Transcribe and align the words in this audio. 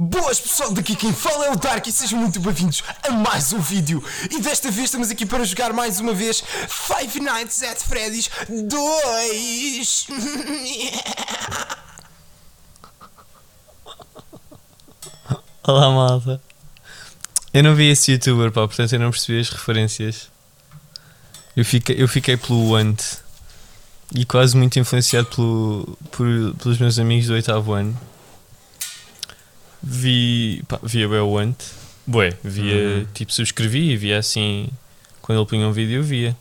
Boas 0.00 0.38
pessoal, 0.38 0.72
daqui 0.72 0.94
quem 0.94 1.12
fala 1.12 1.46
é 1.46 1.50
o 1.50 1.56
Dark 1.56 1.84
e 1.88 1.90
sejam 1.90 2.20
muito 2.20 2.38
bem-vindos 2.38 2.84
a 3.02 3.10
mais 3.10 3.52
um 3.52 3.58
vídeo. 3.58 4.00
E 4.30 4.40
desta 4.40 4.70
vez 4.70 4.84
estamos 4.84 5.10
aqui 5.10 5.26
para 5.26 5.42
jogar 5.42 5.72
mais 5.72 5.98
uma 5.98 6.14
vez 6.14 6.40
Five 6.68 7.18
Nights 7.18 7.64
at 7.64 7.78
Freddy's 7.78 8.30
2. 8.48 10.06
Olá 15.66 15.90
malta. 15.90 16.40
Eu 17.52 17.64
não 17.64 17.74
vi 17.74 17.90
esse 17.90 18.12
youtuber, 18.12 18.52
pá, 18.52 18.68
portanto 18.68 18.92
eu 18.92 19.00
não 19.00 19.10
percebi 19.10 19.40
as 19.40 19.48
referências. 19.48 20.30
Eu 21.56 21.64
fiquei, 21.64 22.00
eu 22.00 22.06
fiquei 22.06 22.36
pelo 22.36 22.76
Ant 22.76 23.02
e 24.14 24.24
quase 24.24 24.56
muito 24.56 24.78
influenciado 24.78 25.26
pelo, 25.26 25.98
por, 26.12 26.54
pelos 26.62 26.78
meus 26.78 27.00
amigos 27.00 27.26
do 27.26 27.32
oitavo 27.32 27.72
ano. 27.72 27.98
Vi, 29.82 30.62
pá, 30.68 30.78
via 30.82 31.08
bem 31.08 31.18
o 31.20 31.38
Ant. 31.38 31.56
Bué, 32.06 32.32
via, 32.42 32.74
Uhum. 32.74 33.06
tipo, 33.14 33.32
subscrevi 33.32 33.90
e 33.90 33.96
via 33.96 34.18
assim, 34.18 34.68
quando 35.20 35.38
ele 35.40 35.46
punha 35.48 35.66
um 35.68 35.72
vídeo 35.72 35.96
eu 35.96 36.02
via. 36.02 36.36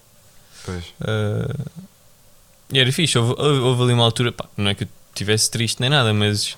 Pois. 0.65 0.83
Ah, 1.01 1.55
e 2.71 2.79
era 2.79 2.91
fixe, 2.91 3.17
houve, 3.17 3.33
houve- 3.41 3.83
ali 3.83 3.93
uma 3.93 4.03
altura, 4.03 4.31
pá, 4.31 4.45
não 4.57 4.69
é 4.71 4.75
que 4.75 4.83
eu 4.85 4.87
estivesse 5.13 5.49
triste 5.51 5.79
nem 5.81 5.89
nada, 5.89 6.13
mas 6.13 6.57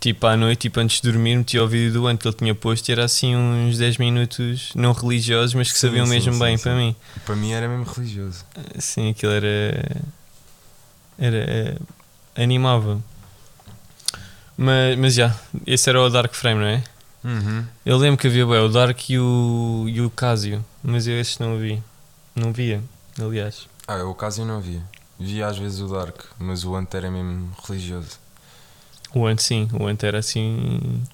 tipo 0.00 0.26
à 0.26 0.36
noite, 0.36 0.60
tipo 0.62 0.78
antes 0.80 1.00
de 1.00 1.10
dormir, 1.10 1.36
metia 1.36 1.62
o 1.62 1.66
vídeo 1.68 1.92
do 1.92 2.06
ano 2.06 2.16
que 2.18 2.26
ele 2.28 2.36
tinha 2.36 2.54
posto 2.54 2.88
e 2.88 2.92
era 2.92 3.04
assim 3.04 3.34
uns 3.34 3.78
10 3.78 3.96
minutos 3.98 4.70
não 4.74 4.92
religiosos, 4.92 5.54
mas 5.54 5.72
que 5.72 5.78
Sim, 5.78 5.88
sabiam 5.88 6.06
sim, 6.06 6.12
mesmo 6.12 6.32
sim, 6.34 6.38
bem 6.38 6.58
para 6.58 6.74
mim. 6.76 6.94
Para 7.26 7.34
mim 7.36 7.52
era 7.52 7.68
mesmo 7.68 7.84
religioso. 7.92 8.44
Sim, 8.78 9.10
aquilo 9.10 9.32
era. 9.32 9.96
Era. 11.18 11.76
animava. 12.36 13.02
Mas, 14.60 14.98
mas 14.98 15.14
já, 15.14 15.38
esse 15.64 15.88
era 15.88 16.02
o 16.02 16.10
Dark 16.10 16.34
Frame, 16.34 16.60
não 16.60 16.66
é? 16.66 16.82
Uhum. 17.22 17.64
Eu 17.86 17.96
lembro 17.96 18.18
que 18.20 18.26
havia 18.26 18.44
bué, 18.44 18.60
o 18.60 18.68
Dark 18.68 19.08
e 19.08 19.16
o, 19.16 19.84
e 19.86 20.00
o 20.00 20.10
Casio, 20.10 20.64
mas 20.82 21.06
eu 21.06 21.18
esses 21.20 21.38
não 21.38 21.56
vi. 21.56 21.80
Não 22.34 22.52
via, 22.52 22.82
aliás. 23.20 23.68
Ah, 23.86 24.02
o 24.02 24.16
caso 24.16 24.42
eu 24.42 24.46
não 24.46 24.60
via. 24.60 24.82
Via 25.16 25.46
às 25.46 25.56
vezes 25.56 25.78
o 25.78 25.86
Dark, 25.86 26.22
mas 26.40 26.64
o 26.64 26.74
Ant 26.74 26.92
era 26.92 27.08
mesmo 27.08 27.52
religioso. 27.68 28.18
O 29.14 29.26
Ant 29.26 29.38
sim, 29.40 29.68
o 29.72 29.86
Ant 29.86 30.02
era 30.02 30.18
assim. 30.18 31.04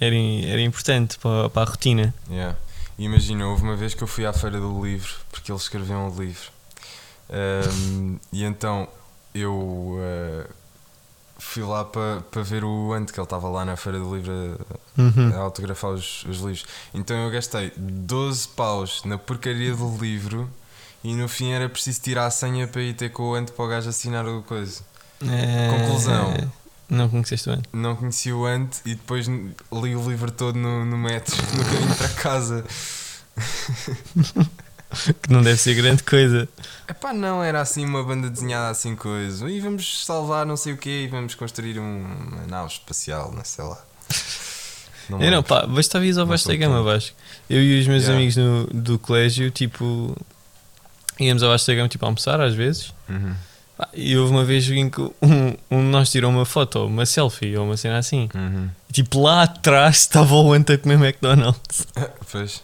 Era, 0.00 0.14
era 0.14 0.60
importante 0.60 1.18
para, 1.18 1.50
para 1.50 1.62
a 1.62 1.70
rotina. 1.72 2.14
Yeah. 2.30 2.56
Imagina, 2.96 3.48
houve 3.48 3.64
uma 3.64 3.74
vez 3.74 3.94
que 3.94 4.02
eu 4.02 4.06
fui 4.06 4.24
à 4.24 4.32
Feira 4.32 4.60
do 4.60 4.84
Livro, 4.84 5.12
porque 5.32 5.50
ele 5.50 5.58
escreveu 5.58 5.96
um 5.96 6.20
livro. 6.20 6.50
Ahm, 7.28 8.16
e 8.32 8.44
então 8.44 8.88
eu 9.34 9.98
ah, 10.00 10.46
fui 11.44 11.62
lá 11.62 11.84
para 11.84 12.42
ver 12.42 12.64
o 12.64 12.92
Ant, 12.92 13.06
que 13.12 13.18
ele 13.18 13.24
estava 13.24 13.48
lá 13.48 13.64
na 13.64 13.76
Feira 13.76 13.98
do 13.98 14.14
Livro 14.14 14.32
a, 15.32 15.36
a 15.36 15.38
autografar 15.40 15.90
os, 15.90 16.24
os 16.24 16.38
livros. 16.38 16.64
Então 16.94 17.16
eu 17.16 17.30
gastei 17.30 17.72
12 17.76 18.48
paus 18.48 19.02
na 19.04 19.18
porcaria 19.18 19.74
do 19.74 19.96
livro 19.98 20.48
e 21.04 21.14
no 21.14 21.28
fim 21.28 21.50
era 21.50 21.68
preciso 21.68 22.00
tirar 22.00 22.26
a 22.26 22.30
senha 22.30 22.66
para 22.66 22.80
ir 22.82 22.94
ter 22.94 23.10
com 23.10 23.24
o 23.30 23.34
Ant 23.34 23.50
para 23.50 23.64
o 23.64 23.68
gajo 23.68 23.88
assinar 23.90 24.26
o 24.26 24.42
coisa. 24.42 24.80
Conclusão. 25.78 26.32
Eh, 26.32 26.48
Não 26.88 27.08
conheceste 27.08 27.48
o 27.50 27.52
Ant. 27.52 27.62
Não 27.72 27.96
conheci 27.96 28.32
o 28.32 28.46
Ant 28.46 28.70
e 28.86 28.94
depois 28.94 29.26
li 29.26 29.96
o 29.96 30.08
livro 30.08 30.30
todo 30.30 30.56
no, 30.58 30.84
no 30.84 30.96
metro, 30.96 31.36
no 31.56 31.64
caminho 31.64 31.94
para 31.96 32.08
casa. 32.10 32.64
Que 35.22 35.32
não 35.32 35.42
deve 35.42 35.56
ser 35.58 35.74
grande 35.74 36.02
coisa. 36.02 36.48
Epá, 36.88 37.12
não, 37.12 37.42
era 37.42 37.60
assim 37.60 37.84
uma 37.84 38.02
banda 38.04 38.28
desenhada 38.30 38.70
assim 38.70 38.94
coisa. 38.94 39.48
E 39.50 39.60
vamos 39.60 40.04
salvar 40.04 40.44
não 40.46 40.56
sei 40.56 40.72
o 40.74 40.76
quê 40.76 41.04
e 41.04 41.08
vamos 41.08 41.34
construir 41.34 41.78
um- 41.78 42.04
uma 42.04 42.46
nave 42.46 42.72
espacial, 42.72 43.32
não 43.34 43.44
sei 43.44 43.64
lá. 43.64 43.82
Não 45.08 45.20
Eu 45.20 45.30
não, 45.30 45.42
pá, 45.42 45.66
ao 46.18 46.24
Não 46.24 46.30
Vasta 46.30 46.50
sou 46.50 46.58
Gama, 46.58 46.82
Vasco. 46.82 47.16
Eu 47.50 47.60
e 47.62 47.80
os 47.80 47.86
meus 47.86 48.02
Yeah. 48.04 48.16
amigos 48.18 48.36
no, 48.36 48.66
do 48.82 48.98
colégio, 48.98 49.50
tipo, 49.50 50.16
íamos 51.18 51.42
ao 51.42 51.50
Vasta 51.50 51.74
Gama, 51.74 51.88
tipo, 51.88 52.04
a 52.04 52.08
almoçar 52.08 52.40
às 52.40 52.54
vezes. 52.54 52.92
Uhum, 53.08 53.34
Pá, 53.76 53.88
E 53.94 54.16
houve 54.16 54.30
uma 54.32 54.44
vez 54.44 54.68
em 54.70 54.88
que 54.88 55.00
um, 55.00 55.56
um 55.70 55.78
de 55.80 55.86
nós 55.88 56.10
tirou 56.10 56.30
uma 56.30 56.44
foto, 56.44 56.86
uma 56.86 57.04
selfie, 57.06 57.56
ou 57.56 57.64
uma 57.66 57.76
cena 57.76 57.98
assim. 57.98 58.28
uhum. 58.34 58.68
E, 58.88 58.92
tipo, 58.92 59.20
lá 59.22 59.42
atrás 59.42 59.96
estava 60.00 60.34
o 60.34 60.52
Ant 60.52 60.70
a 60.70 60.78
comer 60.78 60.94
McDonald's. 61.00 61.86
Pois. 62.30 62.62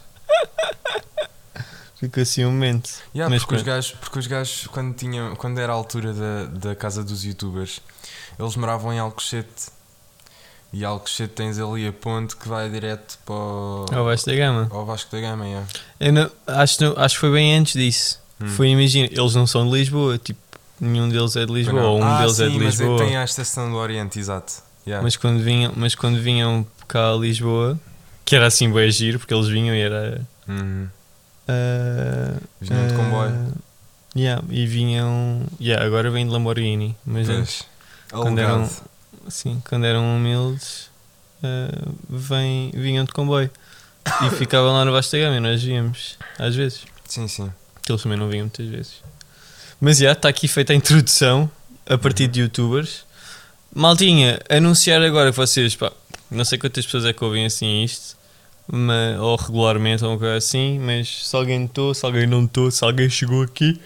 Ficou 2.00 2.22
assim 2.22 2.44
um 2.44 2.50
momento. 2.52 2.90
Yeah, 3.14 3.28
Mas 3.28 3.42
porque, 3.42 3.56
os 3.56 3.62
gajos, 3.62 3.90
porque 3.92 4.18
os 4.18 4.26
gajos, 4.26 4.66
quando, 4.68 4.94
tinham, 4.94 5.34
quando 5.34 5.58
era 5.58 5.72
a 5.72 5.74
altura 5.74 6.12
da, 6.12 6.44
da 6.44 6.74
casa 6.76 7.02
dos 7.02 7.24
youtubers, 7.24 7.80
eles 8.38 8.54
moravam 8.56 8.92
em 8.92 8.98
Alcochete. 8.98 9.66
E 10.72 10.84
Alcochete 10.84 11.32
tens 11.34 11.58
ali 11.58 11.86
a 11.88 11.92
ponte 11.92 12.36
que 12.36 12.46
vai 12.48 12.68
direto 12.68 13.18
para 13.24 13.34
o, 13.34 13.86
Ao 13.90 14.04
Vasta 14.04 14.34
Gama. 14.34 14.68
ao 14.70 14.84
Vasco 14.84 15.10
da 15.10 15.20
Gama. 15.20 15.44
Yeah. 15.46 15.66
Eu 15.98 16.12
não- 16.12 16.30
acho, 16.46 16.84
não- 16.84 16.94
acho 16.96 17.14
que 17.14 17.20
foi 17.20 17.32
bem 17.32 17.56
antes 17.56 17.72
disso. 17.72 18.20
Hum. 18.40 18.46
Foi, 18.48 18.68
imagina, 18.68 19.08
eles 19.10 19.34
não 19.34 19.46
são 19.46 19.66
de 19.66 19.72
Lisboa, 19.76 20.18
tipo, 20.18 20.38
nenhum 20.80 21.08
deles 21.08 21.34
é 21.36 21.44
de 21.46 21.52
Lisboa, 21.52 21.82
ou 21.84 21.98
um 21.98 22.04
ah, 22.04 22.20
deles 22.20 22.36
sim, 22.36 22.44
é 22.44 22.48
de 22.50 22.58
mas 22.58 22.78
Lisboa. 22.78 22.98
tem 22.98 23.16
a 23.16 23.24
estação 23.24 23.70
do 23.70 23.76
Oriente, 23.76 24.18
exato. 24.20 24.62
Yeah. 24.86 25.02
Mas 25.02 25.16
quando 25.16 25.42
vinham, 25.42 25.72
mas 25.74 25.94
quando 25.94 26.20
vinham 26.20 26.64
cá 26.86 27.12
a 27.12 27.16
Lisboa, 27.16 27.80
que 28.24 28.36
era 28.36 28.46
assim 28.46 28.70
bem 28.70 28.90
giro, 28.90 29.18
porque 29.18 29.34
eles 29.34 29.48
vinham 29.48 29.74
e 29.74 29.80
era. 29.80 30.20
Uhum. 30.46 30.88
Ah, 31.48 32.36
Vinham 32.60 32.86
de 32.86 32.94
ah, 32.94 32.96
comboio. 32.96 33.54
yeah, 34.14 34.44
e 34.50 34.66
vinham. 34.66 35.42
Yeah, 35.60 35.84
agora 35.84 36.10
vem 36.10 36.26
de 36.26 36.32
Lamborghini. 36.32 36.94
Mas 37.04 37.28
antes, 37.28 37.64
quando 38.10 38.38
eram, 38.38 38.70
assim, 39.26 39.62
quando 39.68 39.86
eram 39.86 40.16
humildes, 40.16 40.90
ah, 41.42 41.88
vem, 42.08 42.70
vinham 42.74 43.04
de 43.04 43.12
comboio. 43.12 43.50
E 44.26 44.30
ficavam 44.36 44.72
lá 44.72 44.84
no 44.84 44.92
Vasta 44.92 45.18
Gama 45.18 45.36
e 45.36 45.40
nós 45.40 45.62
víamos, 45.62 46.18
às 46.38 46.54
vezes. 46.54 46.82
Sim, 47.06 47.26
sim. 47.26 47.50
Que 47.82 47.90
eles 47.92 48.02
também 48.02 48.18
não 48.18 48.28
vinham 48.28 48.44
muitas 48.44 48.66
vezes. 48.66 49.02
Mas 49.80 49.98
já, 49.98 50.12
está 50.12 50.28
aqui 50.28 50.48
feita 50.48 50.72
a 50.72 50.76
introdução 50.76 51.50
a 51.86 51.96
partir 51.96 52.28
de 52.28 52.40
youtubers. 52.40 53.04
Maltinha, 53.74 54.40
anunciar 54.48 55.02
agora 55.02 55.30
que 55.30 55.36
vocês, 55.36 55.76
pá, 55.76 55.92
não 56.30 56.44
sei 56.44 56.58
quantas 56.58 56.84
pessoas 56.84 57.04
é 57.04 57.12
que 57.12 57.22
ouvem 57.22 57.46
assim 57.46 57.84
isto, 57.84 58.17
mas, 58.70 59.18
ou 59.18 59.36
regularmente 59.36 60.04
ou 60.04 60.10
uma 60.10 60.18
coisa 60.18 60.36
assim, 60.36 60.78
mas 60.78 61.26
se 61.26 61.34
alguém 61.34 61.60
notou, 61.60 61.94
se 61.94 62.04
alguém 62.04 62.26
não 62.26 62.42
notou, 62.42 62.70
se 62.70 62.84
alguém 62.84 63.08
chegou 63.08 63.42
aqui, 63.42 63.80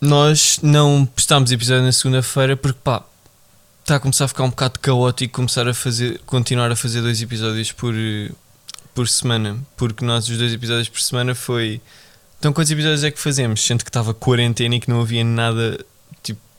nós 0.00 0.58
não 0.62 1.06
postámos 1.06 1.52
episódio 1.52 1.84
na 1.84 1.92
segunda-feira 1.92 2.56
porque 2.56 2.78
pá, 2.82 3.04
está 3.80 3.96
a 3.96 4.00
começar 4.00 4.24
a 4.24 4.28
ficar 4.28 4.44
um 4.44 4.50
bocado 4.50 4.78
caótico 4.80 5.34
começar 5.34 5.68
a 5.68 5.74
fazer, 5.74 6.20
continuar 6.24 6.70
a 6.70 6.76
fazer 6.76 7.02
dois 7.02 7.20
episódios 7.20 7.70
por, 7.70 7.94
por 8.94 9.08
semana, 9.08 9.58
porque 9.76 10.04
nós 10.04 10.28
os 10.28 10.38
dois 10.38 10.52
episódios 10.52 10.88
por 10.88 11.00
semana 11.00 11.34
foi. 11.34 11.80
Então 12.38 12.52
quantos 12.52 12.70
episódios 12.70 13.04
é 13.04 13.10
que 13.10 13.18
fazemos? 13.20 13.64
Sendo 13.64 13.84
que 13.84 13.90
estava 13.90 14.14
quarentena 14.14 14.76
e 14.76 14.80
que 14.80 14.88
não 14.88 15.00
havia 15.00 15.24
nada 15.24 15.84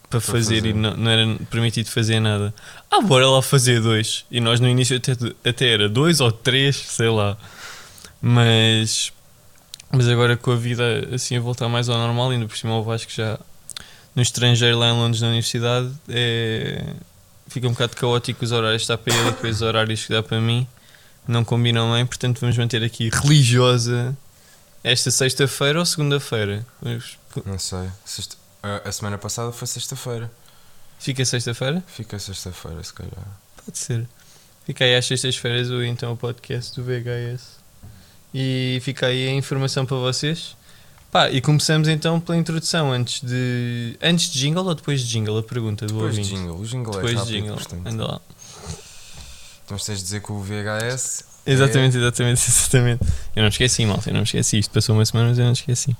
para 0.10 0.20
fazer, 0.22 0.56
fazer. 0.58 0.66
e 0.70 0.74
não, 0.74 0.96
não 0.96 1.10
era 1.12 1.36
permitido 1.50 1.88
fazer 1.90 2.20
nada. 2.20 2.54
Ah, 2.92 3.02
bora 3.02 3.28
lá 3.30 3.42
fazer 3.42 3.82
dois. 3.82 4.26
E 4.32 4.40
nós 4.40 4.60
no 4.60 4.68
início 4.70 4.98
até, 4.98 5.14
até 5.48 5.68
era 5.70 5.90
dois 5.90 6.20
ou 6.20 6.32
três, 6.32 6.76
sei 6.76 7.10
lá. 7.10 7.38
Mas, 8.22 9.12
mas 9.92 10.08
agora 10.08 10.36
com 10.38 10.52
a 10.52 10.56
vida 10.56 11.10
assim 11.14 11.38
a 11.38 11.40
voltar 11.40 11.68
mais 11.70 11.90
ao 11.90 11.98
normal, 11.98 12.32
ainda 12.32 12.48
por 12.48 12.58
cima 12.58 12.76
o 12.78 12.84
Vasco 12.84 13.12
já 13.12 13.40
no 14.16 14.22
estrangeiro 14.22 14.80
lá 14.80 14.90
em 14.90 14.94
Londres 14.94 15.22
na 15.22 15.28
universidade, 15.28 15.92
é, 16.08 16.84
fica 17.48 17.68
um 17.68 17.72
bocado 17.72 17.96
caótico 17.98 18.44
os 18.46 18.52
horários 18.52 18.84
que 18.84 18.88
dá 18.88 18.98
para 18.98 19.14
ele 19.14 19.28
e 19.28 19.32
depois 19.32 19.56
os 19.58 19.62
horários 19.62 20.06
que 20.06 20.14
dá 20.14 20.24
para 20.24 20.40
mim 20.40 20.66
não 21.28 21.44
combinam 21.44 21.92
bem, 21.94 22.06
portanto 22.06 22.40
vamos 22.40 22.58
manter 22.58 22.84
aqui 22.84 23.10
religiosa 23.10 24.16
esta 24.84 25.12
sexta-feira 25.12 25.80
ou 25.80 25.86
segunda-feira? 25.86 26.66
Não 27.46 27.60
sei. 27.60 27.90
Sexta- 28.06 28.38
A, 28.84 28.90
a 28.90 28.92
semana 28.92 29.17
passada 29.17 29.52
foi 29.52 29.67
sexta-feira. 29.67 30.32
Fica 30.97 31.23
sexta-feira? 31.23 31.84
Fica 31.88 32.17
sexta-feira, 32.17 32.84
se 32.84 32.94
calhar. 32.94 33.28
Pode 33.64 33.78
ser. 33.78 34.08
Fica 34.66 34.84
aí 34.85 34.96
às 34.96 35.06
sextas-feiras 35.06 35.70
o 35.70 35.84
então 35.84 36.14
o 36.14 36.17
podcast 36.17 36.73
do 36.76 36.84
VHS. 36.84 37.59
E 38.34 38.79
fica 38.82 39.06
aí 39.08 39.28
a 39.28 39.32
informação 39.34 39.85
para 39.85 39.97
vocês. 39.97 40.56
Pá, 41.12 41.29
e 41.29 41.40
começamos 41.41 41.88
então 41.88 42.20
pela 42.20 42.38
introdução 42.38 42.91
antes 42.91 43.22
de. 43.22 43.96
Antes 44.02 44.29
de 44.32 44.40
jingle 44.40 44.66
ou 44.66 44.73
depois 44.76 45.02
de 45.02 45.08
jingle? 45.08 45.38
A 45.38 45.44
pergunta 45.44 45.85
do 45.85 45.94
Depois 45.94 46.16
de 46.16 46.22
ouvinte. 46.22 46.35
jingle. 46.41 46.59
O 46.59 46.66
jingle 46.66 46.91
é 46.94 46.96
Depois 46.96 47.12
de 47.12 47.17
rápido, 47.17 47.34
jingle. 47.34 47.56
portanto. 47.56 47.88
Anda 47.88 48.03
lá. 48.08 48.22
Então 49.66 49.78
tens 49.78 49.97
de 50.00 50.03
dizer 50.03 50.22
que 50.22 50.32
o 50.32 50.40
VHS. 50.41 51.23
é- 51.46 51.52
Exatamente, 51.53 51.97
exatamente, 51.97 52.41
exatamente. 52.50 53.03
Eu 53.35 53.41
não 53.44 53.50
esqueci, 53.50 53.85
malta, 53.85 54.09
eu 54.09 54.14
não 54.16 54.23
esqueci. 54.23 54.58
Isto 54.59 54.72
passou 54.72 54.96
uma 54.96 55.06
semana, 55.06 55.29
mas 55.29 55.38
eu 55.40 55.46
não 55.46 55.53
esqueci. 55.53 55.96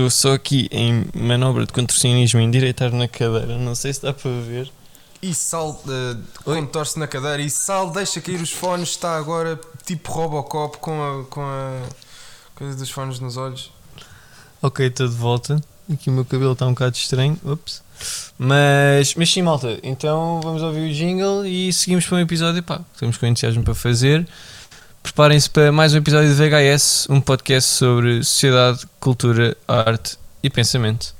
Estou 0.00 0.08
só 0.08 0.32
aqui 0.32 0.66
em 0.72 1.04
manobra 1.14 1.66
de 1.66 1.74
contorcionismo, 1.74 2.40
endireitar 2.40 2.90
na 2.90 3.06
cadeira. 3.06 3.58
Não 3.58 3.74
sei 3.74 3.92
se 3.92 4.00
dá 4.00 4.14
para 4.14 4.30
ver. 4.30 4.72
E 5.20 5.34
Sal, 5.34 5.72
uh, 5.72 6.22
quando 6.42 6.68
torce 6.70 6.98
na 6.98 7.06
cadeira, 7.06 7.42
e 7.42 7.50
Sal 7.50 7.90
deixa 7.90 8.18
cair 8.18 8.40
os 8.40 8.50
fones, 8.50 8.88
está 8.88 9.18
agora 9.18 9.60
tipo 9.84 10.10
Robocop 10.10 10.78
com 10.78 11.02
a, 11.02 11.24
com 11.24 11.42
a 11.42 11.82
coisa 12.54 12.78
dos 12.78 12.90
fones 12.90 13.20
nos 13.20 13.36
olhos. 13.36 13.70
Ok, 14.62 14.86
estou 14.86 15.06
de 15.06 15.14
volta. 15.14 15.60
Aqui 15.92 16.08
o 16.08 16.14
meu 16.14 16.24
cabelo 16.24 16.52
está 16.52 16.66
um 16.66 16.70
bocado 16.70 16.96
estranho. 16.96 17.38
Ups. 17.44 17.82
Mas, 18.38 19.14
mas 19.16 19.30
sim, 19.30 19.42
malta. 19.42 19.78
Então 19.82 20.40
vamos 20.42 20.62
ouvir 20.62 20.90
o 20.90 20.94
jingle 20.94 21.44
e 21.44 21.70
seguimos 21.74 22.06
para 22.06 22.16
um 22.16 22.20
episódio. 22.20 22.62
Pá, 22.62 22.80
temos 22.98 23.18
com 23.18 23.26
entusiasmo 23.26 23.62
para 23.62 23.74
fazer. 23.74 24.26
Preparem-se 25.02 25.48
para 25.50 25.72
mais 25.72 25.94
um 25.94 25.98
episódio 25.98 26.28
de 26.28 26.34
VHS, 26.34 27.06
um 27.08 27.20
podcast 27.20 27.70
sobre 27.70 28.22
sociedade, 28.22 28.86
cultura, 29.00 29.56
arte 29.66 30.18
e 30.42 30.50
pensamento. 30.50 31.14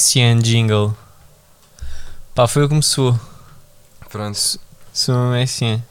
Messian 0.00 0.38
Jingle. 0.38 0.96
Pá, 2.34 2.48
foi 2.48 2.62
o 2.62 2.64
que 2.64 2.70
começou. 2.70 3.20
Pronto, 4.08 4.38
Sou 4.94 5.14
uma 5.14 5.32
Messian. 5.32 5.82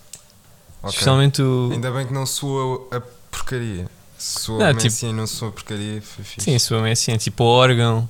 ok. 0.81 0.89
Especialmente 0.89 1.43
o. 1.43 1.69
Ainda 1.71 1.91
bem 1.91 2.07
que 2.07 2.13
não 2.13 2.25
soa 2.25 2.87
a 2.91 2.99
porcaria. 3.29 3.87
Soa 4.17 4.57
Não, 4.57 4.65
a 4.65 4.69
tipo- 4.73 4.83
Messi 4.85 5.05
e 5.05 5.13
não 5.13 5.27
soa 5.27 5.49
a 5.49 5.51
porcaria, 5.51 6.01
foi 6.01 6.25
fixe. 6.25 6.41
Sim, 6.43 6.57
sou 6.57 6.79
uma 6.79 6.85
Messian. 6.85 7.17
Tipo 7.17 7.43
o 7.43 7.47
órgão. 7.47 8.09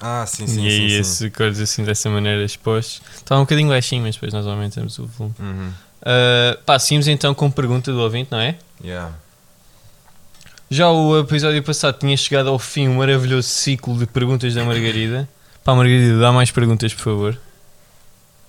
Ah, 0.00 0.24
sim, 0.24 0.46
sim, 0.46 0.62
e 0.62 0.68
aí 0.68 1.04
sim. 1.04 1.26
acordes 1.26 1.60
assim 1.60 1.82
dessa 1.82 2.08
maneira 2.08 2.44
expostos. 2.44 3.02
Estava 3.16 3.40
um 3.40 3.44
bocadinho 3.44 3.68
baixinho, 3.70 4.02
mas 4.04 4.14
depois 4.14 4.32
nós 4.32 4.46
aumentamos 4.46 5.00
o 5.00 5.06
volume. 5.08 5.34
Uhum. 5.40 5.72
Uh, 6.00 6.62
pá, 6.64 6.78
seguimos 6.78 7.08
então 7.08 7.34
com 7.34 7.50
pergunta 7.50 7.90
do 7.92 7.98
ouvinte, 8.00 8.30
não 8.30 8.38
é? 8.38 8.56
Yeah. 8.82 9.12
Já 10.70 10.88
o 10.90 11.18
episódio 11.18 11.60
passado 11.64 11.98
tinha 11.98 12.16
chegado 12.16 12.48
ao 12.48 12.58
fim 12.58 12.86
um 12.86 12.94
maravilhoso 12.98 13.48
ciclo 13.48 13.98
de 13.98 14.06
perguntas 14.06 14.54
da 14.54 14.64
Margarida. 14.64 15.28
Pá, 15.64 15.74
Margarida, 15.74 16.18
dá 16.18 16.32
mais 16.32 16.50
perguntas, 16.50 16.92
por 16.94 17.02
favor. 17.02 17.38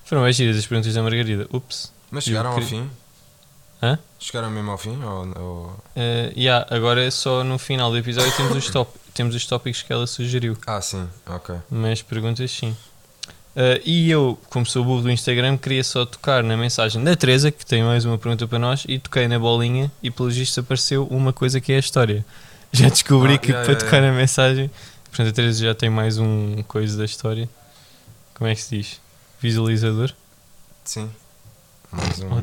Foram 0.06 0.24
bem 0.24 0.34
giras 0.34 0.58
as 0.58 0.66
perguntas 0.66 0.94
da 0.94 1.02
Margarida. 1.04 1.48
Ups. 1.52 1.92
Mas 2.10 2.24
chegaram 2.25 2.50
ao 2.50 2.56
queria- 2.56 2.69
fim? 2.69 2.90
Hã? 3.84 3.98
Chegaram 4.19 4.50
mesmo 4.52 4.72
ao 4.72 4.78
fim? 4.78 5.02
Ou, 5.04 5.28
ou- 5.40 5.81
Uh, 5.96 6.31
yeah, 6.38 6.66
agora 6.69 7.04
é 7.04 7.12
só 7.12 7.44
no 7.44 7.58
final 7.58 7.90
do 7.92 7.98
episódio 7.98 8.31
temos 8.38 8.56
os, 8.56 8.69
top, 8.69 8.92
temos 9.13 9.36
os 9.36 9.46
tópicos 9.46 9.81
que 9.81 9.92
ela 9.92 10.06
sugeriu. 10.08 10.58
Ah, 10.68 10.80
sim, 10.81 11.08
ok. 11.28 11.56
Mas 11.69 12.02
perguntas 12.02 12.50
sim. 12.52 12.75
Uh, 13.54 13.81
e 13.84 14.10
eu, 14.10 14.40
como 14.50 14.66
sou 14.66 14.84
burro 14.86 15.02
do 15.02 15.12
Instagram, 15.12 15.58
queria 15.58 15.84
só 15.84 16.06
tocar 16.06 16.42
na 16.44 16.56
mensagem 16.56 17.04
da 17.04 17.16
Teresa, 17.16 17.52
que 17.52 17.66
tem 17.66 17.84
mais 17.84 18.06
uma 18.06 18.18
pergunta 18.18 18.48
para 18.48 18.60
nós, 18.60 18.86
e 18.88 18.98
toquei 19.00 19.28
na 19.28 19.38
bolinha 19.38 19.92
e 20.02 20.10
pelo 20.10 20.30
visto 20.30 20.60
apareceu 20.62 21.06
uma 21.08 21.34
coisa 21.34 21.60
que 21.60 21.74
é 21.74 21.75
a 21.75 21.80
história. 21.80 22.25
Já 22.72 22.88
descobri 22.88 23.34
Ah, 23.34 23.38
que 23.38 23.48
yeah, 23.52 23.66
para 23.66 23.74
yeah, 23.74 23.86
tocar 23.86 23.98
yeah. 23.98 24.12
na 24.16 24.18
mensagem, 24.18 24.72
portanto 25.12 25.28
a 25.28 25.31
Teresa 25.31 25.66
já 25.66 25.75
tem 25.75 25.90
mais 25.90 26.18
um 26.18 26.63
coisa 26.63 26.98
da 26.98 27.06
história. 27.06 27.48
Como 28.34 28.50
é 28.50 28.56
que 28.56 28.62
se 28.62 28.78
diz? 28.78 29.02
Visualizador? 29.40 30.12
Sim. 30.84 31.12
Mais 31.92 32.19
um. 32.22 32.42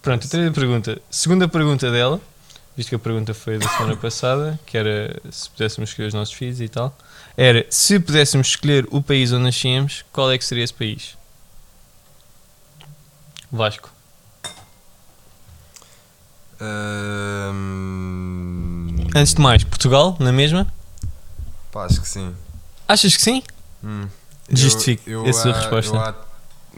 Pronto, 0.00 0.26
a 0.26 0.30
Teresa 0.30 0.52
pergunta. 0.52 1.02
Segunda 1.10 1.46
pergunta 1.46 1.90
dela, 1.90 2.20
visto 2.76 2.88
que 2.88 2.94
a 2.94 2.98
pergunta 2.98 3.34
foi 3.34 3.58
da 3.58 3.68
semana 3.68 3.96
passada, 4.00 4.58
que 4.64 4.78
era 4.78 5.20
se 5.30 5.50
pudéssemos 5.50 5.90
escolher 5.90 6.08
os 6.08 6.14
nossos 6.14 6.34
filhos 6.34 6.60
e 6.60 6.68
tal, 6.68 6.96
era 7.36 7.66
se 7.68 8.00
pudéssemos 8.00 8.48
escolher 8.48 8.86
o 8.90 9.02
país 9.02 9.32
onde 9.32 9.44
nascíamos, 9.44 10.04
qual 10.12 10.30
é 10.30 10.38
que 10.38 10.44
seria 10.44 10.64
esse 10.64 10.74
país? 10.74 11.16
Vasco. 13.50 13.90
Ahm, 16.60 17.81
Antes 19.14 19.34
de 19.34 19.40
mais, 19.40 19.62
Portugal, 19.64 20.16
na 20.18 20.32
mesma? 20.32 20.66
Pá, 21.70 21.84
acho 21.86 22.00
que 22.00 22.08
sim. 22.08 22.34
Achas 22.88 23.16
que 23.16 23.22
sim? 23.22 23.42
Hum. 23.84 24.08
Justifique 24.50 25.08
Eu- 25.10 25.24
eu 25.24 25.30
a 25.30 25.32
sua 25.32 25.52
há- 25.52 25.58
resposta. 25.60 25.94
Eu 25.96 26.00
há, 26.00 26.14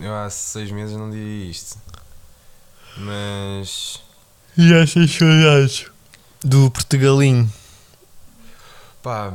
eu 0.00 0.14
há 0.14 0.30
seis 0.30 0.70
meses 0.70 0.96
não 0.96 1.10
diria 1.10 1.50
isto. 1.50 1.78
Mas. 2.96 4.00
E 4.56 4.72
achas 4.74 5.10
saudades 5.10 5.86
do 6.42 6.70
Portugalinho? 6.70 7.52
Pá, 9.02 9.34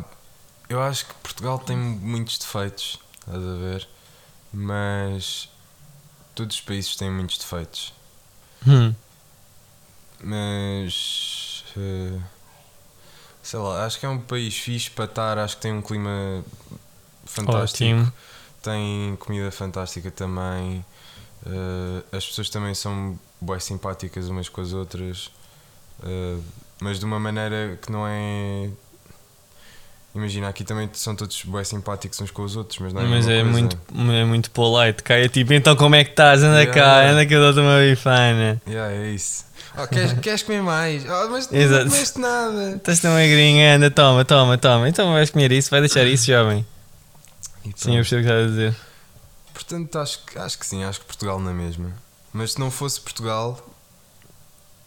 eu 0.70 0.82
acho 0.82 1.06
que 1.08 1.14
Portugal 1.16 1.60
tem 1.60 1.76
muitos 1.78 2.38
defeitos, 2.38 3.00
estás 3.20 3.44
a 3.44 3.56
ver? 3.58 3.88
Mas. 4.54 5.50
Todos 6.36 6.56
os 6.56 6.62
países 6.62 6.96
têm 6.96 7.12
muitos 7.12 7.38
defeitos. 7.38 7.94
Hum. 8.66 8.94
Mas. 10.24 11.64
eh, 11.78 12.18
sei 13.50 13.58
lá, 13.60 13.84
acho 13.84 14.00
que 14.00 14.06
é 14.06 14.10
um 14.10 14.20
país 14.20 14.56
fixe 14.56 14.92
para 14.92 15.06
estar, 15.06 15.40
acho 15.40 15.56
que 15.56 15.64
tem 15.64 15.74
um 15.74 15.82
clima 15.82 16.46
fantástico. 17.26 17.84
Ótimo. 17.84 18.14
Tem 18.62 19.16
comida 19.16 19.50
fantástica 19.52 20.12
também. 20.12 20.86
eh, 21.48 22.04
as 22.16 22.28
pessoas 22.28 22.48
também 22.48 22.76
são 22.76 23.18
bem 23.42 23.60
simpáticas 23.60 24.30
umas 24.30 24.50
com 24.50 24.62
as 24.62 24.72
outras. 24.72 25.32
eh, 26.04 26.38
mas 26.80 27.00
de 27.00 27.06
uma 27.06 27.20
maneira 27.20 27.76
que 27.82 27.92
não 27.92 28.06
é. 28.08 28.70
Imagina, 30.16 30.50
aqui 30.50 30.64
também 30.64 30.90
são 30.94 31.16
todos 31.16 31.44
bem 31.46 31.64
simpáticos 31.64 32.20
uns 32.20 32.32
com 32.32 32.42
os 32.42 32.56
outros, 32.56 32.80
mas 32.80 32.92
não 32.94 33.02
é 33.02 33.06
Mas 33.06 33.28
é 33.28 33.42
coisa. 33.44 33.50
muito, 33.52 33.78
é 34.12 34.26
muito 34.26 34.50
polite. 34.52 35.04
Cai 35.04 35.26
é 35.26 35.30
tipo, 35.30 35.54
então 35.54 35.76
como 35.76 35.94
é 35.96 36.04
que 36.04 36.10
estás? 36.12 36.42
Anda 36.42 36.66
cá, 36.66 36.74
Yeah. 36.80 37.12
anda 37.12 37.26
que 37.28 37.34
eu 37.36 37.40
dou-te 37.40 37.60
uma 37.60 37.80
bifana. 37.80 38.60
Yeah, 38.68 38.92
é 38.94 39.12
isso. 39.12 39.46
Oh, 39.78 39.88
queres, 39.88 40.14
queres 40.20 40.42
comer 40.44 40.64
mais? 40.64 41.04
Oh, 41.08 41.30
mas 41.30 41.52
Exato. 41.52 41.86
não 41.86 41.92
comeste 41.92 42.20
nada. 42.20 42.76
Estás 42.78 43.00
tão 43.00 43.12
magrinha, 43.14 43.76
anda, 43.76 43.92
toma, 43.92 44.26
toma, 44.26 44.58
toma. 44.58 44.90
Então 44.90 45.12
vais 45.14 45.30
comer 45.30 45.52
isso, 45.52 45.70
vai 45.70 45.80
deixar 45.80 46.06
isso, 46.08 46.26
jovem. 46.26 46.66
Sim, 47.76 47.92
eu 47.92 47.98
percebo 47.98 48.22
o 48.22 48.26
que 48.26 48.30
estás 48.32 48.46
a 48.46 48.48
dizer. 48.50 48.76
Portanto, 49.54 50.00
acho, 50.00 50.26
que- 50.26 50.40
acho 50.40 50.58
que 50.58 50.66
sim, 50.66 50.84
acho 50.84 51.00
que 51.02 51.06
Portugal 51.06 51.40
na 51.40 51.54
mesma. 51.54 51.94
Mas 52.34 52.54
se 52.54 52.60
não 52.60 52.72
fosse 52.72 53.00
Portugal, 53.00 53.60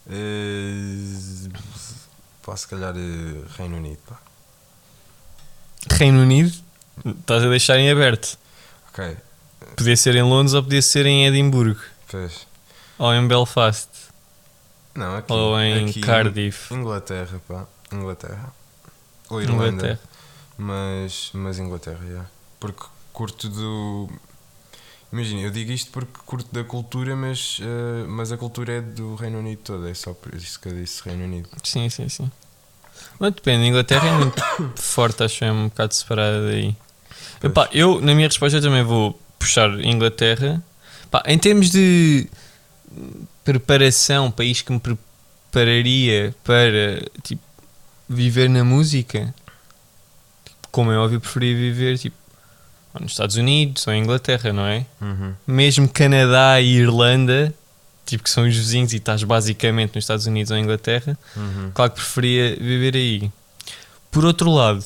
eh, 0.09 1.49
pá, 2.45 2.55
se 2.57 2.67
calhar 2.67 2.93
eh, 2.95 3.43
Reino 3.57 3.77
Unido. 3.77 3.99
Pá. 4.07 4.17
Reino 5.91 6.21
Unido, 6.21 6.53
estás 7.05 7.43
a 7.43 7.49
deixar 7.49 7.77
em 7.77 7.89
aberto. 7.89 8.37
Ok, 8.89 9.17
Podia 9.75 9.97
ser 9.97 10.15
em 10.15 10.21
Londres 10.23 10.53
ou 10.53 10.61
podia 10.63 10.81
ser 10.81 11.05
em 11.05 11.25
Edimburgo. 11.25 11.79
fez. 12.07 12.45
Ou 12.97 13.13
em 13.13 13.27
Belfast. 13.27 13.89
Não, 14.93 15.17
aqui. 15.17 15.33
ou 15.33 15.59
em 15.59 15.89
aqui, 15.89 16.01
Cardiff. 16.01 16.71
Inglaterra, 16.73 17.41
pá. 17.47 17.65
Inglaterra. 17.91 18.53
Ou 19.29 19.41
Irlanda. 19.41 19.67
Inglaterra. 19.67 19.99
Mas, 20.57 21.31
mas 21.33 21.57
Inglaterra, 21.57 21.99
já. 22.07 22.25
Porque 22.59 22.83
curto 23.11 23.49
do. 23.49 24.09
Imagina, 25.11 25.41
eu 25.41 25.51
digo 25.51 25.71
isto 25.71 25.91
porque 25.91 26.19
curto 26.25 26.51
da 26.53 26.63
cultura, 26.63 27.15
mas, 27.15 27.59
eh, 27.61 28.05
mas 28.07 28.31
a 28.31 28.37
cultura 28.37 28.73
é 28.73 28.81
do 28.81 29.15
Reino 29.15 29.39
Unido 29.39 29.59
todo, 29.63 29.87
é 29.87 29.93
só 29.93 30.13
por 30.13 30.33
isso 30.33 30.59
que 30.59 30.69
eu 30.69 30.73
disse 30.73 31.03
Reino 31.03 31.23
Unido. 31.23 31.49
Sim, 31.63 31.87
sim, 31.89 32.09
sim. 32.09 32.31
Mas 33.19 33.33
depende, 33.33 33.63
a 33.63 33.67
Inglaterra 33.67 34.07
é 34.07 34.11
muito 34.11 34.43
forte, 34.75 35.23
acho 35.23 35.39
que 35.39 35.45
é 35.45 35.51
um 35.51 35.69
bocado 35.69 35.93
separada 35.93 36.47
daí. 36.47 36.75
Epá, 37.43 37.69
eu, 37.71 37.99
na 38.01 38.15
minha 38.15 38.27
resposta, 38.27 38.57
eu 38.57 38.61
também 38.61 38.83
vou 38.83 39.19
puxar 39.37 39.69
Inglaterra. 39.83 40.63
Pá, 41.11 41.21
em 41.27 41.37
termos 41.37 41.69
de 41.69 42.27
preparação, 43.43 44.31
país 44.31 44.61
que 44.61 44.71
me 44.71 44.79
prepararia 44.79 46.33
para 46.43 47.05
tipo, 47.21 47.41
viver 48.07 48.49
na 48.49 48.63
música, 48.63 49.33
tipo, 50.45 50.67
como 50.71 50.91
é 50.91 50.97
óbvio, 50.97 51.19
preferia 51.19 51.55
viver 51.55 51.97
tipo, 51.97 52.15
nos 52.99 53.11
Estados 53.11 53.35
Unidos 53.35 53.85
ou 53.87 53.93
em 53.93 54.01
Inglaterra, 54.03 54.53
não 54.53 54.65
é? 54.65 54.85
Uhum. 55.01 55.33
mesmo 55.45 55.89
Canadá 55.89 56.61
e 56.61 56.77
Irlanda, 56.77 57.53
tipo 58.05 58.23
que 58.23 58.29
são 58.29 58.47
os 58.47 58.55
vizinhos 58.55 58.93
e 58.93 58.97
estás 58.97 59.23
basicamente 59.23 59.95
nos 59.95 60.03
Estados 60.03 60.25
Unidos 60.25 60.51
ou 60.51 60.57
Inglaterra, 60.57 61.17
Uhum. 61.35 61.71
claro 61.73 61.91
que 61.91 61.97
preferia 61.97 62.55
viver 62.55 62.95
aí. 62.95 63.31
Por 64.11 64.25
outro 64.25 64.51
lado, 64.51 64.83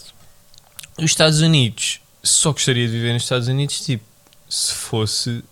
os 0.98 1.06
Estados 1.06 1.42
Unidos, 1.42 2.00
só 2.24 2.52
gostaria 2.52 2.86
de 2.86 2.92
viver 2.94 3.14
nos 3.14 3.24
Estados 3.24 3.48
Unidos, 3.48 3.80
tipo, 3.82 4.04
se 4.50 4.74
fosse 4.74 5.44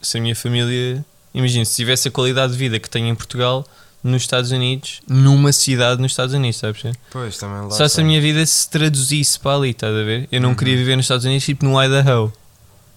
se 0.00 0.18
a 0.18 0.20
minha 0.20 0.36
família, 0.36 1.04
imagina, 1.34 1.64
se 1.64 1.74
tivesse 1.76 2.08
a 2.08 2.10
qualidade 2.10 2.52
de 2.52 2.58
vida 2.58 2.78
que 2.78 2.88
tenho 2.88 3.06
em 3.08 3.14
Portugal, 3.14 3.66
nos 4.04 4.22
Estados 4.22 4.52
Unidos, 4.52 5.00
numa 5.08 5.52
cidade 5.52 6.00
nos 6.00 6.12
Estados 6.12 6.32
Unidos, 6.34 6.58
sabes? 6.58 6.82
Pois, 7.10 7.36
também 7.38 7.62
lá 7.62 7.70
Só 7.70 7.78
se 7.78 7.84
está. 7.94 8.02
a 8.02 8.04
minha 8.04 8.20
vida 8.20 8.44
se 8.46 8.70
traduzisse 8.70 9.40
para 9.40 9.56
ali, 9.56 9.70
estás 9.70 9.92
a 9.92 10.02
ver? 10.04 10.28
Eu 10.30 10.40
não 10.40 10.50
Uhum. 10.50 10.54
queria 10.54 10.76
viver 10.76 10.94
nos 10.94 11.06
Estados 11.06 11.24
Unidos, 11.24 11.44
tipo 11.44 11.64
no 11.64 11.82
Idaho 11.82 12.32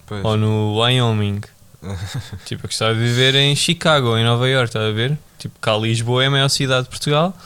Pois. 0.06 0.24
ou 0.24 0.36
no 0.36 0.76
Wyoming. 0.78 1.40
tipo, 2.44 2.64
eu 2.64 2.68
gostava 2.68 2.94
de 2.94 3.00
viver 3.00 3.34
em 3.34 3.54
Chicago 3.56 4.08
ou 4.08 4.18
em 4.18 4.24
Nova 4.24 4.48
York, 4.48 4.68
estás 4.68 4.86
a 4.86 4.92
ver? 4.92 5.18
Tipo, 5.38 5.58
cá 5.60 5.76
Lisboa 5.76 6.24
é 6.24 6.26
a 6.26 6.30
maior 6.30 6.48
cidade 6.48 6.84
de 6.84 6.90
Portugal, 6.90 7.36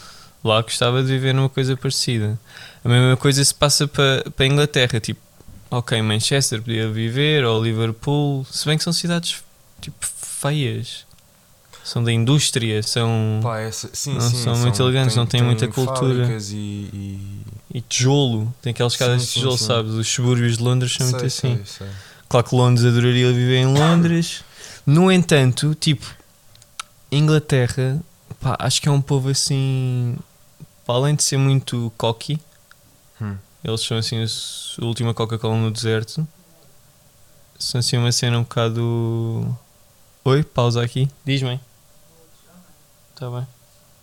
lá 0.42 0.60
gostava 0.62 1.02
de 1.02 1.08
viver 1.08 1.32
numa 1.32 1.48
coisa 1.48 1.76
parecida. 1.76 2.38
A 2.84 2.88
mesma 2.88 3.16
coisa 3.16 3.44
se 3.44 3.54
passa 3.54 3.86
para 3.86 4.24
para 4.30 4.44
a 4.44 4.48
Inglaterra, 4.48 5.00
tipo, 5.00 5.20
ok, 5.70 6.00
Manchester 6.02 6.60
podia 6.60 6.90
viver, 6.90 7.44
ou 7.44 7.62
Liverpool, 7.62 8.44
se 8.50 8.66
bem 8.66 8.76
que 8.76 8.84
são 8.84 8.92
cidades 8.92 9.42
tipo 9.80 9.96
feias. 10.00 11.04
São 11.84 12.02
da 12.02 12.10
indústria, 12.10 12.82
são. 12.82 13.40
Pá, 13.42 13.60
essa, 13.60 13.90
sim, 13.92 14.14
Não 14.14 14.20
sim, 14.22 14.42
são 14.42 14.56
muito 14.56 14.80
elegantes, 14.82 15.14
não 15.14 15.26
têm 15.26 15.42
muita 15.42 15.68
cultura. 15.68 16.26
E, 16.50 16.54
e... 16.54 17.44
E 17.74 17.80
tijolo, 17.82 18.54
tem 18.62 18.70
aquelas 18.70 18.96
casas 18.96 19.22
Sim, 19.22 19.26
de 19.26 19.32
tijolo, 19.34 19.58
sim. 19.58 19.66
sabes? 19.66 19.92
Os 19.92 20.08
subúrbios 20.08 20.56
de 20.56 20.62
Londres 20.62 20.94
são 20.94 21.06
muito 21.08 21.18
sei, 21.18 21.26
assim. 21.26 21.56
sei, 21.56 21.86
sei. 21.86 21.86
Claro 22.28 22.46
que 22.48 22.54
Londres 22.54 22.84
adoraria 22.86 23.32
viver 23.32 23.56
em 23.58 23.66
Londres. 23.66 24.44
No 24.86 25.10
entanto, 25.10 25.74
tipo, 25.74 26.04
Inglaterra, 27.10 28.00
pá, 28.40 28.56
acho 28.58 28.80
que 28.82 28.88
é 28.88 28.92
um 28.92 29.00
povo 29.00 29.28
assim. 29.28 30.16
Para 30.86 30.96
além 30.96 31.14
de 31.14 31.22
ser 31.22 31.38
muito 31.38 31.92
cocky, 31.96 32.38
Hum. 33.20 33.36
eles 33.62 33.80
são 33.80 33.96
assim 33.96 34.22
a 34.22 34.84
última 34.84 35.14
Coca-Cola 35.14 35.56
no 35.56 35.70
deserto. 35.70 36.26
São 37.58 37.78
assim 37.78 37.96
uma 37.96 38.12
cena 38.12 38.38
um 38.38 38.42
bocado. 38.42 39.56
Oi, 40.24 40.42
pausa 40.42 40.82
aqui. 40.82 41.08
Diz-me. 41.24 41.60
Está 43.14 43.30
bem. 43.30 43.46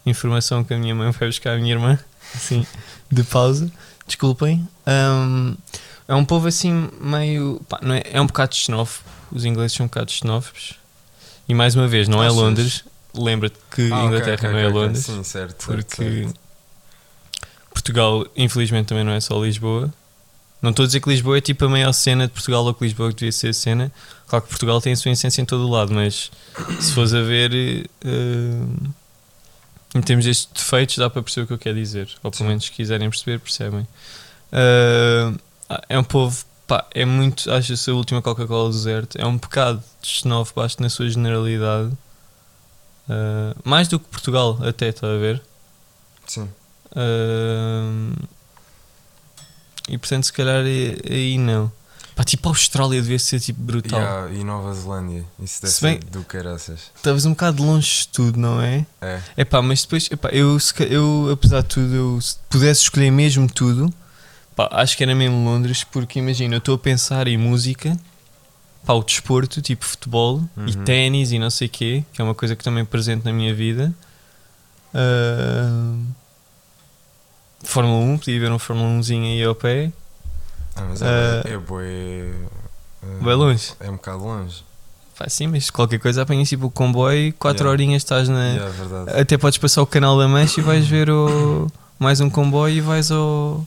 Informação 0.06 0.64
que 0.64 0.74
a 0.74 0.78
minha 0.78 0.96
mãe 0.96 1.12
vai 1.12 1.28
buscar 1.28 1.54
a 1.54 1.58
minha 1.58 1.74
irmã. 1.74 2.00
Assim, 2.34 2.66
de 3.12 3.24
pausa. 3.24 3.70
Desculpem. 4.08 4.68
Ahm, 4.86 5.56
é 6.12 6.16
um 6.16 6.26
povo 6.26 6.46
assim 6.46 6.90
meio. 7.00 7.62
pá, 7.70 7.80
não 7.82 7.96
é, 7.96 8.04
é 8.12 8.20
um 8.20 8.28
bocado 8.28 8.54
xenófobo. 8.54 9.08
Os 9.32 9.46
ingleses 9.46 9.72
são 9.78 9.86
um 9.86 9.88
bocado 9.88 10.12
xenófobos. 10.12 10.74
E 11.48 11.54
mais 11.54 11.74
uma 11.74 11.88
vez, 11.88 12.10
não 12.10 12.22
é? 12.22 12.30
Londres. 12.30 12.84
Lembra-te 13.16 13.58
que 13.74 13.84
Ah, 13.94 14.04
Inglaterra 14.04 14.34
ok, 14.36 14.50
não 14.50 14.58
é 14.58 14.68
ok, 14.68 14.70
ok. 14.70 14.82
Londres. 14.82 15.06
Sim, 15.06 15.24
certo. 15.24 15.66
Porque 15.66 16.24
certo. 16.24 16.40
Portugal, 17.74 18.26
infelizmente, 18.36 18.88
também 18.88 19.06
não 19.06 19.14
é 19.14 19.22
só 19.22 19.42
Lisboa. 19.42 19.94
Não 20.62 20.72
estou 20.72 20.84
a 20.84 20.86
dizer 20.86 21.00
que 21.00 21.10
Lisboa 21.10 21.38
é 21.38 21.42
tipo 21.42 21.64
a 21.64 21.70
maior 21.70 21.94
cena 21.94 22.28
de 22.28 22.34
Portugal 22.34 22.66
ou 22.66 22.74
que 22.74 22.84
Lisboa 22.84 23.08
que 23.10 23.16
devia 23.16 23.32
ser 23.32 23.48
a 23.48 23.54
cena. 23.54 23.90
Claro 24.28 24.44
que 24.44 24.50
Portugal 24.50 24.82
tem 24.82 24.92
a 24.92 24.98
sua 24.98 25.12
essência 25.12 25.42
em 25.42 25.46
todo 25.46 25.66
o 25.66 25.70
lado, 25.72 25.94
mas 25.94 26.30
se 26.82 26.92
fores 26.92 27.14
a 27.14 27.22
ver 27.22 27.54
eh, 27.54 27.88
em 29.96 30.02
termos 30.02 30.26
destes 30.26 30.50
defeitos, 30.54 30.98
dá 30.98 31.10
para 31.10 31.24
perceber 31.24 31.46
o 31.46 31.48
que 31.48 31.54
eu 31.54 31.58
quero 31.58 31.78
dizer. 31.78 32.10
Ou 32.22 32.30
pelo 32.32 32.50
menos 32.50 32.66
se 32.66 32.72
quiserem 32.72 33.10
perceber, 33.10 33.40
percebem. 33.40 33.88
Eh, 34.52 35.32
é 35.88 35.98
um 36.00 36.04
povo, 36.04 36.44
pá, 36.68 36.86
é 36.94 37.06
muito. 37.06 37.52
Acho-se 37.52 37.90
a 37.90 37.94
última 37.94 38.22
Coca-Cola 38.22 38.70
do 38.70 38.76
deserto. 38.76 39.18
É 39.18 39.26
um 39.26 39.38
bocado 39.38 39.84
de 40.02 40.08
xenófobo, 40.08 40.62
acho 40.62 40.82
na 40.82 40.90
sua 40.90 41.10
generalidade. 41.10 41.92
Eh, 43.10 43.56
mais 43.64 43.88
do 43.88 44.00
que 44.00 44.08
Portugal, 44.08 44.58
até, 44.62 44.90
está 44.90 45.08
a 45.08 45.18
ver? 45.18 45.42
Sim. 46.28 46.50
Ahm, 46.96 48.14
e 49.90 49.98
portanto, 49.98 50.26
se 50.26 50.34
calhar 50.34 50.64
aí 50.64 51.38
não. 51.38 51.72
Pá, 52.16 52.24
tipo, 52.26 52.50
a 52.50 52.52
Austrália 52.52 53.02
devia 53.02 53.18
ser 53.18 53.40
tipo 53.40 53.62
brutal. 53.62 54.00
Yeah, 54.00 54.34
e 54.34 54.44
Nova 54.44 54.74
Zelândia. 54.74 55.26
Isso 55.42 55.62
deve 55.62 55.74
Se 55.74 55.82
bem- 55.82 55.94
ser 56.02 56.04
do 56.10 56.24
caraças. 56.24 56.92
Estavas 56.96 57.26
um 57.26 57.32
bocado 57.32 57.64
longe 57.64 58.02
de 58.02 58.08
tudo, 58.10 58.38
não 58.40 58.62
é? 58.62 58.86
É. 59.02 59.22
É 59.38 59.46
pá, 59.46 59.62
mas 59.62 59.82
depois, 59.84 60.10
epá, 60.12 60.30
eu, 60.30 60.58
eu, 60.90 61.30
apesar 61.32 61.62
de 61.62 61.68
tudo, 61.70 61.96
eu, 61.96 62.22
se 62.22 62.36
pudesse 62.50 62.82
escolher 62.84 63.12
mesmo 63.12 63.50
tudo, 63.52 63.92
pá, 64.70 64.82
acho 64.82 64.96
que 64.98 65.04
era 65.04 65.14
mesmo 65.16 65.44
Londres, 65.46 65.84
porque 65.84 66.20
imagina, 66.20 66.56
eu 66.56 66.60
estou 66.60 66.76
a 66.76 66.78
pensar 66.78 67.28
em 67.28 67.38
música, 67.38 67.98
pá, 68.86 68.94
o 68.94 69.04
desporto, 69.04 69.62
tipo 69.62 69.86
futebol 69.86 70.42
e 70.68 70.76
Uhum. 70.78 70.84
ténis 70.84 71.32
e 71.32 71.40
não 71.40 71.50
sei 71.50 71.68
o 71.68 71.70
quê, 71.72 72.04
que 72.14 72.22
é 72.22 72.24
uma 72.26 72.36
coisa 72.36 72.56
que 72.56 72.64
também 72.64 72.82
é 72.82 72.86
presente 72.86 73.24
na 73.26 73.32
minha 73.34 73.54
vida. 73.54 73.94
Ahm, 74.94 76.06
Fórmula 77.64 77.98
1, 78.14 78.18
podia 78.18 78.40
ver 78.40 78.52
um 78.52 78.60
Fórmula 78.60 78.90
1zinho 79.00 79.24
aí 79.24 79.44
ao 79.44 79.54
pé. 79.56 79.92
Ah, 80.76 80.82
mas 80.90 81.02
é, 81.02 81.44
é 81.46 81.58
bué. 81.58 82.32
ah, 83.04 83.06
Vai 83.22 83.36
longe. 83.36 83.74
É 83.80 83.90
um 83.90 83.94
bocado 83.94 84.24
longe. 84.24 84.64
Pá, 85.18 85.30
sim, 85.30 85.46
mas 85.48 85.70
qualquer 85.70 86.00
coisa 86.00 86.24
apanhas 86.24 86.50
tipo 86.50 86.66
o 86.66 86.72
comboio, 86.72 87.32
4 87.34 87.60
Yeah. 87.60 87.72
horinhas 87.72 88.02
estás 88.04 88.28
na. 88.28 88.46
Yeah, 88.48 88.74
é. 89.16 89.22
Até 89.22 89.38
podes 89.38 89.58
passar 89.60 89.82
o 89.82 89.86
canal 89.86 90.18
da 90.18 90.28
Mancha 90.28 90.60
e 90.60 90.64
vais 90.64 90.88
ver 90.88 91.10
o, 91.12 91.68
mais 92.00 92.20
um 92.20 92.30
comboio 92.30 92.76
e 92.78 92.82
vais 92.82 93.12
ao, 93.12 93.66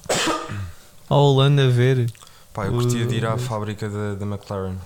à 1.09 1.15
Holanda 1.17 1.69
ver. 1.69 2.11
Pá, 2.53 2.67
eu 2.67 2.73
curtia 2.73 3.05
de 3.07 3.15
ir 3.17 3.27
à 3.27 3.37
fábrica 3.37 3.89
da, 3.89 4.15
da 4.15 4.25
McLaren. 4.27 4.77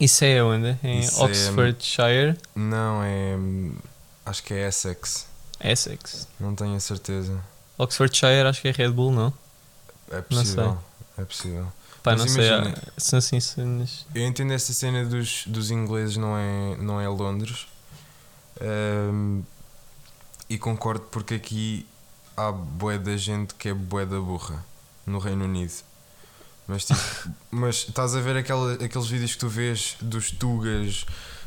Isso 0.00 0.24
é 0.24 0.42
onde? 0.42 0.76
Em 0.82 1.00
Isso 1.00 1.20
é- 1.20 1.24
Oxfordshire, 1.24 2.38
Não, 2.54 3.02
é. 3.02 3.36
hum, 3.36 3.72
Acho 4.26 4.42
que 4.42 4.54
é 4.54 4.68
Essex. 4.68 5.26
Essex. 5.62 6.26
Não 6.40 6.54
tenho 6.54 6.74
a 6.76 6.80
certeza. 6.80 7.38
Oxfordshire 7.78 8.46
acho 8.48 8.60
que 8.62 8.68
é 8.68 8.70
Red 8.72 8.90
Bull, 8.90 9.12
não? 9.12 9.32
É 10.10 10.20
possível. 10.20 10.78
É 11.18 11.24
possível. 11.24 11.66
Pá, 12.02 12.12
Mas 12.12 12.20
não 12.20 12.28
sei. 12.28 12.46
imagina- 12.48 12.74
ah, 12.86 12.92
São 12.98 13.18
assim 13.18 13.40
cenas. 13.40 14.04
Eu 14.14 14.26
entendo 14.26 14.52
essa 14.52 14.72
cena 14.72 15.04
dos, 15.04 15.44
dos 15.46 15.70
ingleses, 15.70 16.16
não 16.16 16.36
é, 16.36 16.76
não 16.78 17.00
é 17.00 17.08
Londres. 17.08 17.66
Ahm, 18.60 19.42
e 20.48 20.58
concordo 20.58 21.04
porque 21.10 21.34
aqui 21.34 21.86
há 22.36 22.52
bué 22.52 22.98
da 22.98 23.16
gente 23.16 23.54
que 23.54 23.68
é 23.68 23.74
bué 23.74 24.04
da 24.04 24.20
burra 24.20 24.62
no 25.06 25.18
Reino 25.18 25.44
Unido. 25.44 25.72
Mas, 26.66 26.84
tipo, 26.86 27.00
mas 27.50 27.76
estás 27.88 28.14
a 28.16 28.20
ver 28.20 28.36
aquela, 28.36 28.72
aqueles 28.74 29.06
vídeos 29.06 29.32
que 29.32 29.38
tu 29.38 29.48
vês 29.48 29.96
dos 30.00 30.30
tugas 30.30 31.04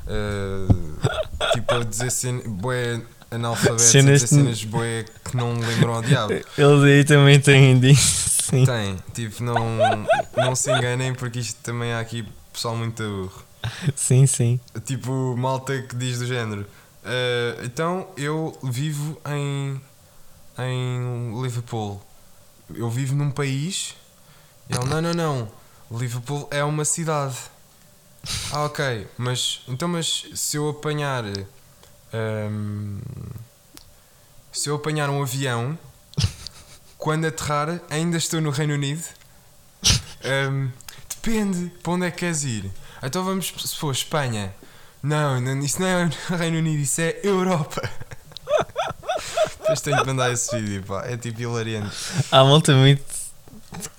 ah, 0.08 1.52
tipo 1.54 1.74
a 1.74 1.84
dizer 1.84 2.12
cena, 2.12 2.42
bué 2.46 3.02
analfabetos, 3.32 3.86
a 3.86 3.90
Cenas 3.90 4.22
dizer 4.22 4.38
de- 4.38 4.44
cenas 4.44 4.64
bué 4.64 5.06
que 5.26 5.36
não 5.36 5.54
lembram 5.60 5.96
ao 5.96 6.02
diabo. 6.02 6.34
Eles 6.34 6.84
aí 6.84 7.04
também 7.04 7.40
têm 7.40 7.80
disso, 7.80 8.44
sim. 8.50 8.66
Tem, 8.66 8.98
tipo, 9.14 9.44
não, 9.44 9.58
não 10.36 10.56
se 10.56 10.72
enganem 10.72 11.14
porque 11.14 11.40
isto 11.40 11.58
também 11.62 11.92
há 11.94 12.00
aqui 12.00 12.26
pessoal 12.54 12.76
muito 12.76 13.04
burro. 13.04 13.44
Sim, 13.96 14.26
sim. 14.28 14.60
Tipo, 14.86 15.36
malta 15.38 15.82
que 15.82 15.96
diz 15.96 16.20
do 16.20 16.26
género. 16.26 16.66
"Ah, 17.04 17.60
então 17.66 18.08
eu 18.16 18.58
vivo 18.64 19.20
em, 19.28 19.82
em 20.60 21.42
Liverpool. 21.42 22.02
Eu 22.74 22.90
vivo 22.90 23.16
num 23.16 23.32
país. 23.32 23.96
E 24.70 24.76
ele, 24.76 24.86
não, 24.86 25.02
não, 25.02 25.14
não. 25.14 25.52
Liverpool 25.92 26.48
é 26.52 26.64
uma 26.64 26.84
cidade. 26.84 27.38
Ah, 28.52 28.66
ok. 28.66 29.08
Mas 29.18 29.62
então, 29.68 29.88
mas 29.88 30.26
se 30.36 30.58
eu 30.58 30.70
apanhar. 30.70 31.24
ahm, 32.14 33.00
se 34.52 34.70
eu 34.70 34.76
apanhar 34.76 35.10
um 35.10 35.22
avião, 35.22 35.78
quando 36.98 37.26
aterrar, 37.26 37.80
ainda 37.90 38.18
estou 38.18 38.42
no 38.42 38.50
Reino 38.50 38.74
Unido? 38.74 39.04
Ahm, 40.24 40.70
depende. 41.10 41.72
Para 41.82 41.94
onde 41.94 42.06
é 42.08 42.12
que 42.12 42.18
queres 42.18 42.44
ir? 42.44 42.72
Então 43.02 43.24
vamos, 43.24 43.54
se 43.58 43.78
for 43.78 43.92
Espanha. 43.92 44.54
Não, 45.02 45.40
não, 45.40 45.60
isso 45.60 45.80
não 45.80 45.88
é 45.88 46.10
Reino 46.38 46.58
Unido, 46.58 46.82
isso 46.82 47.00
é 47.00 47.20
Europa. 47.24 47.82
Depois 49.68 49.82
tenho 49.82 49.98
que 49.98 50.08
mandar 50.08 50.32
esse 50.32 50.58
vídeo, 50.58 50.84
pá. 50.84 51.04
É 51.06 51.18
tipo 51.18 51.42
hilariante. 51.42 51.94
Há 52.32 52.44
malta 52.44 52.74
muito. 52.74 53.04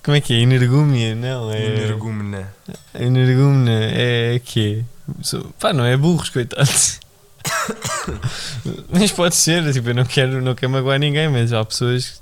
Como 0.03 0.17
é 0.17 0.21
que 0.21 0.33
é? 0.33 0.37
Energúmia? 0.37 1.13
Não, 1.13 1.51
é. 1.51 1.63
Energúmena. 1.63 2.51
Energúmena 2.95 3.71
é 3.71 4.41
quê? 4.43 4.83
Pá, 5.59 5.71
não 5.71 5.85
é 5.85 5.95
burros, 5.95 6.29
coitados. 6.29 6.99
mas 8.89 9.11
pode 9.11 9.35
ser, 9.35 9.71
tipo, 9.71 9.89
eu 9.89 9.95
não 9.95 10.05
quero, 10.05 10.41
não 10.41 10.55
quero 10.55 10.71
magoar 10.71 10.99
ninguém, 10.99 11.29
mas 11.29 11.53
há 11.53 11.63
pessoas, 11.63 12.19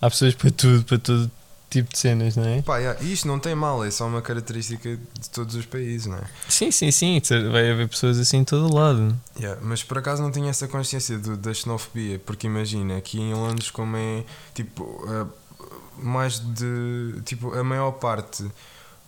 há 0.00 0.10
pessoas 0.10 0.34
para 0.34 0.50
tudo, 0.50 0.84
para 0.84 0.98
todo 0.98 1.30
tipo 1.70 1.92
de 1.92 1.98
cenas, 1.98 2.36
não 2.36 2.44
é? 2.44 2.60
Pá, 2.62 2.78
yeah, 2.78 3.00
isto 3.02 3.26
não 3.28 3.38
tem 3.38 3.54
mal, 3.54 3.84
é 3.84 3.90
só 3.90 4.06
uma 4.06 4.20
característica 4.20 4.96
de 4.96 5.30
todos 5.30 5.54
os 5.54 5.64
países, 5.64 6.06
não 6.06 6.16
é? 6.18 6.24
Sim, 6.48 6.70
sim, 6.72 6.90
sim, 6.90 7.20
vai 7.50 7.70
haver 7.70 7.88
pessoas 7.88 8.18
assim 8.18 8.38
em 8.38 8.44
todo 8.44 8.74
lado. 8.74 9.16
Yeah, 9.38 9.58
mas 9.62 9.82
por 9.82 9.96
acaso 9.98 10.20
não 10.20 10.30
tinha 10.32 10.50
essa 10.50 10.66
consciência 10.68 11.16
do- 11.18 11.36
da 11.36 11.54
xenofobia, 11.54 12.18
porque 12.18 12.46
imagina, 12.48 12.96
aqui 12.96 13.20
em 13.20 13.32
Londres, 13.32 13.70
como 13.70 13.96
é 13.96 14.24
tipo, 14.52 14.82
uh, 14.84 15.28
mais 15.96 16.40
de. 16.40 17.20
Tipo, 17.24 17.54
a 17.54 17.62
maior 17.62 17.92
parte 17.92 18.44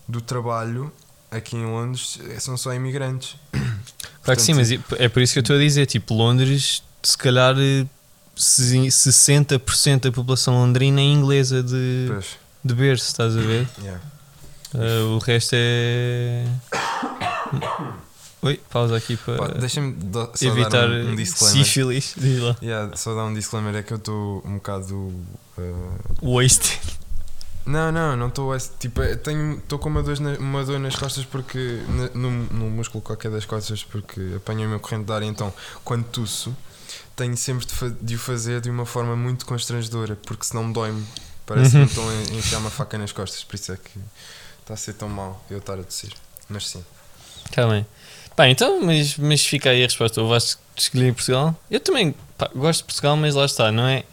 do 0.07 0.21
trabalho 0.21 0.91
aqui 1.31 1.55
em 1.57 1.65
Londres 1.65 2.19
eh, 2.29 2.39
são 2.39 2.55
só 2.57 2.73
imigrantes. 2.73 3.35
Claro 4.23 4.39
que 4.39 4.45
sim, 4.45 4.53
mas 4.53 4.71
é 4.71 5.09
por 5.09 5.21
isso 5.21 5.33
que 5.33 5.39
eu 5.39 5.41
estou 5.41 5.57
a 5.57 5.59
dizer, 5.59 5.85
tipo, 5.85 6.13
Londres, 6.13 6.81
se 7.03 7.17
calhar 7.17 7.55
eh, 7.59 7.85
se- 8.37 8.87
60% 8.89 9.99
da 10.03 10.11
população 10.13 10.53
londrina 10.55 11.01
é 11.01 11.03
inglesa 11.03 11.61
de, 11.61 12.05
Pois, 12.07 12.25
de 12.63 12.73
berço, 12.73 13.05
estás 13.07 13.35
a 13.37 13.41
ver? 13.41 13.67
yeah. 13.81 14.01
Uh, 14.73 15.15
o 15.15 15.19
resto 15.19 15.51
é. 15.55 16.45
Oi, 18.41 18.59
pausa 18.69 18.97
aqui 18.97 19.15
para 19.15 19.49
Deixa-me 19.59 19.95
evitar 20.41 20.69
dar 20.69 20.89
um, 20.89 21.11
um 21.11 21.15
disclaimer. 21.15 21.63
sífilis. 21.65 22.13
Diz 22.17 22.39
lá. 22.41 22.55
Yeah, 22.61 22.95
só 22.97 23.13
dar 23.15 23.25
um 23.25 23.33
disclaimer, 23.33 23.75
é 23.75 23.83
que 23.83 23.93
eu 23.93 23.97
estou 23.97 24.41
um 24.45 24.55
bocado. 24.55 24.95
uh, 25.57 26.33
Waste. 26.35 26.79
Não, 27.65 27.91
não, 27.91 28.17
não 28.17 28.27
estou. 28.27 28.51
Tipo, 28.79 29.01
tenho 29.17 29.57
estou 29.59 29.79
com 29.79 29.87
uma 29.89 30.03
dor, 30.03 30.19
na- 30.19 30.37
uma 30.39 30.65
dor 30.65 30.79
nas 30.79 30.95
costas 30.95 31.23
porque. 31.23 31.79
na- 31.89 32.09
No, 32.19 32.29
no 32.31 32.69
músculo 32.69 33.01
qualquer 33.01 33.31
das 33.31 33.45
costas 33.45 33.83
porque 33.83 34.33
apanho 34.35 34.65
o 34.65 34.69
meu 34.69 34.79
corrente 34.79 35.05
de 35.05 35.13
ar. 35.13 35.23
Então, 35.23 35.53
quando 35.85 36.03
tuço, 36.05 36.53
tenho 37.15 37.37
sempre 37.37 37.65
de, 37.65 37.89
de 38.01 38.15
o 38.15 38.19
fazer 38.19 38.59
de 38.59 38.69
uma 38.69 38.85
forma 38.85 39.15
muito 39.15 39.45
constrangedora 39.45 40.17
porque 40.25 40.43
senão 40.45 40.65
me 40.65 40.73
dói-me 40.73 41.05
Parece 41.45 41.71
que 41.71 41.75
Uhum. 41.77 41.81
me 41.83 41.87
estão 41.89 42.09
a 42.09 42.37
enfiar 42.37 42.57
uma 42.59 42.69
faca 42.69 42.97
nas 42.97 43.11
costas, 43.11 43.43
por 43.43 43.55
isso 43.55 43.71
é 43.73 43.77
que 43.77 43.99
está 44.61 44.73
a 44.73 44.77
ser 44.77 44.93
tão 44.93 45.09
mau 45.09 45.43
eu 45.49 45.57
estar 45.57 45.73
a 45.73 45.81
descer. 45.81 46.11
Mas 46.49 46.67
sim. 46.69 46.83
Está 47.45 47.67
bem. 47.67 47.85
Pá, 48.35 48.47
então, 48.47 48.81
mas, 48.81 49.17
mas 49.17 49.45
fica 49.45 49.69
aí 49.69 49.81
a 49.83 49.85
resposta. 49.85 50.21
O 50.21 50.27
Vasco 50.27 50.61
escolher 50.75 51.13
Portugal. 51.13 51.55
Eu 51.69 51.79
também 51.79 52.15
pá, 52.37 52.49
gosto 52.55 52.79
de 52.79 52.85
Portugal, 52.85 53.15
mas 53.17 53.35
lá 53.35 53.45
está, 53.45 53.71
não 53.71 53.85
é? 53.87 54.03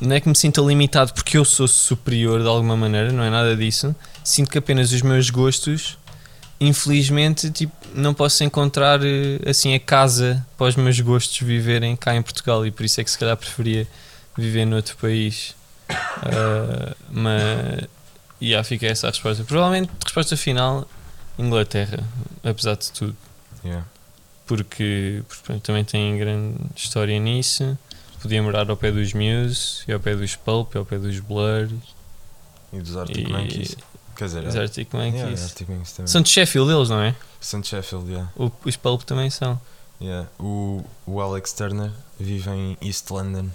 Não 0.00 0.16
é 0.16 0.20
que 0.20 0.28
me 0.28 0.34
sinta 0.36 0.60
limitado 0.60 1.12
porque 1.12 1.36
eu 1.36 1.44
sou 1.44 1.68
superior 1.68 2.40
de 2.40 2.48
alguma 2.48 2.76
maneira, 2.76 3.12
não 3.12 3.22
é 3.22 3.30
nada 3.30 3.54
disso. 3.56 3.94
Sinto 4.24 4.50
que 4.50 4.58
apenas 4.58 4.90
os 4.92 5.02
meus 5.02 5.30
gostos, 5.30 5.96
infelizmente, 6.60 7.50
tipo, 7.50 7.72
não 7.94 8.14
posso 8.14 8.42
encontrar 8.42 9.00
eh, 9.04 9.38
assim 9.46 9.74
a 9.74 9.80
casa 9.80 10.44
para 10.56 10.66
os 10.68 10.76
meus 10.76 10.98
gostos 11.00 11.38
viverem 11.40 11.94
cá 11.94 12.14
em 12.16 12.22
Portugal 12.22 12.66
e 12.66 12.70
por 12.70 12.84
isso 12.84 13.00
é 13.00 13.04
que 13.04 13.10
se 13.10 13.18
calhar 13.18 13.36
preferia 13.36 13.86
viver 14.36 14.64
noutro 14.64 14.96
país. 14.96 15.54
Ah, 15.94 16.94
mas. 17.10 17.84
E 18.40 18.46
yeah, 18.48 18.64
fica 18.66 18.86
essa 18.86 19.06
a 19.06 19.10
resposta. 19.10 19.44
Provavelmente, 19.44 19.90
resposta 20.04 20.36
final, 20.36 20.86
Inglaterra, 21.38 22.02
apesar 22.42 22.76
de 22.76 22.90
tudo. 22.90 23.16
Yeah. 23.64 23.86
Porque, 24.46 25.22
porque 25.28 25.60
também 25.60 25.84
tem 25.84 26.18
grande 26.18 26.56
história 26.74 27.18
nisso. 27.18 27.78
Podia 28.20 28.42
morar 28.42 28.68
ao 28.68 28.76
pé 28.76 28.90
dos 28.92 29.12
Muse, 29.14 29.82
e 29.88 29.92
ao 29.92 30.00
pé 30.00 30.14
dos 30.16 30.34
Pulp, 30.36 30.74
e 30.74 30.78
ao 30.78 30.84
pé 30.84 30.98
dos 30.98 31.18
Blur, 31.20 31.68
E 32.72 32.80
dos 32.80 32.96
Arctic 32.96 33.28
e 33.28 33.32
Monkeys. 33.32 33.76
Quer 34.16 34.24
dizer, 34.26 34.46
os 34.46 34.56
Arctic 34.56 34.92
Monkeys. 34.92 35.14
yeah, 35.14 35.42
Arctic 35.42 35.68
Monkeys. 35.68 35.94
São 36.06 36.20
de 36.22 36.28
Sheffield 36.28 36.70
eles, 36.72 36.88
não 36.88 37.00
é? 37.00 37.14
São 37.40 37.60
de 37.60 37.66
Sheffield, 37.68 38.10
yeah. 38.10 38.30
O- 38.36 38.50
os 38.64 38.76
Pulp 38.76 39.02
também 39.02 39.30
são. 39.30 39.60
Yeah. 40.00 40.28
O, 40.38 40.84
o 41.06 41.20
Alex 41.20 41.52
Turner 41.52 41.90
vive 42.18 42.50
em 42.50 42.76
East 42.82 43.08
London 43.10 43.48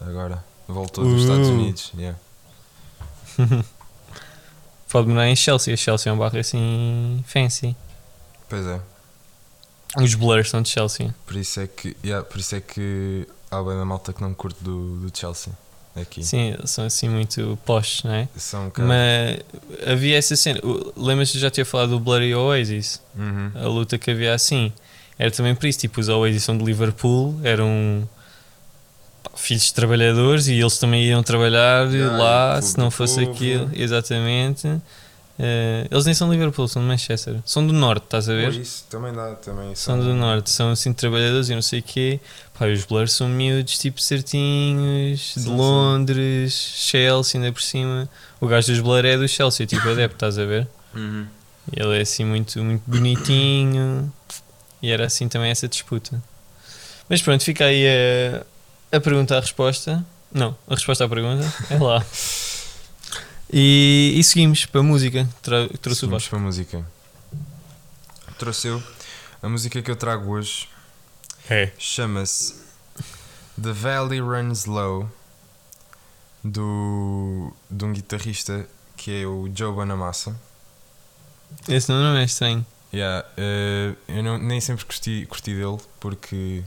agora. 0.00 0.42
Voltou 0.72 1.04
dos. 1.04 1.22
Estados 1.22 1.48
Unidos. 1.48 1.92
Yeah. 1.96 2.18
Pode 4.88 5.08
morar 5.08 5.28
em 5.28 5.36
Chelsea, 5.36 5.72
a 5.72 5.76
Chelsea 5.76 6.10
é 6.10 6.14
um 6.14 6.18
bairro 6.18 6.38
assim 6.38 7.24
fancy. 7.26 7.74
Pois 8.48 8.66
é. 8.66 8.80
Os 9.96 10.14
Blur 10.14 10.44
são 10.46 10.62
de 10.62 10.68
Chelsea. 10.68 11.14
Por 11.26 11.36
isso 11.36 11.60
é 11.60 11.66
que, 11.66 11.96
yeah, 12.04 12.24
por 12.24 12.38
isso 12.38 12.54
é 12.54 12.60
que 12.60 13.26
há 13.50 13.62
bem 13.62 13.76
da 13.76 13.84
malta 13.84 14.12
que 14.12 14.20
não 14.20 14.34
curte 14.34 14.62
do, 14.62 14.96
do 14.96 15.18
Chelsea. 15.18 15.52
Aqui. 15.94 16.24
Sim, 16.24 16.56
são 16.64 16.86
assim 16.86 17.08
muito 17.08 17.58
posh, 17.66 18.02
não 18.04 18.12
é? 18.12 18.28
São 18.36 18.68
um. 18.68 18.72
Mas 18.78 19.40
havia 19.86 20.16
essa 20.16 20.34
cena. 20.36 20.58
Lembras-te 20.96 21.38
já 21.38 21.50
tinha 21.50 21.66
falado 21.66 21.90
do 21.90 22.00
Blur 22.00 22.22
e 22.22 22.34
Oasis? 22.34 23.00
Uhum. 23.14 23.52
a 23.54 23.68
luta 23.68 23.98
que 23.98 24.10
havia 24.10 24.34
assim 24.34 24.72
era 25.18 25.30
também 25.30 25.54
por 25.54 25.66
isso, 25.66 25.78
tipo, 25.78 26.00
os 26.00 26.08
Oasis 26.08 26.42
são 26.42 26.56
de 26.56 26.64
Liverpool, 26.64 27.38
eram 27.44 28.08
pá, 28.08 28.21
filhos 29.36 29.64
de 29.64 29.74
trabalhadores 29.74 30.46
e 30.48 30.54
eles 30.60 30.78
também 30.78 31.04
iam 31.04 31.22
trabalhar 31.22 31.86
Ah, 31.86 32.16
lá, 32.16 32.62
se 32.62 32.76
não 32.78 32.90
fosse 32.90 33.20
povo. 33.20 33.32
aquilo, 33.32 33.70
exatamente. 33.74 34.68
Eh, 35.38 35.88
eles 35.90 36.04
nem 36.04 36.14
são 36.14 36.28
de 36.28 36.34
Liverpool, 36.36 36.68
são 36.68 36.82
de 36.82 36.88
Manchester, 36.88 37.36
são 37.44 37.66
do 37.66 37.72
Norte, 37.72 38.04
estás 38.04 38.28
a 38.28 38.34
ver? 38.34 38.52
isso 38.52 38.84
também 38.90 39.12
dá. 39.12 39.34
Também 39.36 39.74
São 39.74 39.98
do 39.98 40.12
Norte, 40.14 40.50
são 40.50 40.70
assim 40.70 40.90
de 40.90 40.96
trabalhadores 40.96 41.48
e 41.48 41.54
não 41.54 41.62
sei 41.62 41.80
o 41.80 41.82
quê. 41.82 42.20
Pá, 42.56 42.66
os 42.66 42.84
Blur 42.84 43.08
são 43.08 43.28
miúdos, 43.28 43.78
tipo 43.78 44.00
certinhos, 44.00 45.32
Sim, 45.32 45.40
de 45.40 45.46
sim. 45.46 45.56
Londres, 45.56 46.52
Chelsea, 46.76 47.40
ainda 47.40 47.50
por 47.52 47.62
cima. 47.62 48.08
O 48.40 48.46
gajo 48.46 48.68
dos 48.68 48.80
Blur 48.80 49.04
é 49.04 49.16
do 49.16 49.26
Chelsea, 49.26 49.66
tipo 49.66 49.86
adepto, 49.88 50.16
estás 50.16 50.38
a 50.38 50.44
ver? 50.44 50.68
Uhum. 50.94 51.26
Ele 51.74 51.98
é 51.98 52.02
assim 52.02 52.24
muito, 52.24 52.62
muito 52.62 52.82
bonitinho 52.86 54.12
e 54.82 54.90
era 54.90 55.06
assim 55.06 55.28
também 55.28 55.50
essa 55.50 55.66
disputa. 55.66 56.22
Mas 57.08 57.22
pronto, 57.22 57.42
fica 57.42 57.64
aí 57.64 57.84
a, 57.86 58.42
a 58.92 59.00
pergunta 59.00 59.36
à 59.36 59.40
resposta. 59.40 60.04
Não, 60.32 60.56
a 60.68 60.74
resposta 60.74 61.04
à 61.04 61.08
pergunta 61.08 61.44
é 61.70 61.78
lá. 61.78 62.04
E, 63.52 64.14
e 64.16 64.24
seguimos 64.24 64.64
para 64.66 64.80
a 64.80 64.84
música. 64.84 65.28
Tra, 65.42 65.68
trouxe 65.80 66.06
o 66.06 66.08
Seguimos 66.08 66.22
Vasco. 66.22 66.30
para 66.30 66.38
a 66.38 66.42
música. 66.42 66.86
Trouxe 68.38 68.68
eu. 68.68 68.82
A 69.42 69.48
música 69.48 69.82
que 69.82 69.90
eu 69.90 69.96
trago 69.96 70.30
hoje 70.32 70.68
É. 71.50 71.70
chama-se 71.78 72.54
The 73.60 73.72
Valley 73.72 74.20
Runs 74.20 74.64
Low 74.64 75.08
do, 76.42 77.52
de 77.70 77.84
um 77.84 77.92
guitarrista 77.92 78.66
que 78.96 79.22
é 79.22 79.26
o 79.26 79.50
Joe 79.54 79.72
Bonamassa. 79.72 80.34
Esse 81.68 81.90
nome 81.90 82.04
não 82.04 82.16
é 82.16 82.24
estranho. 82.24 82.64
Yeah, 82.94 83.26
eh, 83.36 83.94
eu 84.08 84.22
não- 84.22 84.38
nem 84.38 84.60
sempre 84.60 84.84
curti, 84.84 85.26
curti 85.28 85.54
dele 85.54 85.78
porque 85.98 86.62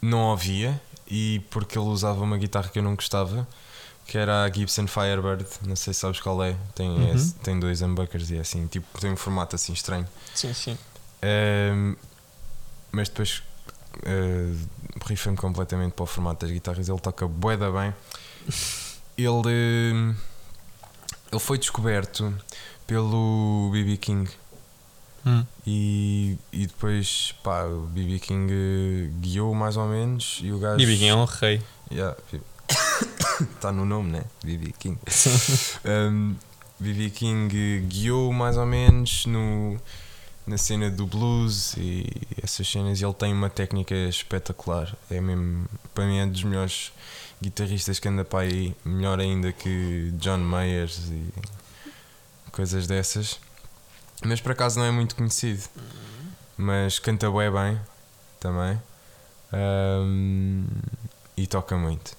não 0.00 0.18
ouvia 0.30 0.80
e 1.06 1.40
porque 1.50 1.78
ele 1.78 1.86
usava 1.88 2.22
uma 2.22 2.36
guitarra 2.38 2.68
que 2.68 2.78
eu 2.78 2.82
não 2.82 2.94
gostava, 2.94 3.46
que 4.06 4.16
era 4.16 4.44
a 4.44 4.50
Gibson 4.50 4.86
Firebird, 4.86 5.44
não 5.66 5.76
sei 5.76 5.92
se 5.92 6.00
sabes 6.00 6.20
qual 6.20 6.42
é, 6.42 6.56
tem, 6.74 6.88
Uhum. 6.90 7.14
esse- 7.14 7.34
tem 7.36 7.58
dois 7.58 7.82
humbuckers 7.82 8.30
e 8.30 8.36
é 8.36 8.40
assim, 8.40 8.66
tipo, 8.66 8.86
tem 9.00 9.12
um 9.12 9.16
formato 9.16 9.54
assim 9.56 9.72
estranho. 9.72 10.06
Sim, 10.34 10.52
sim. 10.54 10.78
Ehm, 11.22 11.94
mas 12.92 13.08
depois 13.08 13.42
uh, 14.06 14.68
rifei-me 15.06 15.36
completamente 15.36 15.92
para 15.92 16.04
o 16.04 16.06
formato 16.06 16.44
das 16.46 16.52
guitarras. 16.54 16.88
Ele 16.88 16.98
toca 17.00 17.26
bué 17.26 17.56
da 17.56 17.70
bem. 17.70 17.92
Ele, 19.16 19.48
ehm, 19.48 20.14
ele 21.32 21.40
foi 21.40 21.58
descoberto 21.58 22.32
pelo 22.86 23.68
BB 23.72 23.96
King 23.98 24.30
Hum. 25.26 25.44
e, 25.66 26.38
e 26.52 26.66
depois 26.66 27.34
pá, 27.42 27.64
o 27.64 27.86
BB 27.86 28.18
King 28.20 28.52
eh, 28.52 29.10
guiou 29.20 29.54
mais 29.54 29.76
ou 29.76 29.86
menos 29.86 30.40
e 30.42 30.52
o 30.52 30.58
gajo. 30.58 30.80
E 30.80 30.86
Biguinho 30.86 31.12
é 31.12 31.16
um 31.16 31.24
rei. 31.24 31.60
Está 33.40 33.72
no 33.72 33.84
nome, 33.84 34.12
né? 34.12 34.24
BB 34.44 34.72
King. 34.78 34.98
Um, 35.84 36.34
BB 36.80 37.10
King 37.10 37.80
guiou 37.88 38.32
mais 38.32 38.56
ou 38.56 38.66
menos 38.66 39.26
no, 39.26 39.76
na 40.46 40.56
cena 40.56 40.90
do 40.90 41.06
blues 41.06 41.74
e 41.76 42.06
essas 42.42 42.68
cenas. 42.68 43.00
E 43.00 43.04
ele 43.04 43.14
tem 43.14 43.32
uma 43.32 43.50
técnica 43.50 43.94
espetacular. 43.94 44.94
É 45.10 45.20
mesmo, 45.20 45.66
para 45.94 46.06
mim, 46.06 46.18
é 46.18 46.26
dos 46.26 46.44
melhores 46.44 46.92
guitarristas 47.42 47.98
que 47.98 48.08
anda 48.08 48.24
para 48.24 48.40
aí. 48.40 48.74
Melhor 48.84 49.18
ainda 49.18 49.52
que 49.52 50.12
John 50.18 50.38
Mayers 50.38 51.10
e 51.10 51.32
coisas 52.52 52.86
dessas. 52.86 53.40
Mas 54.24 54.40
por 54.40 54.52
acaso 54.52 54.78
não 54.78 54.86
é 54.86 54.90
muito 54.90 55.14
conhecido. 55.14 55.62
Mas 56.56 56.98
canta 56.98 57.30
bem 57.30 57.50
bem 57.50 57.80
também. 58.40 58.80
Um, 59.52 60.66
e 61.36 61.46
toca 61.46 61.76
muito. 61.76 62.16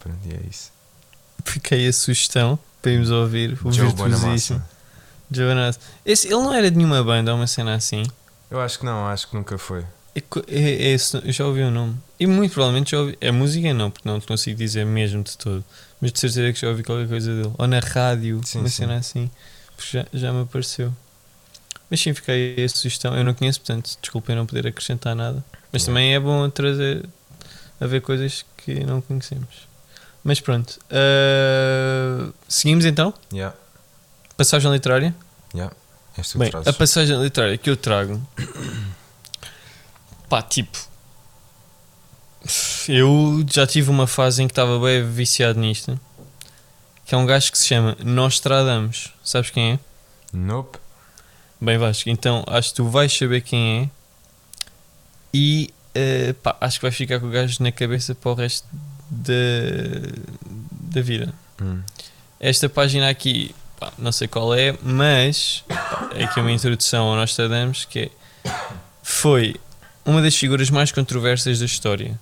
Pronto, 0.00 0.18
e 0.24 0.34
é 0.34 0.40
isso. 0.48 0.72
Aí 1.70 1.86
a 1.86 1.92
sugestão 1.92 2.58
para 2.80 2.92
irmos 2.92 3.10
ouvir 3.10 3.58
o 3.64 3.72
Joe 3.72 3.86
virtuosíssimo. 3.88 4.62
Joe 5.30 5.46
Bonamassa. 5.48 5.80
Esse, 6.04 6.28
ele 6.28 6.36
não 6.36 6.52
era 6.52 6.70
de 6.70 6.76
nenhuma 6.76 7.02
banda 7.02 7.34
uma 7.34 7.46
cena 7.46 7.74
assim? 7.74 8.04
Eu 8.50 8.60
acho 8.60 8.78
que 8.78 8.84
não, 8.84 9.06
acho 9.08 9.28
que 9.28 9.36
nunca 9.36 9.58
foi. 9.58 9.84
É, 10.14 10.22
é, 10.48 10.94
é 10.94 11.32
já 11.32 11.44
ouvi 11.44 11.62
o 11.62 11.70
nome. 11.70 11.96
E 12.18 12.26
muito 12.26 12.52
provavelmente 12.52 12.92
já 12.92 13.00
ouvi. 13.00 13.18
A 13.20 13.32
música 13.32 13.74
não, 13.74 13.90
porque 13.90 14.08
não 14.08 14.18
te 14.20 14.26
consigo 14.26 14.56
dizer 14.56 14.86
mesmo 14.86 15.22
de 15.22 15.36
todo. 15.36 15.64
Mas 16.00 16.12
de 16.12 16.20
certeza 16.20 16.52
que 16.52 16.60
já 16.60 16.68
ouvi 16.68 16.82
qualquer 16.82 17.08
coisa 17.08 17.34
dele. 17.34 17.52
Ou 17.58 17.66
na 17.66 17.80
rádio, 17.80 18.40
Sim, 18.44 18.60
uma 18.60 18.68
sim. 18.68 18.76
cena 18.76 18.96
assim. 18.96 19.30
Porque 19.74 19.98
já, 19.98 20.06
já 20.12 20.32
me 20.32 20.42
apareceu. 20.42 20.92
Mas 21.90 22.00
sim, 22.00 22.12
fica 22.14 22.32
aí 22.32 22.64
a 22.64 22.68
sugestão. 22.68 23.16
Eu 23.16 23.24
não 23.24 23.34
conheço, 23.34 23.60
portanto, 23.60 23.96
desculpem 24.00 24.34
não 24.34 24.46
poder 24.46 24.66
acrescentar 24.66 25.14
nada. 25.14 25.44
Mas 25.72 25.84
também 25.84 26.14
é 26.14 26.20
bom 26.20 26.48
trazer 26.50 27.08
a 27.80 27.86
ver 27.86 28.00
coisas 28.00 28.44
que 28.56 28.84
não 28.84 29.00
conhecemos. 29.00 29.66
Mas 30.24 30.40
pronto. 30.40 30.78
ah, 30.90 32.32
seguimos 32.48 32.84
então? 32.84 33.14
Yeah, 33.32 33.56
Passagem 34.36 34.70
literária? 34.72 35.14
yeah. 35.54 35.74
Que 36.14 36.38
Bem, 36.38 36.50
a 36.64 36.72
passagem 36.72 37.22
literária 37.22 37.58
que 37.58 37.68
eu 37.68 37.76
trago, 37.76 38.26
pá, 40.30 40.40
tipo, 40.40 40.78
eu 42.88 43.44
já 43.52 43.66
tive 43.66 43.90
uma 43.90 44.06
fase 44.06 44.42
em 44.42 44.46
que 44.48 44.52
estava 44.52 44.78
bem 44.80 45.04
viciado 45.04 45.60
nisto, 45.60 46.00
que 47.04 47.14
é 47.14 47.18
um 47.18 47.26
gajo 47.26 47.52
que 47.52 47.58
se 47.58 47.66
chama 47.66 47.96
Nostradamus. 48.02 49.12
Sabes 49.22 49.50
quem 49.50 49.72
é? 49.72 49.78
Nope. 50.32 50.78
Bem, 51.60 51.78
Vasco, 51.78 52.10
então 52.10 52.44
acho 52.46 52.70
que 52.70 52.76
tu 52.76 52.88
vais 52.88 53.12
saber 53.12 53.40
quem 53.40 53.82
é 53.82 53.88
e 55.32 55.70
eh, 55.94 56.34
pá, 56.42 56.56
acho 56.60 56.78
que 56.78 56.82
vai 56.82 56.92
ficar 56.92 57.18
com 57.18 57.26
o 57.26 57.30
gajo 57.30 57.62
na 57.62 57.72
cabeça 57.72 58.14
para 58.14 58.30
o 58.30 58.34
resto 58.34 58.66
da, 59.08 59.34
da 60.70 61.00
vida. 61.00 61.32
Hum. 61.60 61.80
Esta 62.38 62.68
página 62.68 63.08
aqui, 63.08 63.54
pá, 63.80 63.90
não 63.98 64.12
sei 64.12 64.28
qual 64.28 64.54
é, 64.54 64.76
mas 64.82 65.64
pá, 65.66 66.10
é 66.14 66.24
aqui 66.24 66.40
uma 66.40 66.52
introdução 66.52 67.06
ao 67.06 67.16
Nostradamus 67.16 67.86
que 67.86 67.98
é, 68.00 68.10
foi 69.02 69.56
uma 70.04 70.20
das 70.20 70.36
figuras 70.36 70.68
mais 70.68 70.92
controversas 70.92 71.58
da 71.58 71.64
história. 71.64 72.18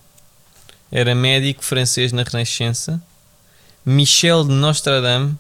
Era 0.90 1.12
médico 1.14 1.64
francês 1.64 2.12
na 2.12 2.22
Renascença. 2.22 3.02
Michel 3.84 4.44
de 4.44 4.52
Nostradamus 4.52 5.34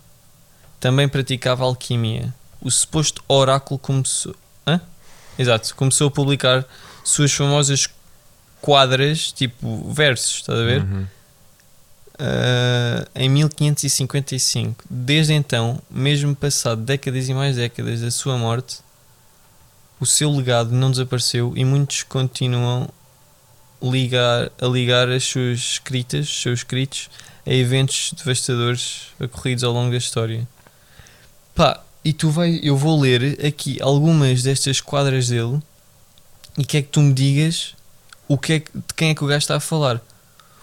também 0.80 1.08
praticava 1.08 1.64
alquimia. 1.64 2.34
O 2.64 2.70
suposto 2.70 3.22
oráculo 3.28 3.78
começou. 3.78 4.34
Hã? 4.66 4.80
Exato, 5.38 5.74
começou 5.76 6.08
a 6.08 6.10
publicar 6.10 6.64
suas 7.04 7.32
famosas 7.32 7.86
quadras, 8.60 9.30
tipo 9.30 9.92
versos, 9.92 10.36
estás 10.36 10.58
a 10.58 10.64
ver? 10.64 10.82
Uhum. 10.82 11.06
ah, 12.18 13.06
em 13.14 13.28
1555. 13.28 14.82
Desde 14.88 15.34
então, 15.34 15.82
mesmo 15.90 16.34
passado 16.34 16.80
décadas 16.80 17.28
e 17.28 17.34
mais 17.34 17.56
décadas 17.56 18.00
da 18.00 18.10
sua 18.10 18.38
morte, 18.38 18.78
o 20.00 20.06
seu 20.06 20.30
legado 20.30 20.72
não 20.72 20.90
desapareceu 20.90 21.52
e 21.54 21.64
muitos 21.64 22.02
continuam 22.04 22.88
ligar, 23.82 24.50
a 24.58 24.66
ligar 24.66 25.10
as 25.10 25.24
suas 25.24 25.58
escritas, 25.58 26.26
os 26.26 26.40
seus 26.40 26.60
escritos, 26.60 27.10
a 27.46 27.52
eventos 27.52 28.14
devastadores 28.16 29.08
ocorridos 29.20 29.62
ao 29.62 29.72
longo 29.72 29.90
da 29.90 29.98
história. 29.98 30.48
Pá, 31.54 31.83
e 32.04 32.12
tu 32.12 32.30
vai, 32.30 32.60
eu 32.62 32.76
vou 32.76 33.00
ler 33.00 33.44
aqui 33.44 33.80
algumas 33.80 34.42
destas 34.42 34.80
quadras 34.80 35.28
dele 35.28 35.60
e 36.58 36.64
quer 36.64 36.82
que 36.82 36.88
tu 36.88 37.00
me 37.00 37.12
digas 37.12 37.74
o 38.28 38.36
que 38.36 38.52
é, 38.54 38.58
de 38.58 38.94
quem 38.96 39.10
é 39.10 39.14
que 39.14 39.24
o 39.24 39.26
gajo 39.26 39.38
está 39.38 39.56
a 39.56 39.60
falar. 39.60 40.00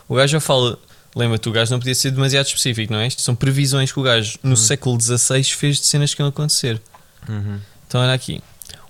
O 0.07 0.15
gajo 0.15 0.31
já 0.33 0.39
fala, 0.39 0.77
lembra-te, 1.15 1.49
o 1.49 1.51
gajo 1.51 1.71
não 1.71 1.79
podia 1.79 1.95
ser 1.95 2.11
demasiado 2.11 2.45
específico, 2.45 2.93
não 2.93 2.99
é? 2.99 3.07
Isto 3.07 3.21
são 3.21 3.35
previsões 3.35 3.91
que 3.91 3.99
o 3.99 4.03
gajo 4.03 4.37
no 4.43 4.55
século 4.55 4.99
XVI 4.99 5.43
fez 5.43 5.77
de 5.77 5.85
cenas 5.85 6.13
que 6.13 6.21
iam 6.21 6.29
acontecer. 6.29 6.81
Uhum. 7.27 7.59
Então 7.87 8.01
olha 8.01 8.13
aqui. 8.13 8.41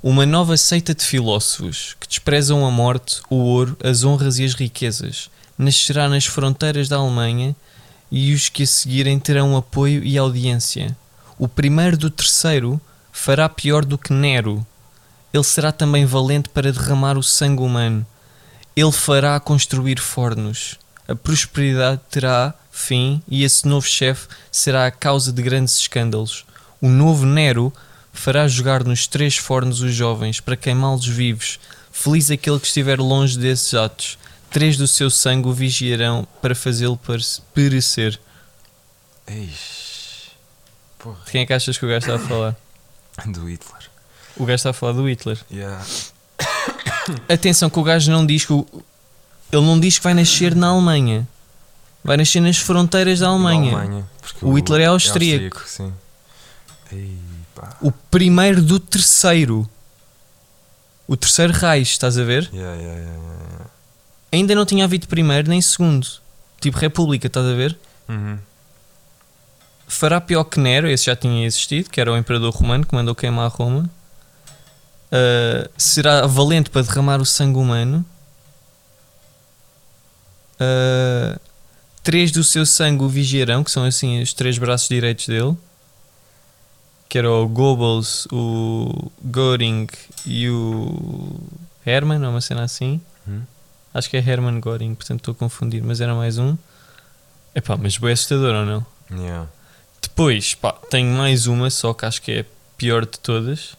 Uma 0.04 0.26
nova 0.26 0.58
seita 0.58 0.96
de 0.96 1.06
filósofos 1.06 1.96
que 2.00 2.08
desprezam 2.08 2.66
a 2.66 2.72
morte, 2.72 3.22
o 3.30 3.36
ouro, 3.36 3.78
as 3.84 4.04
honras 4.04 4.40
e 4.40 4.44
as 4.44 4.56
riquezas 4.56 5.30
nascerá 5.58 6.10
nas 6.10 6.26
fronteiras 6.26 6.90
da 6.90 6.98
Alemanha 6.98 7.56
e 8.12 8.34
os 8.34 8.50
que 8.50 8.64
a 8.64 8.68
seguirem 8.68 9.20
terão 9.20 9.56
apoio 9.56 10.04
e 10.04 10.18
audiência. 10.18 10.98
O 11.42 11.48
primeiro 11.48 11.98
do 11.98 12.12
terceiro 12.12 12.80
fará 13.12 13.50
pior 13.50 13.84
do 13.84 13.98
que 13.98 14.14
Nero. 14.14 14.64
Ele 15.34 15.44
será 15.44 15.72
também 15.72 16.06
valente 16.06 16.50
para 16.50 16.72
derramar 16.72 17.18
o 17.18 17.24
sangue 17.24 17.64
humano. 17.64 18.06
Ele 18.76 18.92
fará 18.92 19.40
construir 19.40 20.00
fornos. 20.00 20.78
A 21.08 21.16
prosperidade 21.16 22.00
terá 22.12 22.54
fim 22.72 23.24
e 23.28 23.44
esse 23.44 23.68
novo 23.68 23.88
chefe 23.88 24.28
será 24.52 24.86
a 24.86 24.92
causa 24.92 25.34
de 25.34 25.42
grandes 25.42 25.80
escândalos. 25.80 26.46
O 26.80 26.88
novo 26.88 27.26
Nero 27.26 27.74
fará 28.14 28.48
jogar 28.48 28.84
nos 28.84 29.08
três 29.08 29.36
fornos 29.36 29.82
os 29.82 29.96
jovens 29.96 30.40
para 30.40 30.56
queimá-los 30.56 31.08
vivos. 31.08 31.60
Feliz 31.92 32.30
aquele 32.30 32.60
que 32.60 32.68
estiver 32.68 33.00
longe 33.00 33.40
desses 33.40 33.74
atos. 33.74 34.16
Três 34.52 34.78
do 34.78 34.88
seu 34.88 35.10
sangue 35.10 35.48
o 35.48 35.54
vigiarão 35.54 36.28
para 36.40 36.54
fazê-lo 36.54 37.00
perecer. 37.56 38.20
Eish. 39.26 39.91
Porra. 41.02 41.18
De 41.26 41.32
quem 41.32 41.42
é 41.42 41.46
que 41.46 41.54
achas 41.54 41.78
que 41.78 41.86
o 41.86 41.90
gajo 41.90 42.12
está 42.12 42.16
a 42.16 42.28
falar? 42.28 42.56
Do 43.26 43.50
Hitler. 43.50 43.90
O 44.38 44.46
gajo 44.46 44.56
está 44.56 44.70
a 44.70 44.74
falar 44.74 44.94
do 44.94 45.10
Hitler. 45.10 45.38
Yeah. 45.52 45.84
Atenção 47.28 47.70
que 47.70 47.80
o 47.80 47.84
gajo 47.84 48.12
não 48.12 48.26
diz 48.26 48.46
que 48.46 48.54
o... 48.54 48.66
Ele 49.52 49.66
não 49.66 49.80
diz 49.80 49.98
que 49.98 50.04
vai 50.04 50.14
nascer 50.14 50.56
na 50.56 50.68
Alemanha. 50.68 51.28
Vai 52.04 52.18
nascer 52.18 52.40
nas 52.40 52.58
fronteiras 52.58 53.20
da 53.20 53.28
Alemanha. 53.28 53.78
Alemanha, 53.78 54.10
O 54.42 54.54
Hitler 54.54 54.82
é 54.82 54.86
austríaco. 54.86 55.62
Ei, 56.92 57.18
pá. 57.54 57.76
O 57.82 57.92
primeiro 57.92 58.62
do 58.62 58.80
terceiro. 58.80 59.70
O 61.08 61.18
terceiro 61.18 61.52
Reich, 61.52 61.92
estás 61.92 62.18
a 62.18 62.24
ver? 62.24 62.50
Yeah, 62.54 62.76
yeah, 62.76 63.00
yeah. 63.00 63.66
Ainda 64.32 64.56
não 64.56 64.66
tinha 64.66 64.86
havido 64.86 65.08
primeiro 65.08 65.50
nem 65.50 65.62
segundo. 65.62 66.08
Tipo 66.62 66.78
República, 66.78 67.28
estás 67.28 67.46
a 67.46 67.54
ver? 67.54 67.78
Uhum. 68.08 68.38
Fará 69.92 70.22
pior 70.22 70.46
que 70.46 70.58
Nero, 70.58 70.88
esse 70.88 71.08
já 71.08 71.18
tinha 71.18 71.46
existido, 71.46 71.90
que 71.90 72.00
era 72.00 72.10
o 72.12 72.18
imperador 72.18 72.54
romano 72.54 72.86
que 72.86 72.96
mandou 72.96 73.14
queimar 73.14 73.52
Roma. 73.52 73.90
Uh, 75.12 75.70
será 75.78 76.26
valente 76.26 76.70
para 76.70 76.82
derramar 76.82 77.20
o 77.20 77.26
sangue 77.26 77.60
humano. 77.60 78.06
Uh, 80.56 81.38
três 82.02 82.32
do 82.32 82.42
seu 82.42 82.66
sangue 82.66 83.04
o 83.04 83.10
vigiarão, 83.10 83.66
que 83.66 83.70
são 83.70 83.84
assim 83.84 84.22
os 84.22 84.34
três 84.34 84.58
braços 84.58 84.88
direitos 84.88 85.28
dele. 85.28 85.58
Que 87.10 87.18
era 87.18 87.30
o 87.30 87.46
Goebbels, 87.50 88.30
o 88.32 89.12
Göring 89.22 89.88
e 90.26 90.50
o 90.50 91.38
Hermann, 91.86 92.26
uma 92.26 92.40
cena 92.40 92.64
assim. 92.64 93.02
Hum? 93.28 93.42
Acho 93.94 94.10
que 94.10 94.16
é 94.16 94.24
Hermann 94.26 94.62
Göring, 94.62 94.96
portanto 94.96 95.20
estou 95.20 95.34
a 95.34 95.36
confundir, 95.36 95.84
mas 95.84 96.00
era 96.00 96.16
mais 96.16 96.38
um. 96.38 96.58
Epá, 97.54 97.76
mas 97.76 97.98
bem 97.98 98.14
assustador 98.14 98.56
ou 98.56 98.66
não? 98.66 98.86
Yeah. 99.12 99.50
Depois, 100.02 100.54
pá, 100.56 100.74
tenho 100.90 101.16
mais 101.16 101.48
uma, 101.48 101.70
só 101.70 101.94
que 101.94 102.06
acho 102.06 102.22
que 102.22 102.32
é 102.32 102.40
a 102.42 102.46
pior 102.78 103.06
de 103.06 103.20
todas. 103.20 103.76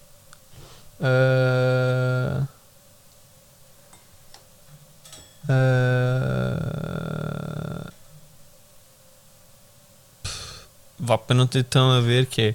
Ah, 1.00 2.46
ah, 5.48 6.32
Vá 10.98 11.18
para 11.18 11.35
não 11.35 11.48
ter 11.48 11.64
tão 11.64 11.90
a 11.90 12.00
ver 12.00 12.26
que 12.26 12.40
é 12.40 12.54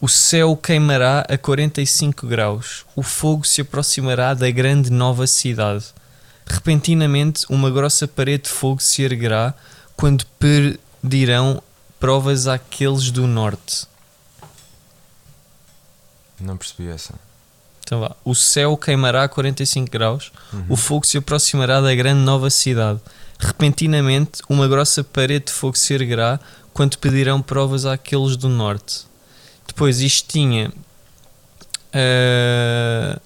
o 0.00 0.08
céu 0.08 0.56
queimará 0.56 1.26
a 1.28 1.36
45 1.36 2.26
graus, 2.26 2.86
o 2.94 3.02
fogo 3.02 3.44
se 3.44 3.60
aproximará 3.60 4.32
da 4.32 4.50
grande 4.50 4.90
nova 4.90 5.26
cidade. 5.26 5.86
Repentinamente, 6.46 7.44
uma 7.50 7.68
grossa 7.68 8.08
parede 8.08 8.44
de 8.44 8.50
fogo 8.50 8.80
se 8.80 9.02
erguerá 9.02 9.52
quando 9.96 10.24
pedirão 10.38 11.62
provas 11.98 12.46
àqueles 12.46 13.10
do 13.10 13.26
norte. 13.26 13.86
Não 16.40 16.56
percebi 16.56 16.88
essa. 16.88 17.14
Então 17.82 18.00
vá. 18.00 18.14
O 18.24 18.34
céu 18.34 18.76
queimará 18.76 19.24
a 19.24 19.28
45 19.28 19.90
graus, 19.90 20.30
Uhum. 20.52 20.66
o 20.68 20.76
fogo 20.76 21.06
se 21.06 21.18
aproximará 21.18 21.80
da 21.80 21.94
grande 21.94 22.20
nova 22.20 22.50
cidade. 22.50 23.00
Repentinamente, 23.38 24.42
uma 24.48 24.66
grossa 24.68 25.02
parede 25.02 25.46
de 25.46 25.52
fogo 25.52 25.76
se 25.76 25.94
erguerá 25.94 26.38
quando 26.74 26.98
pedirão 26.98 27.40
provas 27.42 27.86
àqueles 27.86 28.36
do 28.36 28.48
norte. 28.48 29.06
Depois, 29.66 30.00
isto 30.00 30.28
tinha. 30.28 30.72
ah, 31.92 33.18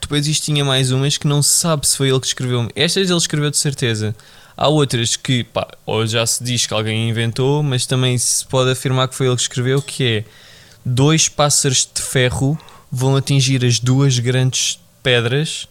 Depois, 0.00 0.26
isto 0.26 0.44
tinha 0.46 0.64
mais 0.64 0.90
umas 0.90 1.18
que 1.18 1.26
não 1.26 1.42
se 1.42 1.50
sabe 1.50 1.86
se 1.86 1.96
foi 1.96 2.08
ele 2.08 2.20
que 2.20 2.26
escreveu. 2.26 2.68
Estas 2.74 3.10
ele 3.10 3.18
escreveu 3.18 3.50
de 3.50 3.58
certeza. 3.58 4.16
Há 4.60 4.66
outras 4.66 5.14
que, 5.14 5.44
pá, 5.44 5.68
ou 5.86 6.04
já 6.04 6.26
se 6.26 6.42
diz 6.42 6.66
que 6.66 6.74
alguém 6.74 7.08
inventou, 7.08 7.62
mas 7.62 7.86
também 7.86 8.18
se 8.18 8.44
pode 8.44 8.72
afirmar 8.72 9.06
que 9.06 9.14
foi 9.14 9.28
ele 9.28 9.36
que 9.36 9.42
escreveu, 9.42 9.80
que 9.80 10.04
é 10.04 10.24
dois 10.84 11.28
pássaros 11.28 11.88
de 11.94 12.02
ferro 12.02 12.58
vão 12.90 13.14
atingir 13.14 13.64
as 13.64 13.78
duas 13.78 14.18
grandes 14.18 14.80
pedras 15.00 15.68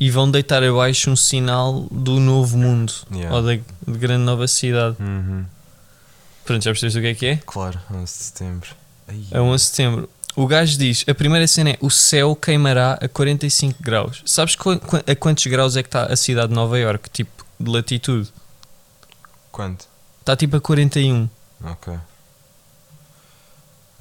e 0.00 0.10
vão 0.10 0.28
deitar 0.28 0.64
abaixo 0.64 1.08
um 1.08 1.14
sinal 1.14 1.86
do 1.90 2.18
novo 2.18 2.58
mundo 2.58 2.92
Yeah. 3.12 3.36
ou 3.36 3.42
da 3.42 3.54
de 3.54 3.98
grande 3.98 4.24
nova 4.24 4.48
cidade. 4.48 4.96
Uhum. 4.98 5.44
Pronto, 6.44 6.64
já 6.64 6.72
percebeste 6.72 6.98
o 6.98 7.02
que 7.02 7.08
é 7.08 7.14
que 7.14 7.26
é? 7.26 7.36
Claro, 7.46 7.80
11 7.92 8.02
de 8.04 8.10
setembro. 8.10 8.70
Ai. 9.06 9.20
É 9.30 9.40
11 9.40 9.64
de 9.64 9.70
setembro. 9.70 10.08
O 10.36 10.46
gajo 10.48 10.76
diz: 10.76 11.04
a 11.08 11.14
primeira 11.14 11.46
cena 11.46 11.70
é 11.70 11.78
o 11.80 11.88
céu 11.90 12.34
queimará 12.34 12.98
a 13.00 13.08
45 13.08 13.80
graus. 13.80 14.22
Sabes 14.26 14.56
a 15.06 15.14
quantos 15.14 15.46
graus 15.46 15.76
é 15.76 15.82
que 15.82 15.88
está 15.88 16.06
a 16.06 16.16
cidade 16.16 16.48
de 16.48 16.54
Nova 16.54 16.78
York? 16.78 17.08
Tipo, 17.10 17.30
de 17.58 17.70
latitude? 17.70 18.32
Quanto? 19.50 19.86
Está 20.20 20.36
tipo 20.36 20.56
a 20.56 20.60
41. 20.60 21.28
Ok. 21.62 21.98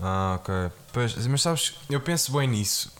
Ah, 0.02 0.39
ok. 0.39 0.72
Pois, 0.92 1.28
mas 1.28 1.42
sabes, 1.42 1.76
eu 1.89 2.00
penso 2.02 2.32
bem 2.32 2.48
nisso. 2.48 2.92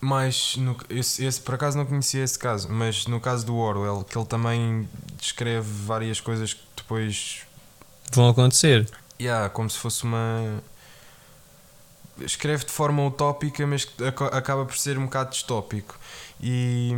Mas 0.00 0.56
no, 0.56 0.76
esse, 0.88 1.24
esse, 1.24 1.40
por 1.40 1.54
acaso 1.54 1.76
não 1.76 1.84
conhecia 1.84 2.22
esse 2.22 2.38
caso, 2.38 2.68
mas 2.70 3.06
no 3.06 3.20
caso 3.20 3.44
do 3.44 3.56
Orwell, 3.56 4.04
que 4.04 4.16
ele 4.16 4.26
também 4.26 4.88
descreve 5.16 5.68
várias 5.84 6.20
coisas 6.20 6.54
que 6.54 6.62
depois. 6.76 7.42
Vão 8.12 8.28
acontecer. 8.28 8.88
Yeah, 9.20 9.48
como 9.48 9.68
se 9.68 9.78
fosse 9.78 10.04
uma. 10.04 10.62
Escreve 12.20 12.64
de 12.64 12.70
forma 12.70 13.04
utópica, 13.06 13.66
mas 13.66 13.88
acaba 14.32 14.64
por 14.64 14.76
ser 14.76 14.98
um 14.98 15.04
bocado 15.04 15.30
distópico. 15.30 15.98
E, 16.40 16.92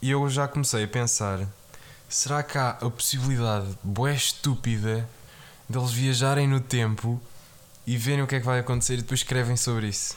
e 0.00 0.10
eu 0.10 0.28
já 0.28 0.46
comecei 0.46 0.84
a 0.84 0.88
pensar: 0.88 1.40
será 2.08 2.42
que 2.42 2.58
há 2.58 2.70
a 2.70 2.90
possibilidade, 2.90 3.66
boé 3.82 4.14
estúpida, 4.14 5.08
deles 5.68 5.90
viajarem 5.90 6.46
no 6.46 6.60
tempo 6.60 7.20
e 7.86 7.96
verem 7.96 8.22
o 8.22 8.26
que 8.26 8.36
é 8.36 8.40
que 8.40 8.46
vai 8.46 8.58
acontecer 8.58 8.94
e 8.94 9.02
depois 9.02 9.20
escrevem 9.20 9.56
sobre 9.56 9.88
isso? 9.88 10.16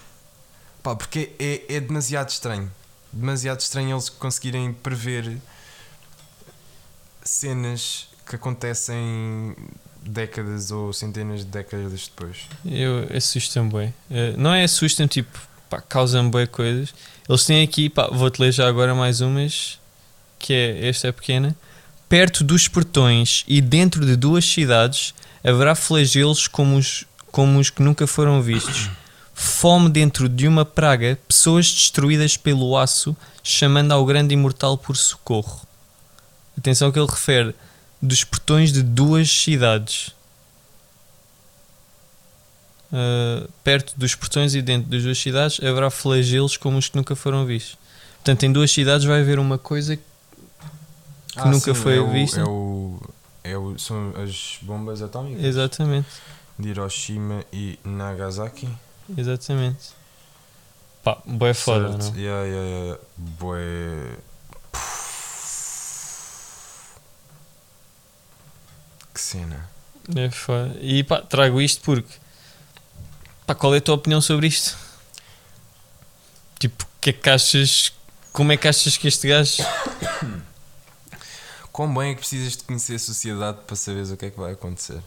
Pá, 0.82 0.96
porque 0.96 1.32
é, 1.40 1.76
é 1.76 1.80
demasiado 1.80 2.30
estranho. 2.30 2.72
Demasiado 3.12 3.60
estranho 3.60 3.92
eles 3.96 4.10
conseguirem 4.10 4.72
prever 4.74 5.38
cenas 7.24 8.08
que 8.28 8.36
acontecem 8.36 9.56
décadas 10.02 10.72
ou 10.72 10.94
centenas 10.94 11.42
de 11.42 11.48
décadas 11.48 12.08
depois. 12.08 12.48
Eu 12.66 13.08
assusto-me 13.16 13.72
bem. 13.72 13.94
Eh, 14.10 14.34
não 14.38 14.54
é 14.54 14.64
assustam 14.64 15.08
tipo, 15.08 15.38
pá, 15.70 15.82
causam 15.82 16.30
bem 16.30 16.48
coisas. 16.48 16.94
Eles 17.30 17.46
têm 17.46 17.62
aqui, 17.62 17.90
pá, 17.90 18.10
vou-te 18.12 18.42
ler 18.42 18.52
já 18.52 18.68
agora 18.68 18.96
mais 18.96 19.22
umas, 19.22 19.78
que 20.40 20.52
é, 20.52 20.88
esta 20.88 21.10
é 21.10 21.12
pequena. 21.12 21.56
Perto 22.10 22.44
dos 22.44 22.68
portões 22.68 23.44
e 23.48 23.62
dentro 23.62 24.04
de 24.04 24.16
duas 24.16 24.44
cidades 24.44 25.14
haverá 25.44 25.76
flagelos 25.76 26.48
como 26.48 26.76
os, 26.76 27.06
como 27.32 27.60
os 27.60 27.70
que 27.70 27.84
nunca 27.84 28.08
foram 28.08 28.42
vistos. 28.42 28.90
Fome 29.32 29.92
dentro 29.92 30.28
de 30.28 30.48
uma 30.48 30.66
praga, 30.66 31.20
pessoas 31.28 31.72
destruídas 31.72 32.36
pelo 32.36 32.76
aço, 32.76 33.16
chamando 33.44 33.92
ao 33.92 34.04
grande 34.08 34.34
imortal 34.34 34.76
por 34.76 34.98
socorro. 34.98 35.62
Atenção 36.58 36.92
que 36.92 36.98
ele 36.98 37.08
refere 37.08 37.54
dos 38.02 38.24
portões 38.24 38.74
de 38.74 38.82
duas 38.82 39.30
cidades. 39.30 40.16
Uh, 42.92 43.48
perto 43.64 43.94
dos 43.96 44.16
portões 44.16 44.56
e 44.56 44.62
dentro 44.64 44.90
das 44.90 45.04
duas 45.04 45.18
cidades 45.20 45.60
haverá 45.64 45.92
flagelos 45.92 46.58
como 46.58 46.78
os 46.80 46.88
que 46.90 46.98
nunca 46.98 47.16
foram 47.16 47.46
vistos. 47.46 47.78
Portanto, 48.16 48.44
em 48.44 48.52
duas 48.52 48.72
cidades 48.72 49.06
vai 49.06 49.22
haver 49.22 49.38
uma 49.38 49.58
coisa 49.60 49.96
que 49.96 50.04
nunca 51.48 51.76
foi 51.76 51.98
é 51.98 52.00
o- 52.02 52.10
vista. 52.12 52.40
É 52.40 52.44
o, 52.44 53.00
é 53.44 53.58
o, 53.58 53.78
são 53.78 54.12
as 54.22 54.58
bombas 54.64 55.02
atómicas 55.04 55.44
Exatamente, 55.44 56.08
de 56.58 56.70
Hiroshima 56.70 57.46
e 57.54 57.78
Nagasaki. 57.86 58.68
exatamente. 59.16 59.90
Pá, 61.04 61.18
boé 61.26 61.54
foda, 61.54 61.90
Certo. 61.92 62.06
não? 62.12 62.20
Yeah, 62.20 62.44
yeah, 62.46 62.70
yeah. 62.70 63.00
Bué. 63.18 64.18
Que 69.14 69.20
cena. 69.22 69.70
É 70.16 70.30
foda. 70.32 70.76
E 70.82 71.04
pá, 71.04 71.22
trago 71.22 71.62
isto 71.62 71.82
porque. 71.84 72.10
Pá, 73.50 73.56
qual 73.56 73.74
é 73.74 73.80
a 73.80 73.82
tua 73.82 73.96
opinião 73.96 74.22
sobre 74.22 74.46
isto? 74.46 74.78
Tipo, 76.60 76.84
o 76.84 76.88
que 77.02 77.10
é 77.10 77.14
que 77.14 77.30
achas. 77.32 77.92
Como 78.32 78.52
é 78.52 78.58
que 78.58 78.68
achas 78.68 78.96
que 78.96 79.08
este 79.08 79.28
gajo. 79.28 79.64
Quão 81.74 81.92
bem 81.92 82.12
é 82.12 82.14
que 82.14 82.20
precisas 82.20 82.56
de 82.56 82.64
conhecer 82.64 82.94
a 82.94 83.00
sociedade 83.00 83.58
para 83.66 83.76
saberes 83.76 84.12
o 84.12 84.18
que 84.18 84.28
é 84.28 84.30
que 84.30 84.40
vai 84.40 84.52
acontecer? 84.52 85.00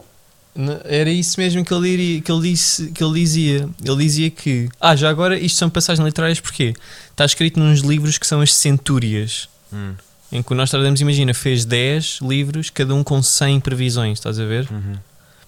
Era 0.86 1.08
isso 1.08 1.38
mesmo 1.38 1.64
que 1.64 1.72
ele, 1.72 1.88
diria, 1.88 2.20
que, 2.20 2.32
ele 2.32 2.50
disse, 2.50 2.90
que 2.90 3.04
ele 3.04 3.14
dizia. 3.14 3.68
Ele 3.80 3.96
dizia 4.04 4.28
que. 4.28 4.68
Ah, 4.80 4.96
já 4.96 5.08
agora 5.08 5.38
isto 5.38 5.56
são 5.56 5.70
passagens 5.70 6.04
literárias 6.04 6.40
porque 6.40 6.74
está 7.12 7.24
escrito 7.24 7.60
nos 7.60 7.82
livros 7.82 8.18
que 8.18 8.26
são 8.26 8.40
as 8.40 8.52
centúrias. 8.52 9.48
Hum. 9.72 9.94
Em 10.32 10.42
que 10.42 10.52
o 10.52 10.56
Nostradamus, 10.56 11.00
imagina, 11.00 11.32
fez 11.32 11.64
10 11.64 12.18
livros, 12.22 12.70
cada 12.70 12.92
um 12.92 13.04
com 13.04 13.22
100 13.22 13.60
previsões, 13.60 14.18
estás 14.18 14.40
a 14.40 14.44
ver? 14.44 14.68
Uhum. 14.68 14.98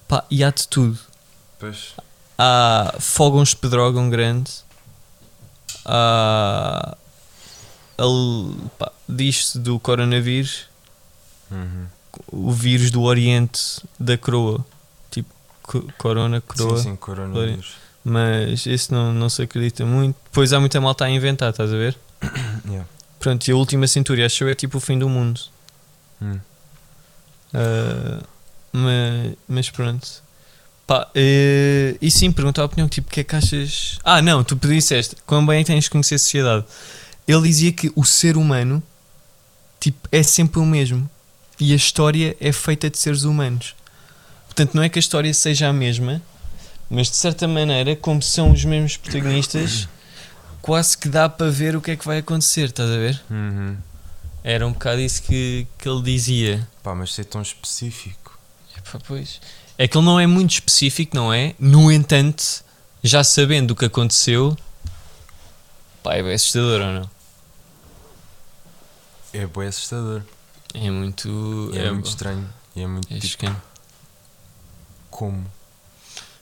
Pá, 0.07 0.25
e 0.31 0.45
há 0.45 0.51
de 0.53 0.69
tudo. 0.69 0.97
Pois. 1.59 1.95
Há 2.39 2.95
fogões 2.99 3.51
de 3.51 3.57
pedrógão 3.57 4.09
grande. 4.11 4.51
Há. 5.85 6.97
pá, 8.79 8.91
Diz-se 9.09 9.59
do 9.59 9.79
coronavírus, 9.79 10.67
Uhum. 11.51 11.87
o 12.33 12.51
vírus 12.53 12.91
do 12.91 13.03
Oriente 13.03 13.81
da 14.01 14.17
Croa. 14.17 14.65
Tipo, 15.11 15.29
co- 15.63 15.85
corona, 15.99 16.41
Croa. 16.41 16.77
Sim, 16.79 16.83
sim, 16.91 16.97
coronavírus. 16.97 17.75
Mas 18.05 18.67
esse 18.67 18.93
não, 18.93 19.13
não 19.13 19.29
se 19.29 19.43
acredita 19.43 19.85
muito. 19.85 20.17
Depois 20.25 20.53
há 20.53 20.61
muita 20.61 20.81
malta 20.81 21.05
a 21.05 21.11
inventar, 21.11 21.51
estás 21.51 21.73
a 21.73 21.77
ver? 21.77 21.97
Yeah. 22.67 22.89
Pronto, 23.21 23.47
e 23.47 23.53
a 23.53 23.57
última 23.57 23.87
centúria, 23.87 24.27
acho 24.27 24.45
eu, 24.45 24.49
é 24.49 24.55
tipo 24.55 24.79
o 24.79 24.81
fim 24.81 24.99
do 24.99 25.09
mundo. 25.09 25.41
Hum. 26.21 26.39
Ah, 27.53 28.23
mas, 28.73 29.33
mas 29.49 29.71
pronto. 29.71 30.23
Pá, 30.87 31.09
eh, 31.15 31.97
e 32.01 32.11
sim, 32.11 32.31
perguntar 32.31 32.63
a 32.63 32.65
opinião, 32.67 32.89
tipo, 32.89 33.09
o 33.09 33.11
que 33.11 33.21
é 33.21 33.25
que 33.25 33.35
achas? 33.35 33.99
Ah, 34.05 34.21
não, 34.21 34.45
tu 34.45 34.55
disseste, 34.55 35.17
quão 35.25 35.45
bem 35.45 35.65
que 35.65 35.73
tens 35.73 35.85
de 35.85 35.91
conhecer 35.91 36.17
a 36.17 36.19
sociedade. 36.19 36.65
Ele 37.27 37.43
dizia 37.43 37.73
que 37.73 37.91
o 37.97 38.05
ser 38.05 38.37
humano, 38.37 38.83
tipo, 39.81 40.07
é 40.13 40.23
sempre 40.23 40.61
o 40.61 40.67
mesmo. 40.67 41.09
E 41.59 41.73
a 41.73 41.77
história 41.77 42.37
é 42.39 42.53
feita 42.53 42.91
de 42.91 42.99
seres 42.99 43.23
humanos. 43.23 43.75
Portanto, 44.47 44.75
não 44.75 44.83
é 44.83 44.89
que 44.89 44.99
a 44.99 45.01
história 45.01 45.33
seja 45.33 45.69
a 45.69 45.73
mesma, 45.73 46.21
mas 46.91 47.11
de 47.11 47.17
certa 47.17 47.49
maneira, 47.49 47.97
como 47.97 48.23
são 48.23 48.53
os 48.53 48.65
mesmos 48.65 48.97
protagonistas, 48.97 49.89
quase 50.61 50.99
que 50.99 51.09
dá 51.09 51.29
para 51.29 51.51
ver 51.51 51.77
o 51.77 51.81
que 51.81 51.93
é 51.93 51.97
que 51.97 52.05
vai 52.05 52.19
acontecer, 52.19 52.67
estás 52.67 52.91
a 52.91 52.97
ver? 52.97 53.21
Uhum. 53.31 53.77
Era 54.43 54.67
um 54.67 54.73
bocado 54.73 55.01
isso 55.01 55.23
que, 55.23 55.67
que 55.79 55.89
ele 55.89 56.03
dizia. 56.03 56.69
Pá, 56.83 56.95
mas 56.95 57.15
ser 57.15 57.25
tão 57.25 57.41
específico. 57.41 58.39
Epá, 58.77 58.99
pois. 59.07 59.41
É 59.77 59.89
que 59.89 59.97
ele 59.97 60.05
não 60.05 60.21
é 60.21 60.27
muito 60.27 60.53
específico, 60.53 61.17
não 61.17 61.33
é? 61.33 61.55
No 61.59 61.91
entanto, 61.91 62.65
já 63.03 63.25
sabendo 63.25 63.73
o 63.73 63.77
que 63.77 63.85
aconteceu, 63.85 64.57
pá, 66.03 66.15
é 66.15 66.23
bem 66.23 66.35
assustador 66.35 66.81
ou 66.81 66.93
não? 66.93 67.11
É 69.33 69.47
bem 69.47 69.67
assustador. 69.67 70.23
É 70.73 70.91
muito. 70.91 71.71
E 71.73 71.79
é, 71.79 71.91
muito 71.91 72.09
estranho. 72.09 72.49
E 72.77 72.83
é 72.83 72.87
muito 72.87 73.13
É 73.13 73.19
tipo, 73.19 73.57
como? 75.11 75.45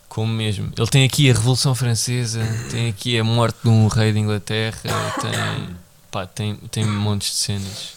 Como 0.09 0.33
mesmo. 0.33 0.73
Ele 0.77 0.87
tem 0.89 1.05
aqui 1.05 1.31
a 1.31 1.35
Revolução 1.35 1.75
Francesa, 1.75 2.41
tem 2.71 2.89
aqui 2.89 3.19
a 3.19 3.25
morte 3.25 3.59
de 3.63 3.69
um 3.69 3.87
rei 3.89 4.13
de 4.13 4.19
Inglaterra, 4.19 4.79
tem. 5.21 5.77
pá, 6.11 6.27
tem, 6.27 6.57
tem 6.71 6.85
montes 6.85 7.31
de 7.31 7.37
cenas. 7.37 7.93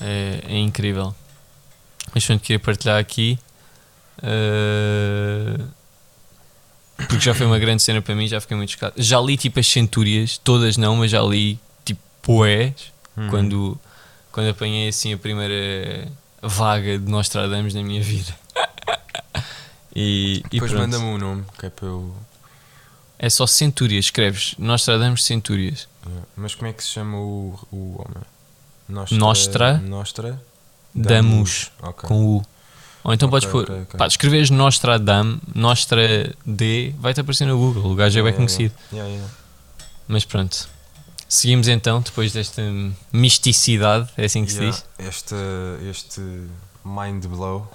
É, 0.00 0.40
é 0.48 0.58
incrível. 0.58 1.14
Mas 2.14 2.24
pronto, 2.24 2.42
queria 2.42 2.58
partilhar 2.58 2.98
aqui. 2.98 3.38
Eh, 4.22 5.58
porque 6.96 7.20
já 7.20 7.34
foi 7.34 7.46
uma 7.46 7.58
grande 7.58 7.82
cena 7.82 8.00
para 8.00 8.14
mim, 8.14 8.26
já 8.26 8.40
fiquei 8.40 8.56
muito 8.56 8.70
chocado. 8.72 8.94
Já 8.96 9.20
li 9.20 9.36
tipo 9.36 9.60
as 9.60 9.66
centúrias, 9.66 10.38
todas 10.38 10.76
não, 10.76 10.96
mas 10.96 11.10
já 11.10 11.20
li 11.22 11.58
tipo 11.84 12.00
poés 12.22 12.94
Uhum. 13.16 13.30
quando, 13.30 13.78
quando 14.30 14.50
apanhei 14.50 14.88
assim 14.88 15.14
a 15.14 15.16
primeira 15.16 16.06
vaga 16.42 16.98
de 16.98 17.10
Nostradamus 17.10 17.72
na 17.72 17.82
minha 17.82 18.02
vida. 18.02 18.30
e, 19.96 20.42
Depois 20.50 20.70
manda-me 20.72 21.04
um 21.04 21.16
nome, 21.16 21.44
que 21.58 21.64
é 21.66 21.70
para 21.70 21.86
eu. 21.88 22.14
É 23.18 23.30
só 23.30 23.46
centúrias, 23.46 24.04
escreves 24.06 24.54
Nostradamus 24.58 25.24
centúrias. 25.24 25.88
Yeah. 26.06 26.26
Mas 26.36 26.54
como 26.54 26.68
é 26.68 26.74
que 26.74 26.82
se 26.84 26.90
chama 26.90 27.16
o, 27.16 27.58
o 27.72 28.02
homem? 28.02 28.22
Nostra. 28.86 29.18
Nostra- 29.18 29.78
Nostra. 29.78 30.42
Damus, 30.94 31.70
Ok. 31.82 32.06
com 32.08 32.36
U. 32.36 32.42
Ou 33.06 33.14
então 33.14 33.28
Ok, 33.28 33.38
podes 33.38 33.48
pôr, 33.48 33.62
ok, 33.62 33.82
ok. 33.82 33.98
pá, 33.98 34.06
escreves 34.08 34.50
Nostradam, 34.50 35.38
Nostra 35.54 36.34
D, 36.44 36.92
vai-te 36.98 37.20
aparecer 37.20 37.46
no 37.46 37.56
Google, 37.56 37.92
o 37.92 37.94
gajo 37.94 38.18
é 38.18 38.22
bem 38.22 38.32
Yeah, 38.32 38.36
conhecido. 38.36 38.74
Yeah, 38.92 39.08
yeah. 39.08 39.32
Mas 40.08 40.24
pronto. 40.24 40.68
Seguimos 41.28 41.68
então, 41.68 42.00
depois 42.00 42.32
desta 42.32 42.62
misticidade, 43.12 44.08
é 44.16 44.24
assim 44.24 44.44
que 44.44 44.52
Yeah. 44.52 44.72
se 44.72 44.82
diz? 44.82 44.86
Este, 45.08 45.34
este 45.88 46.20
mind 46.84 47.26
blow. 47.26 47.70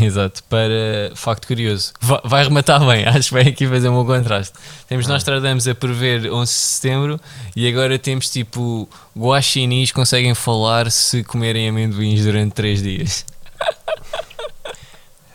Exato, 0.00 0.44
para 0.44 1.10
facto 1.16 1.46
curioso. 1.46 1.92
Va- 2.00 2.20
Vai 2.24 2.44
rematar 2.44 2.78
bem, 2.86 3.04
acho 3.08 3.28
que 3.28 3.34
vai 3.34 3.48
aqui 3.48 3.66
fazer 3.66 3.88
um 3.88 3.94
bom 3.94 4.04
contraste. 4.06 4.52
Temos 4.88 5.06
Ah. 5.08 5.12
Nostradamus 5.14 5.66
a 5.66 5.74
prever 5.74 6.30
11 6.30 6.52
de 6.52 6.58
setembro 6.58 7.20
e 7.56 7.66
agora 7.68 7.98
temos 7.98 8.28
tipo 8.30 8.88
guaxinins 9.16 9.90
conseguem 9.90 10.34
falar 10.34 10.90
se 10.90 11.24
comerem 11.24 11.68
amendoins 11.68 12.22
durante 12.24 12.52
3 12.52 12.82
dias. 12.82 13.24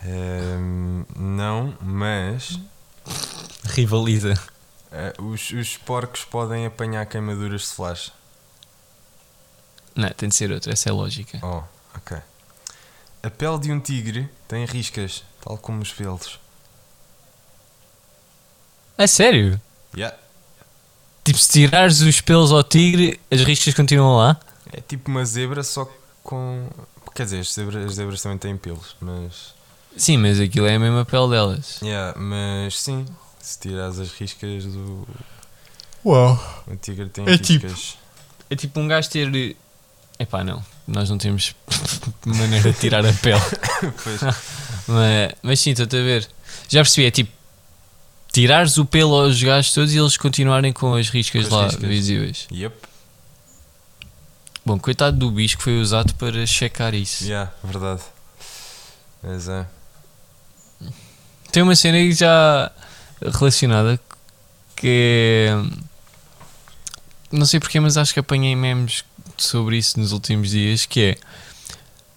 Ehm, 0.04 1.04
não, 1.16 1.76
mas 1.80 2.58
Rivaliza. 3.64 4.34
eh, 4.90 5.12
os, 5.20 5.50
os 5.50 5.76
porcos 5.76 6.24
podem 6.24 6.66
apanhar 6.66 7.06
queimaduras 7.06 7.62
de 7.62 7.66
flash. 7.68 8.12
Não, 9.94 10.08
tem 10.10 10.28
de 10.28 10.34
ser 10.34 10.50
outro, 10.50 10.72
essa 10.72 10.88
é 10.88 10.92
a 10.92 10.94
lógica. 10.94 11.38
Oh, 11.42 11.62
ok. 11.96 12.16
A 13.22 13.30
pele 13.30 13.58
de 13.58 13.70
um 13.72 13.78
tigre 13.78 14.28
tem 14.48 14.64
riscas, 14.64 15.22
tal 15.40 15.56
como 15.58 15.80
os 15.82 15.92
pelos. 15.92 16.40
É 18.98 19.06
sério? 19.06 19.60
Yeah. 19.94 20.16
Tipo, 21.24 21.38
se 21.38 21.50
tirares 21.52 22.00
os 22.00 22.20
pelos 22.20 22.50
ao 22.50 22.64
tigre, 22.64 23.20
as 23.30 23.40
riscas 23.42 23.74
continuam 23.74 24.16
lá? 24.16 24.40
É 24.72 24.80
tipo 24.80 25.10
uma 25.10 25.24
zebra, 25.24 25.62
só 25.62 25.88
com. 26.24 26.68
Quer 27.14 27.24
dizer, 27.24 27.40
as 27.40 27.52
zebras, 27.52 27.86
as 27.86 27.94
zebras 27.94 28.22
também 28.22 28.38
têm 28.38 28.56
pelos, 28.56 28.96
mas. 29.00 29.54
Sim, 29.96 30.16
mas 30.18 30.40
aquilo 30.40 30.66
é 30.66 30.74
a 30.74 30.78
mesma 30.78 31.04
pele 31.04 31.28
delas. 31.30 31.78
Yeah, 31.82 32.18
mas 32.18 32.78
sim, 32.80 33.04
se 33.40 33.58
tirares 33.60 33.98
as 33.98 34.10
riscas 34.12 34.64
do. 34.64 35.06
Uau. 36.04 36.64
O 36.66 36.76
tigre 36.76 37.08
tem 37.08 37.28
É 37.28 37.36
tipo- 37.38 37.66
riscas. 37.66 37.96
É 38.50 38.56
tipo 38.56 38.80
um 38.80 38.88
gajo 38.88 39.08
ter. 39.10 39.56
Epá, 40.18 40.42
não. 40.44 40.64
Nós 40.86 41.08
não 41.10 41.18
temos 41.18 41.54
maneira 42.26 42.72
de 42.72 42.78
tirar 42.78 43.04
a 43.06 43.12
pele. 43.12 43.40
Pois. 44.02 44.20
Mas, 44.88 45.32
mas 45.42 45.60
sim, 45.60 45.70
estou-te 45.70 45.96
a 45.96 46.02
ver. 46.02 46.28
Já 46.68 46.80
percebi, 46.80 47.06
é 47.06 47.10
tipo 47.10 47.30
tirares 48.32 48.78
o 48.78 48.84
pelo 48.86 49.14
aos 49.14 49.40
gajos 49.42 49.72
todos 49.74 49.92
e 49.94 49.98
eles 49.98 50.16
continuarem 50.16 50.72
com 50.72 50.94
as 50.94 51.08
riscas 51.10 51.42
Com 51.48 51.54
as 51.54 51.60
lá 51.60 51.64
riscas. 51.66 51.88
visíveis. 51.88 52.46
Yep. 52.50 52.74
Bom, 54.64 54.78
coitado 54.78 55.16
do 55.18 55.30
bicho 55.30 55.56
que 55.58 55.62
foi 55.64 55.80
usado 55.80 56.14
para 56.14 56.46
checar 56.46 56.94
isso. 56.94 57.24
Yeah, 57.24 57.52
verdade. 57.64 58.02
Mas 59.22 59.48
é. 59.48 59.66
Tem 61.52 61.62
uma 61.62 61.76
cena 61.76 61.98
aí 61.98 62.12
já 62.12 62.72
relacionada 63.20 64.00
que 64.74 65.48
é. 65.48 65.62
Não 67.30 67.46
sei 67.46 67.60
porquê, 67.60 67.78
mas 67.78 67.96
acho 67.96 68.12
que 68.12 68.20
apanhei 68.20 68.56
memes 68.56 69.04
sobre 69.36 69.76
isso 69.76 70.00
nos 70.00 70.12
últimos 70.12 70.50
dias. 70.50 70.86
Que 70.86 71.00
é 71.00 71.16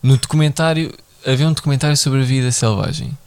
no 0.01 0.17
documentário. 0.17 0.91
Havia 1.25 1.47
um 1.47 1.53
documentário 1.53 1.97
sobre 1.97 2.21
a 2.21 2.23
vida 2.23 2.51
selvagem 2.51 3.17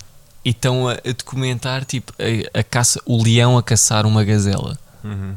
e 0.44 0.51
estão 0.51 0.88
a, 0.88 0.92
a 0.92 1.12
documentar 1.16 1.85
tipo 1.85 2.12
a, 2.18 2.61
a 2.61 2.62
caça, 2.62 3.01
o 3.05 3.23
leão 3.23 3.59
a 3.59 3.62
caçar 3.62 4.07
uma 4.07 4.25
gazela. 4.25 4.79
Uhum. 5.05 5.35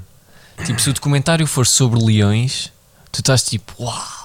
Tipo, 0.65 0.79
se 0.79 0.89
o 0.89 0.93
documentário 0.93 1.45
for 1.47 1.65
sobre 1.65 1.99
leões, 1.99 2.71
tu 3.11 3.19
estás 3.19 3.43
tipo, 3.43 3.73
uau, 3.83 4.20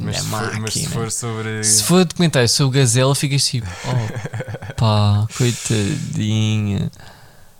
Mas 0.00 0.18
se, 0.18 0.26
for, 0.26 0.60
mas 0.60 0.74
se 0.74 0.88
for 0.88 1.10
sobre. 1.10 1.64
Se 1.64 1.82
for 1.84 2.04
documentário 2.04 2.48
sobre 2.48 2.80
Gazela, 2.80 3.14
ficas 3.14 3.44
tipo, 3.44 3.66
oh 3.86 4.74
pá, 4.74 5.26
coitadinha. 5.36 6.90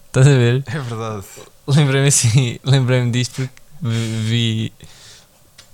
Estás 0.06 0.26
a 0.26 0.30
ver? 0.30 0.64
É 0.66 0.78
verdade. 0.78 1.26
Lembrei-me 1.66 2.08
assim, 2.08 2.58
lembrei-me 2.64 3.10
disto 3.10 3.34
porque 3.34 3.52
vi. 3.80 4.72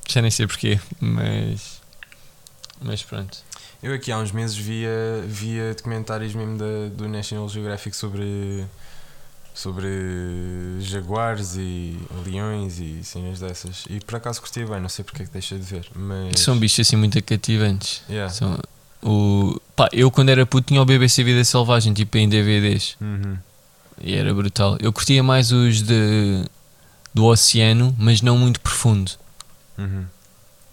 Já 0.09 0.23
nem 0.23 0.31
sei 0.31 0.47
porquê, 0.47 0.81
mas. 1.01 1.81
Mas 2.81 3.03
pronto. 3.03 3.39
Eu 3.83 3.95
aqui 3.95 4.11
há 4.11 4.19
uns 4.19 4.33
meses 4.33 4.57
via, 4.57 5.25
via 5.27 5.75
documentários 5.75 6.35
mesmo 6.35 6.59
da, 6.59 6.89
do 6.93 7.09
National 7.09 7.49
Geographic 7.49 7.97
sobre. 7.97 8.67
Sobre 9.59 9.89
jaguares 10.79 11.57
e 11.57 11.99
leões 12.25 12.79
e 12.79 13.03
cenas 13.03 13.41
dessas. 13.41 13.87
E 13.91 13.99
por 13.99 14.15
acaso 14.15 14.41
curtia 14.41 14.65
bem, 14.65 14.81
não 14.81 14.89
sei 14.89 15.05
porque 15.05 15.25
é 15.25 15.27
que 15.27 15.33
deixa 15.33 15.59
de 15.59 15.65
ver. 15.65 15.85
Mas. 15.97 16.39
São 16.39 16.57
bichos 16.57 16.87
assim 16.87 16.95
muito 16.95 17.21
cativantes. 17.25 18.03
Yeah. 18.09 18.33
São, 18.33 18.57
o, 19.03 19.61
pá, 19.75 19.89
eu 19.93 20.13
quando 20.13 20.29
era 20.29 20.47
puto 20.47 20.69
tinha 20.69 20.81
o 20.81 20.85
BBC 20.85 21.25
Vida 21.25 21.43
Selvagem, 21.43 21.93
tipo 21.93 22.17
em 22.19 22.29
DVDs. 22.29 22.97
Uhum. 23.01 23.37
E 24.01 24.15
era 24.15 24.33
brutal. 24.33 24.77
Eu 24.79 24.93
curtia 24.93 25.25
mais 25.25 25.51
os 25.51 25.83
de, 25.83 26.45
do 27.13 27.25
oceano, 27.25 27.93
mas 27.99 28.23
não 28.23 28.39
muito 28.39 28.61
profundo. 28.61 29.11
Uhum. 29.77 30.07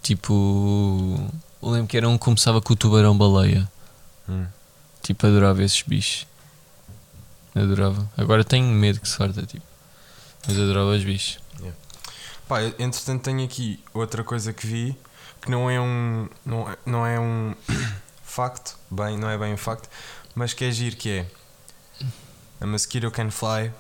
Tipo. 0.04 1.32
Eu 1.60 1.70
lembro 1.72 1.88
que 1.88 1.98
era 1.98 2.08
um 2.08 2.20
que 2.20 2.24
começava 2.24 2.62
com 2.62 2.74
o 2.74 2.76
tubarão-baleia. 2.76 3.68
Uhum. 4.28 4.46
Tipo, 5.02 5.26
adorava 5.26 5.64
esses 5.64 5.82
bichos. 5.82 6.28
Adorava. 7.56 8.12
Agora 8.18 8.44
tenho 8.44 8.68
medo 8.68 9.00
que 9.00 9.08
se 9.08 9.16
farta, 9.16 9.46
tipo. 9.46 9.66
Mas 10.48 10.58
adorava 10.58 10.92
os 10.92 11.04
bichos. 11.04 11.40
Pá, 12.48 12.62
eu, 12.62 12.76
entretanto 12.78 13.24
tenho 13.24 13.44
aqui 13.44 13.80
outra 13.94 14.24
coisa 14.24 14.54
que 14.54 14.68
vi 14.68 14.96
que 15.42 15.50
não 15.50 15.70
é 15.70 15.80
um. 15.80 16.28
não 16.46 16.70
é, 16.70 16.78
não 16.86 17.06
é 17.06 17.20
um 17.20 17.56
facto, 18.24 18.78
bem, 18.90 19.18
não 19.18 19.30
é 19.30 19.38
bem 19.38 19.54
um 19.54 19.58
facto, 19.58 19.90
mas 20.36 20.54
que 20.54 20.66
é 20.66 20.72
giro 20.72 20.96
que 20.96 21.10
é 21.10 21.26
A 22.60 22.66
mosquito 22.66 23.10
can 23.12 23.32
fly, 23.32 23.72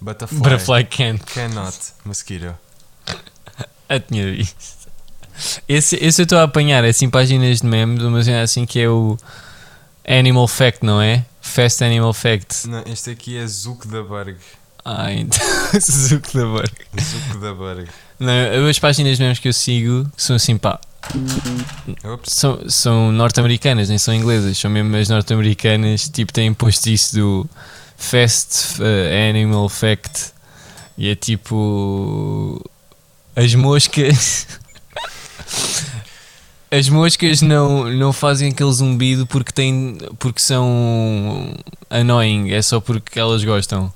but 0.00 0.22
a 0.22 0.26
fly, 0.26 0.38
Butterfly 0.38 0.84
Can't. 0.84 1.24
cannot 1.26 1.78
mosquito. 2.04 2.54
Ah, 3.88 4.00
tinha 4.00 4.24
visto. 4.32 4.56
Esse, 5.68 5.96
esse 5.96 6.22
eu 6.22 6.24
estou 6.24 6.38
a 6.38 6.44
apanhar, 6.44 6.82
é 6.82 6.88
assim 6.88 7.10
páginas 7.10 7.60
de 7.60 7.66
meme 7.66 7.98
de 7.98 8.04
uma 8.06 8.22
cena 8.22 8.40
assim 8.40 8.64
que 8.64 8.80
é 8.80 8.88
o 8.88 9.18
Animal 10.08 10.48
Fact, 10.48 10.82
não 10.82 11.02
é? 11.02 11.26
Fast 11.42 11.84
Animal 11.84 12.14
Fact. 12.14 12.68
Não, 12.68 12.82
este 12.86 13.10
aqui 13.10 13.36
é 13.36 13.46
Zuckerberg. 13.46 14.36
Ah, 14.84 15.12
então. 15.12 15.38
Zuckerberg. 15.78 16.72
Zuckerberg. 16.98 17.90
Não, 18.18 18.68
as 18.68 18.78
páginas 18.78 19.18
memes 19.18 19.38
que 19.38 19.48
eu 19.48 19.52
sigo 19.52 20.10
são 20.16 20.36
assim, 20.36 20.56
pá, 20.56 20.80
são, 22.24 22.60
são 22.68 23.12
norte-americanas, 23.12 23.88
nem 23.88 23.98
são 23.98 24.14
inglesas, 24.14 24.56
são 24.56 24.70
mesmo 24.70 24.96
as 24.96 25.08
norte-americanas, 25.08 26.08
tipo, 26.08 26.32
têm 26.32 26.54
posto 26.54 26.86
isso 26.86 27.16
do 27.16 27.50
Fast 27.96 28.80
uh, 28.80 29.30
Animal 29.30 29.68
Fact 29.68 30.32
e 30.96 31.08
é 31.10 31.14
tipo 31.14 32.60
as 33.34 33.54
moscas. 33.54 34.46
As 36.72 36.88
moscas 36.88 37.42
não, 37.42 37.84
não 37.90 38.14
fazem 38.14 38.50
aquele 38.50 38.72
zumbido 38.72 39.26
porque, 39.26 39.52
têm, 39.52 39.98
porque 40.18 40.40
são 40.40 41.54
annoying, 41.90 42.50
é 42.50 42.62
só 42.62 42.80
porque 42.80 43.20
elas 43.20 43.44
gostam. 43.44 43.92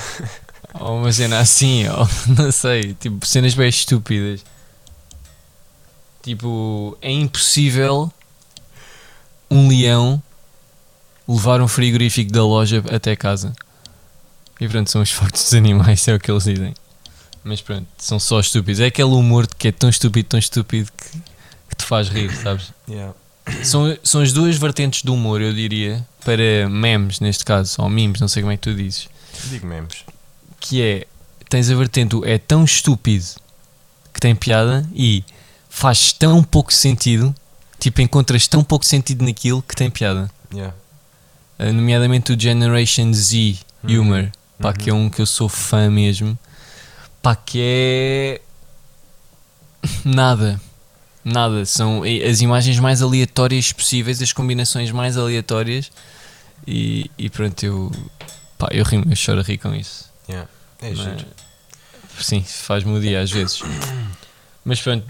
Ou 0.78 0.98
uma 0.98 1.10
cena 1.10 1.38
assim, 1.38 1.88
ou 1.88 2.06
não 2.36 2.50
sei, 2.50 2.94
tipo 2.94 3.24
cenas 3.24 3.54
bem 3.54 3.68
estúpidas. 3.68 4.44
Tipo, 6.20 6.98
é 7.00 7.12
impossível 7.12 8.12
um 9.48 9.68
leão 9.68 10.20
levar 11.28 11.62
um 11.62 11.68
frigorífico 11.68 12.32
da 12.32 12.42
loja 12.44 12.82
até 12.90 13.14
casa. 13.14 13.54
E 14.60 14.68
pronto, 14.68 14.90
são 14.90 15.00
os 15.00 15.12
fortes 15.12 15.44
dos 15.44 15.54
animais, 15.54 16.06
é 16.08 16.14
o 16.14 16.18
que 16.18 16.30
eles 16.30 16.44
dizem. 16.44 16.74
Mas 17.44 17.60
pronto, 17.60 17.86
são 17.96 18.18
só 18.18 18.40
estúpidos. 18.40 18.80
É 18.80 18.86
aquele 18.86 19.10
humor 19.10 19.46
que 19.46 19.68
é 19.68 19.72
tão 19.72 19.88
estúpido, 19.88 20.28
tão 20.30 20.40
estúpido 20.40 20.90
que, 20.90 21.22
que 21.74 21.84
te 21.84 21.88
faz 21.88 22.08
rir, 22.08 22.34
sabes? 22.36 22.72
Yeah. 22.88 23.14
São, 23.62 23.96
são 24.02 24.20
as 24.22 24.32
duas 24.32 24.56
vertentes 24.56 25.02
do 25.02 25.12
humor, 25.14 25.40
eu 25.42 25.52
diria, 25.52 26.06
para 26.24 26.68
memes 26.68 27.20
neste 27.20 27.44
caso, 27.44 27.76
ou 27.82 27.90
memes, 27.90 28.20
não 28.20 28.28
sei 28.28 28.42
como 28.42 28.52
é 28.52 28.56
que 28.56 28.62
tu 28.62 28.74
dizes. 28.74 29.08
Digo 29.50 29.66
memes. 29.66 30.04
Que 30.60 30.80
é, 30.82 31.06
tens 31.50 31.70
a 31.70 31.74
vertente 31.74 32.16
é 32.24 32.38
tão 32.38 32.64
estúpido 32.64 33.24
que 34.12 34.20
tem 34.20 34.34
piada 34.34 34.88
e 34.94 35.22
faz 35.68 36.12
tão 36.12 36.42
pouco 36.42 36.72
sentido, 36.72 37.34
tipo, 37.78 38.00
encontras 38.00 38.46
tão 38.48 38.62
pouco 38.64 38.86
sentido 38.86 39.24
naquilo 39.24 39.62
que 39.62 39.74
tem 39.76 39.90
piada. 39.90 40.30
Yeah. 40.52 40.74
Uh, 41.58 41.72
nomeadamente 41.72 42.32
o 42.32 42.40
Generation 42.40 43.12
Z 43.12 43.56
Uhum. 43.82 44.00
Humor, 44.00 44.32
pá, 44.58 44.68
Uhum. 44.68 44.74
que 44.74 44.90
é 44.90 44.94
um 44.94 45.10
que 45.10 45.20
eu 45.20 45.26
sou 45.26 45.46
fã 45.48 45.90
mesmo, 45.90 46.38
pá, 47.20 47.36
que 47.36 47.58
é 47.60 48.40
nada, 50.04 50.58
nada, 51.24 51.64
são 51.64 52.02
as 52.02 52.40
imagens 52.40 52.78
mais 52.78 53.00
aleatórias 53.02 53.72
possíveis, 53.72 54.20
as 54.20 54.32
combinações 54.32 54.90
mais 54.90 55.16
aleatórias 55.16 55.90
e, 56.66 57.10
e 57.18 57.30
pronto, 57.30 57.62
eu, 57.64 57.90
pá, 58.58 58.68
eu 58.72 58.84
rimo, 58.84 59.04
eu 59.10 59.16
choro 59.16 59.40
a 59.40 59.42
rir 59.42 59.58
com 59.58 59.74
isso. 59.74 60.10
Yeah. 60.28 60.48
É 60.82 60.90
Mas- 60.90 60.98
giro. 60.98 61.26
Sim, 62.20 62.42
faz-me 62.44 62.96
o 62.96 63.00
dia 63.00 63.20
às 63.20 63.30
vezes. 63.30 63.60
Mas 64.64 64.80
pronto. 64.80 65.04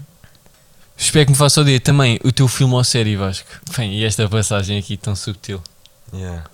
Espero 0.97 1.25
que 1.25 1.31
me 1.33 1.37
faça 1.37 1.61
o 1.61 1.63
dia 1.65 1.79
também 1.79 2.19
o 2.23 2.31
teu 2.31 2.47
filme 2.47 2.73
ou 2.73 2.83
série, 2.83 3.15
Vasco. 3.15 3.47
Bem, 3.77 3.93
e 3.99 4.03
esta 4.05 4.27
passagem 4.27 4.79
aqui 4.79 4.97
tão 4.97 5.15
subtil. 5.15 5.61
Yeah. 6.13 6.45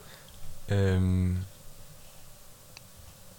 Um, 0.69 1.35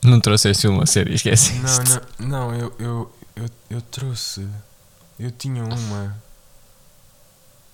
Não 0.05 0.21
trouxeste 0.21 0.63
filme 0.63 0.79
ou 0.79 0.87
série, 0.87 1.15
esquece. 1.15 1.53
não, 1.55 1.85
não, 2.19 2.51
não, 2.51 2.55
eu, 2.55 2.75
eu, 2.79 3.15
eu, 3.37 3.47
eu 3.71 3.81
trouxe. 3.83 4.47
Eu 5.19 5.31
tinha 5.31 5.65
uma. 5.65 6.17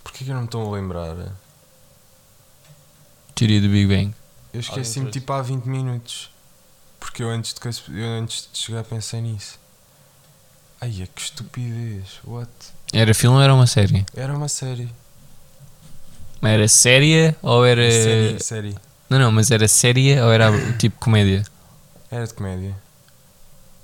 Porquê 0.03 0.25
que 0.25 0.31
eu 0.31 0.35
não 0.35 0.43
me 0.43 0.49
estou 0.49 0.69
a 0.69 0.77
lembrar? 0.77 1.17
Teoria 3.35 3.61
do 3.61 3.69
Big 3.69 3.87
Bang. 3.87 4.15
Eu 4.53 4.61
esqueci-me 4.61 5.11
tipo 5.11 5.33
há 5.33 5.43
20 5.43 5.65
minutos. 5.65 6.31
Porque 6.99 7.23
eu 7.23 7.31
antes 7.31 7.55
de, 7.55 8.01
eu 8.01 8.09
antes 8.09 8.49
de 8.53 8.59
chegar 8.59 8.83
pensei 8.85 9.21
nisso. 9.21 9.59
Ai, 10.81 11.09
que 11.15 11.21
estupidez. 11.21 12.21
What? 12.25 12.51
Era 12.93 13.15
filme 13.15 13.37
ou 13.37 13.43
era 13.43 13.55
uma 13.55 13.67
série? 13.67 14.05
Era 14.15 14.35
uma 14.35 14.49
série. 14.49 14.89
Era 16.43 16.69
séria 16.69 17.37
ou 17.43 17.65
era. 17.65 17.91
Série, 17.91 18.43
série. 18.43 18.79
Não, 19.09 19.19
não, 19.19 19.33
mas 19.33 19.51
era 19.51 19.67
séria 19.67 20.25
ou 20.25 20.33
era 20.33 20.51
tipo 20.77 20.99
comédia? 20.99 21.45
Era 22.11 22.27
de 22.27 22.35
comédia. 22.35 22.77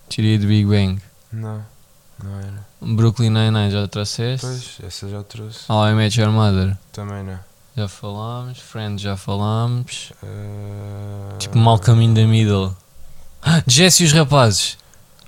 Teoria 0.08 0.38
do 0.38 0.46
Big 0.46 0.64
Bang. 0.66 1.00
Não, 1.32 1.64
não 2.22 2.38
era. 2.38 2.66
Brooklyn 2.84 3.30
Nine-Nine 3.30 3.70
já 3.70 3.88
trouxeste? 3.88 4.46
Pois, 4.46 4.78
essa 4.86 5.08
já 5.08 5.22
trouxe. 5.22 5.60
How 5.68 5.88
I 5.88 5.94
Met 5.94 6.20
Your 6.20 6.30
Mother. 6.30 6.76
Também 6.92 7.22
não. 7.24 7.38
Já 7.76 7.88
falámos. 7.88 8.58
Friends 8.58 9.02
já 9.02 9.16
falámos. 9.16 10.12
Uh... 10.22 11.36
Tipo 11.38 11.58
Malcolm 11.58 12.02
in 12.02 12.14
the 12.14 12.24
Middle. 12.26 12.72
Ah, 13.42 13.62
Jesse 13.66 14.04
e 14.04 14.06
os 14.06 14.12
rapazes. 14.12 14.78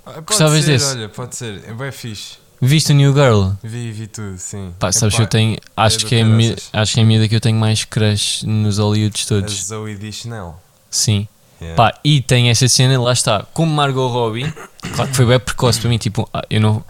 Ah, 0.05 0.21
Gostavas 0.21 0.63
ser, 0.63 0.71
desse? 0.71 0.85
Olha, 0.95 1.09
pode 1.09 1.35
ser. 1.35 1.63
É 1.67 1.73
bem 1.73 1.91
fixe. 1.91 2.37
Viste 2.59 2.91
o 2.91 2.95
New 2.95 3.13
Girl? 3.13 3.49
Vi, 3.61 3.91
vi 3.91 4.07
tudo, 4.07 4.37
sim. 4.39 4.73
Pá, 4.79 4.91
sabes 4.91 5.13
Epá, 5.13 5.17
que 5.17 5.23
eu 5.23 5.27
tenho. 5.27 5.57
Acho 5.75 5.99
do 5.99 6.05
que, 6.07 6.15
é 6.15 6.21
a 6.21 6.25
mi- 6.25 6.55
acho 6.73 6.93
que 6.93 6.99
é 6.99 7.03
a 7.03 7.05
miúda 7.05 7.27
que 7.27 7.35
eu 7.35 7.41
tenho 7.41 7.57
mais 7.59 7.83
crush 7.83 8.43
nos 8.43 8.79
Hollywoods 8.79 9.25
A 9.25 9.27
todos. 9.27 9.65
Zoe 9.65 9.95
de 9.95 10.11
Chanel. 10.11 10.59
Sim. 10.89 11.27
Yeah. 11.61 11.75
Pá, 11.75 11.99
e 12.03 12.21
tem 12.21 12.49
esta 12.49 12.67
cena, 12.67 12.99
lá 12.99 13.11
está, 13.13 13.45
como 13.53 13.71
Margot 13.73 14.07
Robbie, 14.07 14.51
claro 14.95 15.09
que 15.09 15.15
foi 15.17 15.25
bem 15.25 15.39
precoce 15.39 15.79
para 15.79 15.89
mim, 15.89 15.97
tipo, 15.97 16.27
ah, 16.33 16.43
eu 16.49 16.61
não. 16.61 16.83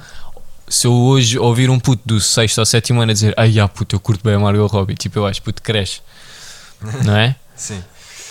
Se 0.69 0.86
eu 0.87 0.94
hoje 0.94 1.39
ouvir 1.39 1.69
um 1.69 1.79
puto 1.79 2.02
do 2.06 2.19
sexto 2.19 2.58
ou 2.60 2.65
sétimo 2.65 3.02
ano 3.02 3.12
a 3.12 3.13
dizer, 3.13 3.33
ai, 3.37 3.58
ah, 3.60 3.67
puto, 3.67 3.96
eu 3.96 4.00
curto 4.00 4.21
bem 4.23 4.33
a 4.35 4.39
Margot 4.39 4.67
Robbie, 4.67 4.96
tipo, 4.96 5.17
eu 5.19 5.25
acho, 5.25 5.42
puto, 5.42 5.62
cresce, 5.62 6.02
não 7.06 7.15
é? 7.15 7.35
Sim. 7.56 7.81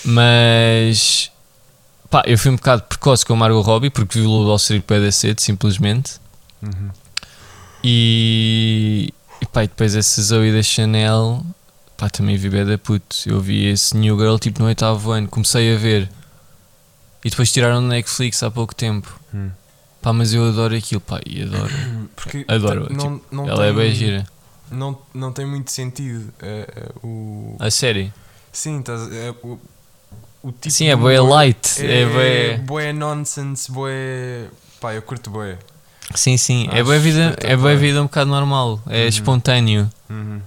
Mas, 0.05 1.31
pá, 2.11 2.23
eu 2.27 2.37
fui 2.39 2.51
um 2.51 2.57
bocado 2.57 2.83
precoce 2.83 3.25
com 3.25 3.33
a 3.33 3.37
Margot 3.37 3.61
Robbie 3.63 3.91
porque 3.91 4.19
vi 4.21 4.27
o 4.27 4.31
Lobo 4.31 4.55
Street 4.57 4.85
bué 4.87 5.01
da 5.01 5.11
cedo, 5.11 5.41
simplesmente, 5.41 6.21
Uhum. 6.63 6.91
e, 7.85 9.13
e 9.41 9.47
pá, 9.47 9.65
e 9.65 9.69
depois 9.69 9.95
essa 9.95 10.23
Zoe 10.23 10.53
da 10.53 10.63
Chanel, 10.63 11.45
pá, 11.97 12.09
também 12.11 12.37
vi 12.37 12.49
da 12.65 12.77
puto, 12.79 13.17
eu 13.27 13.41
vi 13.41 13.67
esse 13.67 13.97
New 13.97 14.19
Girl, 14.19 14.37
tipo, 14.37 14.61
no 14.61 14.67
oitavo 14.67 15.11
ano, 15.11 15.29
comecei 15.29 15.75
a 15.75 15.79
ver, 15.79 16.09
e 17.25 17.31
depois 17.31 17.51
tiraram 17.53 17.81
no 17.81 17.89
Netflix 17.89 18.43
há 18.43 18.51
pouco 18.51 18.75
tempo. 18.75 19.19
Hum. 19.35 19.51
Pá, 20.07 20.13
mas 20.13 20.33
eu 20.33 20.47
adoro 20.49 20.73
aquilo, 20.77 21.01
pá, 21.01 21.19
e 21.27 21.43
adoro. 21.43 21.69
Porque 22.15 22.45
Adoro, 22.47 22.87
te- 22.87 22.93
Não, 22.93 23.21
não 23.33 23.49
Ela 23.49 23.65
é 23.67 23.73
tem, 23.73 23.77
bem 23.77 23.93
gira. 23.93 24.25
Não, 24.71 24.97
não 25.13 25.33
tem 25.33 25.45
muito 25.45 25.73
sentido. 25.73 26.33
é, 26.41 26.61
é, 26.77 26.89
o... 27.05 27.57
A 27.59 27.69
série? 27.73 28.13
Sim, 28.53 28.79
estás- 28.79 29.11
é, 29.13 29.35
o, 29.43 29.59
o 30.45 30.53
tipo 30.53 30.71
Sim, 30.71 30.87
é 30.87 30.95
humor 30.95 31.11
light. 31.29 31.81
É, 31.85 32.03
É, 32.03 32.07
bué- 32.07 32.57
bué 32.59 32.93
nonsense, 32.93 33.69
bué. 33.73 34.47
Pá, 34.81 34.95
eu 34.95 35.03
curto 35.03 35.29
bué. 35.29 35.59
Sim, 36.15 36.37
sim. 36.37 36.69
é 36.71 36.75
Acho 36.77 36.85
boa 36.85 36.99
vida, 37.01 37.37
é 37.41 37.57
boa 37.57 37.75
vida 37.75 38.01
um 38.01 38.05
bocado 38.05 38.31
normal. 38.31 38.81
É 38.87 39.03
Uhum. 39.03 39.09
espontâneo. 39.09 39.91
Uhum. 40.09 40.41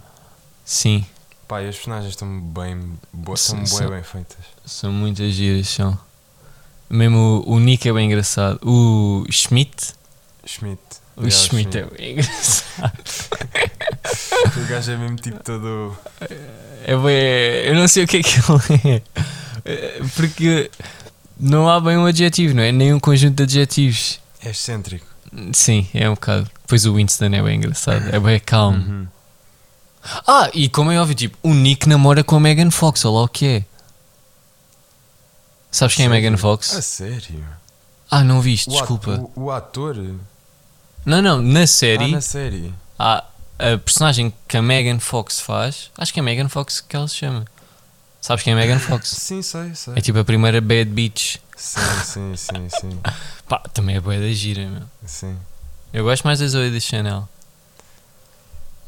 Sim. 0.64 1.06
Pá, 1.50 1.62
e 1.64 1.68
as 1.68 1.76
personagens 1.76 2.12
estão 2.14 2.40
bem. 2.40 2.94
Bo 3.12 3.36
Sim, 3.36 3.62
estão 3.64 3.66
sim. 3.66 3.84
bem, 3.84 3.96
bem 3.96 4.04
feitas. 4.04 4.38
São 4.66 4.90
muitas 4.94 5.34
giras, 5.34 5.68
são. 5.68 6.00
Mesmo 6.90 7.44
o, 7.46 7.54
o 7.56 7.60
Nick 7.60 7.88
é 7.88 7.94
bem 7.94 8.08
engraçado. 8.08 8.60
O 8.64 9.26
Schmidt. 9.30 9.94
Schmidt. 10.46 10.82
O 11.16 11.28
Yeah, 11.28 11.36
Schmidt 11.36 11.78
é 11.78 11.86
bem 11.86 12.12
engraçado. 12.14 12.94
O 14.56 14.68
gajo 14.68 14.92
é 14.92 14.98
mesmo 14.98 15.18
tipo 15.18 15.44
todo. 15.44 15.96
É 16.86 16.96
bem. 16.96 17.68
Eu 17.68 17.76
não 17.76 17.88
sei 17.88 18.06
o 18.06 18.08
que 18.08 18.18
é 18.18 18.22
que 18.24 18.30
ele 18.40 19.04
é. 19.66 20.02
Porque 20.16 20.72
não 21.40 21.70
há 21.70 21.80
bem 21.80 21.98
um 21.98 22.06
adjetivo, 22.06 22.56
não 22.56 22.64
é? 22.64 22.72
Nem 22.72 22.94
um 22.94 23.00
conjunto 23.00 23.36
de 23.36 23.44
adjetivos. 23.44 24.20
É 24.44 24.50
excêntrico. 24.50 25.06
Sim, 25.54 25.88
é 25.94 26.10
um 26.10 26.14
bocado. 26.14 26.50
Depois 26.62 26.86
o 26.86 26.96
Winston 26.96 27.26
é 27.26 27.42
bem 27.44 27.58
engraçado. 27.58 28.14
É 28.14 28.20
bem 28.20 28.40
calmo. 28.40 28.78
Uhum. 28.78 29.08
Ah, 30.26 30.50
e 30.54 30.70
como 30.70 30.92
é 30.92 31.00
óbvio, 31.00 31.16
tipo, 31.16 31.38
o 31.44 31.54
Nick 31.54 31.88
namora 31.88 32.24
com 32.24 32.38
a 32.38 32.40
Megan 32.40 32.72
Fox, 32.72 33.04
olha 33.06 33.16
lá 33.16 33.24
o 33.24 33.28
que 33.28 33.46
é. 33.46 33.64
Sabes 35.72 35.96
quem 35.96 36.06
é? 36.06 36.10
Megan 36.10 36.36
Fox? 36.38 36.76
A 36.76 36.82
sério? 36.82 37.46
Ah, 38.10 38.24
não 38.24 38.42
viste, 38.42 38.70
desculpa. 38.70 39.14
ato- 39.16 39.32
O, 39.36 39.44
o 39.46 39.52
ator? 39.52 39.96
Não, 41.06 41.22
não, 41.22 41.42
na 41.42 41.62
Ah, 41.62 41.68
série, 41.68 42.12
na 42.12 42.22
série. 42.22 42.74
há 42.98 43.24
a 43.60 43.78
personagem 43.78 44.34
que 44.48 44.58
a 44.58 44.62
Megan 44.62 45.00
Fox 45.00 45.40
faz, 45.40 45.92
acho 45.98 46.14
que 46.14 46.20
é 46.20 46.24
Megan 46.24 46.50
Fox 46.50 46.82
que 46.82 46.96
ela 46.96 47.08
se 47.08 47.16
chama. 47.16 47.46
Sabes 48.22 48.44
quem 48.44 48.54
é 48.54 48.56
Megan 48.56 48.80
Fox? 48.80 49.10
Sim, 49.18 49.42
sei, 49.42 49.74
sei. 49.76 49.94
É 49.96 50.02
tipo 50.02 50.18
a 50.20 50.24
primeira 50.26 50.60
Bad 50.60 50.86
Bitch. 50.90 51.38
Sim, 51.56 51.80
sim, 52.04 52.36
sim, 52.36 52.70
sim. 52.82 53.00
Pá, 53.48 53.60
também 53.74 53.96
é 53.96 54.00
boa 54.00 54.18
da 54.18 54.32
gira, 54.32 54.68
meu. 54.68 54.84
sim. 55.06 55.38
Eu 55.92 56.04
gosto 56.04 56.24
mais 56.24 56.40
da 56.40 56.48
Zoe 56.48 56.70
da 56.72 56.80
Chanel. 56.80 57.28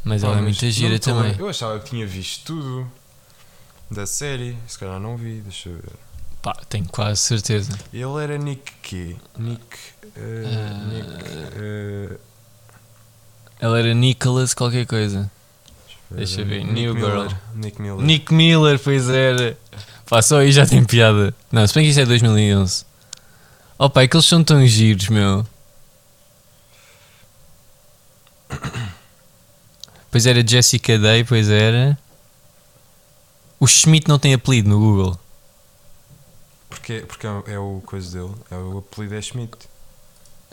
Mas 0.04 0.22
Pá, 0.22 0.28
ela 0.30 0.38
é 0.38 0.42
muito 0.42 0.70
gira 0.70 1.00
também. 1.00 1.36
Eu 1.38 1.50
achava 1.50 1.80
que 1.80 1.90
tinha 1.92 2.06
visto 2.06 2.44
tudo 2.46 2.92
da 3.90 4.06
série. 4.06 4.58
Se 4.68 4.78
calhar 4.78 5.00
não 5.00 5.16
vi, 5.18 5.42
deixa 5.42 5.70
eu 5.70 5.76
ver. 5.76 5.94
Pá, 6.42 6.54
tenho 6.70 6.86
quase 6.88 7.22
certeza. 7.22 7.72
Ele 7.94 8.24
era 8.24 8.38
Nick 8.38 8.72
quê? 8.82 9.16
Nick. 9.38 9.64
eh, 10.16 10.44
Ah. 10.48 10.84
Nick. 10.88 11.24
eh, 11.56 12.18
Ela 13.60 13.80
era 13.80 13.94
Nicholas 13.94 14.54
qualquer 14.56 14.86
coisa. 14.88 15.30
Deixa 16.10 16.42
eu 16.42 16.46
ver, 16.48 16.64
Nick 16.64 16.74
New 16.74 16.96
Miller. 16.96 17.12
Girl. 17.30 17.38
Nick 17.56 17.82
Miller. 17.82 18.02
Nick 18.06 18.34
Miller, 18.34 18.80
pois 18.80 19.08
era. 19.08 19.58
Pá, 20.10 20.22
só 20.22 20.40
aí 20.40 20.52
já 20.52 20.66
tem 20.66 20.84
piada. 20.84 21.34
Não, 21.52 21.66
se 21.68 21.74
bem 21.76 21.84
que 21.84 21.90
isto 21.92 22.02
é 22.02 22.06
2011. 22.06 22.86
Oh 23.78 23.90
pá, 23.90 24.02
é 24.02 24.08
que 24.08 24.16
eles 24.18 24.26
são 24.26 24.44
tão 24.44 24.66
giros, 24.66 25.08
meu. 25.10 25.46
Pois 30.10 30.26
era 30.26 30.46
Jessica 30.46 30.98
Day, 30.98 31.24
pois 31.24 31.50
era. 31.50 31.98
O 33.60 33.68
Schmidt 33.68 34.08
não 34.10 34.20
tem 34.20 34.34
apelido 34.34 34.68
no 34.70 34.80
Google. 34.80 35.20
Porque, 36.72 37.02
porque 37.02 37.28
é, 37.28 37.54
é 37.54 37.60
o 37.60 37.84
coisa 37.86 38.18
dele. 38.18 38.36
É 38.50 38.56
o 38.56 38.78
apelido 38.78 39.14
é 39.14 39.22
Schmidt. 39.22 39.58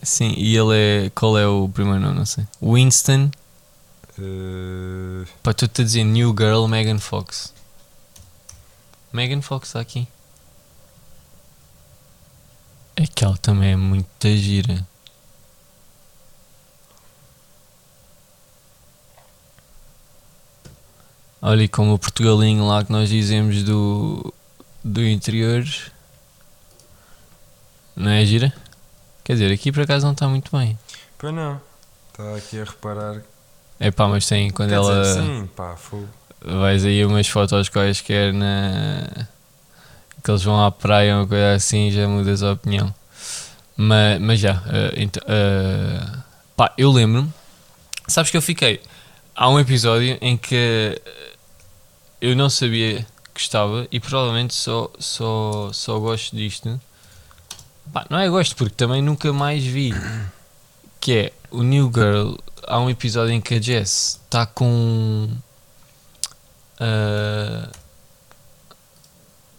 Sim, 0.02 0.34
e 0.36 0.56
ele 0.56 1.06
é. 1.06 1.10
Qual 1.14 1.38
é 1.38 1.46
o 1.46 1.68
primeiro 1.68 2.00
nome? 2.00 2.18
Não 2.18 2.26
sei. 2.26 2.44
Winston. 2.60 3.30
Eh, 4.18 5.24
Pá, 5.42 5.52
estou-te 5.52 5.80
a 5.80 5.84
dizer 5.84 6.02
New 6.02 6.34
Girl 6.36 6.66
Megan 6.66 6.98
Fox. 6.98 7.54
Megan 9.12 9.40
Fox 9.40 9.68
está 9.68 9.80
aqui. 9.80 10.08
Aquela 12.96 13.36
também 13.38 13.72
é 13.72 13.76
muito 13.76 14.28
gira. 14.28 14.86
Olha 21.40 21.62
e 21.62 21.68
como 21.68 21.94
o 21.94 21.98
Portugalinho 21.98 22.66
lá 22.66 22.84
que 22.84 22.90
nós 22.90 23.08
dizemos 23.08 23.62
do, 23.62 24.34
do 24.82 25.06
interior. 25.06 25.64
Não 27.98 28.12
é 28.12 28.24
gira? 28.24 28.52
Quer 29.24 29.32
dizer, 29.32 29.52
aqui 29.52 29.72
por 29.72 29.82
acaso 29.82 30.06
não 30.06 30.12
está 30.12 30.28
muito 30.28 30.56
bem. 30.56 30.78
Pois 31.18 31.34
não. 31.34 31.60
Estava 32.10 32.36
aqui 32.36 32.60
a 32.60 32.64
reparar. 32.64 33.22
É 33.80 33.90
pá, 33.90 34.06
mas 34.06 34.24
tem 34.26 34.50
quando 34.50 34.68
Quer 34.70 34.76
ela. 34.76 35.02
dizer, 35.02 35.20
sim, 35.20 35.48
pá, 35.56 35.76
fogo. 35.76 36.08
Vais 36.40 36.84
aí 36.84 37.04
umas 37.04 37.26
fotos 37.26 37.68
quaisquer 37.68 38.32
na. 38.32 39.26
que 40.22 40.30
eles 40.30 40.42
vão 40.44 40.64
à 40.64 40.70
praia 40.70 41.14
ou 41.14 41.22
uma 41.22 41.26
coisa 41.26 41.54
assim 41.54 41.90
já 41.90 42.06
mudas 42.06 42.42
a 42.42 42.52
opinião. 42.52 42.94
Mas, 43.76 44.20
mas 44.20 44.40
já, 44.40 44.62
eh, 44.68 44.94
então, 44.96 45.22
eh, 45.26 46.18
pá, 46.56 46.72
eu 46.78 46.92
lembro-me. 46.92 47.32
Sabes 48.06 48.30
que 48.30 48.36
eu 48.36 48.42
fiquei. 48.42 48.80
Há 49.34 49.48
um 49.48 49.58
episódio 49.58 50.16
em 50.20 50.36
que 50.36 51.00
eu 52.20 52.34
não 52.36 52.48
sabia 52.48 53.04
que 53.34 53.40
estava 53.40 53.86
e 53.90 54.00
provavelmente 54.00 54.54
só, 54.54 54.90
só, 54.98 55.70
só 55.72 55.98
gosto 55.98 56.34
disto. 56.36 56.80
Pá, 57.92 58.06
não 58.10 58.18
é 58.18 58.28
gosto 58.28 58.56
porque 58.56 58.74
também 58.74 59.02
nunca 59.02 59.32
mais 59.32 59.64
vi. 59.64 59.92
Que 61.00 61.12
é 61.12 61.32
o 61.50 61.62
New 61.62 61.90
Girl. 61.94 62.34
Há 62.66 62.80
um 62.80 62.90
episódio 62.90 63.32
em 63.32 63.40
que 63.40 63.54
a 63.54 63.60
Jess 63.60 64.20
está 64.24 64.44
com 64.44 65.28
ah, 66.80 67.70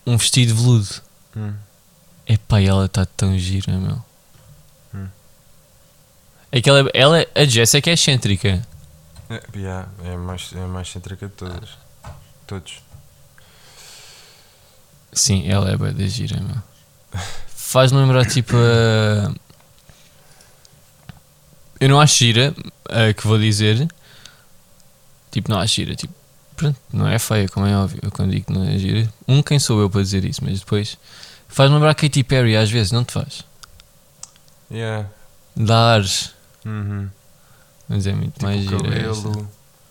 um 0.06 0.18
vestido 0.18 0.54
de 0.54 0.62
veludo. 0.62 0.90
Hum. 1.36 1.54
Epá, 2.28 2.62
e 2.62 2.68
ela 2.68 2.86
está 2.86 3.06
tão 3.06 3.38
gira, 3.38 3.78
meu. 3.78 4.04
Hum. 4.94 5.08
É 6.52 6.62
que 6.62 6.70
ela, 6.70 6.90
ela, 6.94 7.26
a 7.36 7.46
Jess 7.46 7.76
é 7.76 7.82
que 7.82 7.90
é 7.90 7.94
excêntrica. 7.94 8.66
É, 9.30 9.44
yeah, 9.56 9.88
é, 10.04 10.18
mais, 10.18 10.52
é 10.54 10.66
mais 10.66 10.90
cêntrica 10.90 11.28
de 11.28 11.34
todas. 11.34 11.70
Todos. 12.48 12.82
Sim, 15.12 15.48
ela 15.48 15.70
é 15.70 15.78
bem 15.78 15.94
da 15.94 16.08
gira, 16.08 16.40
meu. 16.40 16.62
Faz-me 17.72 18.00
lembrar 18.00 18.26
tipo 18.26 18.56
a. 18.58 19.32
Eu 21.80 21.88
não 21.90 22.02
acho 22.02 22.16
gira, 22.18 22.54
a 22.90 23.14
que 23.14 23.28
vou 23.28 23.38
dizer. 23.38 23.88
Tipo, 25.32 25.52
não 25.52 25.60
acho 25.60 25.76
gira. 25.76 25.96
Tipo, 25.96 26.12
pronto, 26.58 26.80
não 26.92 27.08
é 27.08 27.20
feia, 27.20 27.48
como 27.48 27.68
é 27.68 27.78
óbvio. 27.78 28.00
Eu 28.02 28.12
quando 28.12 28.32
digo 28.32 28.48
que 28.48 28.54
não 28.54 28.66
é 28.68 28.76
gira. 28.80 29.08
Um, 29.28 29.44
quem 29.44 29.60
sou 29.60 29.80
eu 29.80 29.88
para 29.90 30.02
dizer 30.02 30.26
isso, 30.26 30.44
mas 30.44 30.60
depois. 30.60 30.98
Faz-me 31.48 31.76
lembrar 31.76 31.92
a 31.92 31.96
Katy 31.96 32.24
Perry 32.24 32.58
às 32.58 32.72
vezes, 32.72 32.92
não 32.92 33.04
te 33.04 33.14
faz? 33.14 33.44
Yeah. 34.72 35.08
Dá 35.56 35.94
ares. 35.94 36.32
Uhum. 36.66 37.08
Mas 37.88 38.06
é 38.08 38.14
muito 38.14 38.34
Tipo 38.34 38.46
mais 38.46 38.62
gira. 38.64 38.78
cabelo, 38.78 39.50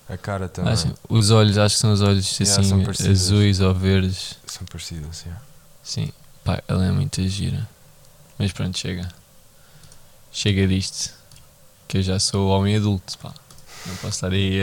a 0.08 0.16
cara 0.16 0.48
também. 0.48 0.72
Acho- 0.72 0.94
os 1.08 1.30
olhos, 1.30 1.56
acho 1.58 1.74
que 1.76 1.80
são 1.80 1.92
os 1.92 2.00
olhos 2.00 2.38
Yeah, 2.40 2.60
assim, 2.60 3.08
azuis 3.10 3.60
ou 3.60 3.72
verdes. 3.74 4.34
São 4.46 4.66
parecidos, 4.66 5.22
yeah. 5.22 5.40
Sim, 5.82 6.12
pá, 6.48 6.62
ela 6.66 6.86
é 6.86 6.90
muito 6.90 7.20
gira. 7.28 7.68
Mas 8.38 8.52
pronto, 8.52 8.78
chega. 8.78 9.06
Chega 10.32 10.66
disto. 10.66 11.12
Que 11.86 11.98
eu 11.98 12.02
já 12.02 12.18
sou 12.18 12.48
homem 12.48 12.74
adulto, 12.76 13.18
pá. 13.18 13.34
Não 13.84 13.94
posso 13.96 14.08
estar 14.08 14.32
aí 14.32 14.58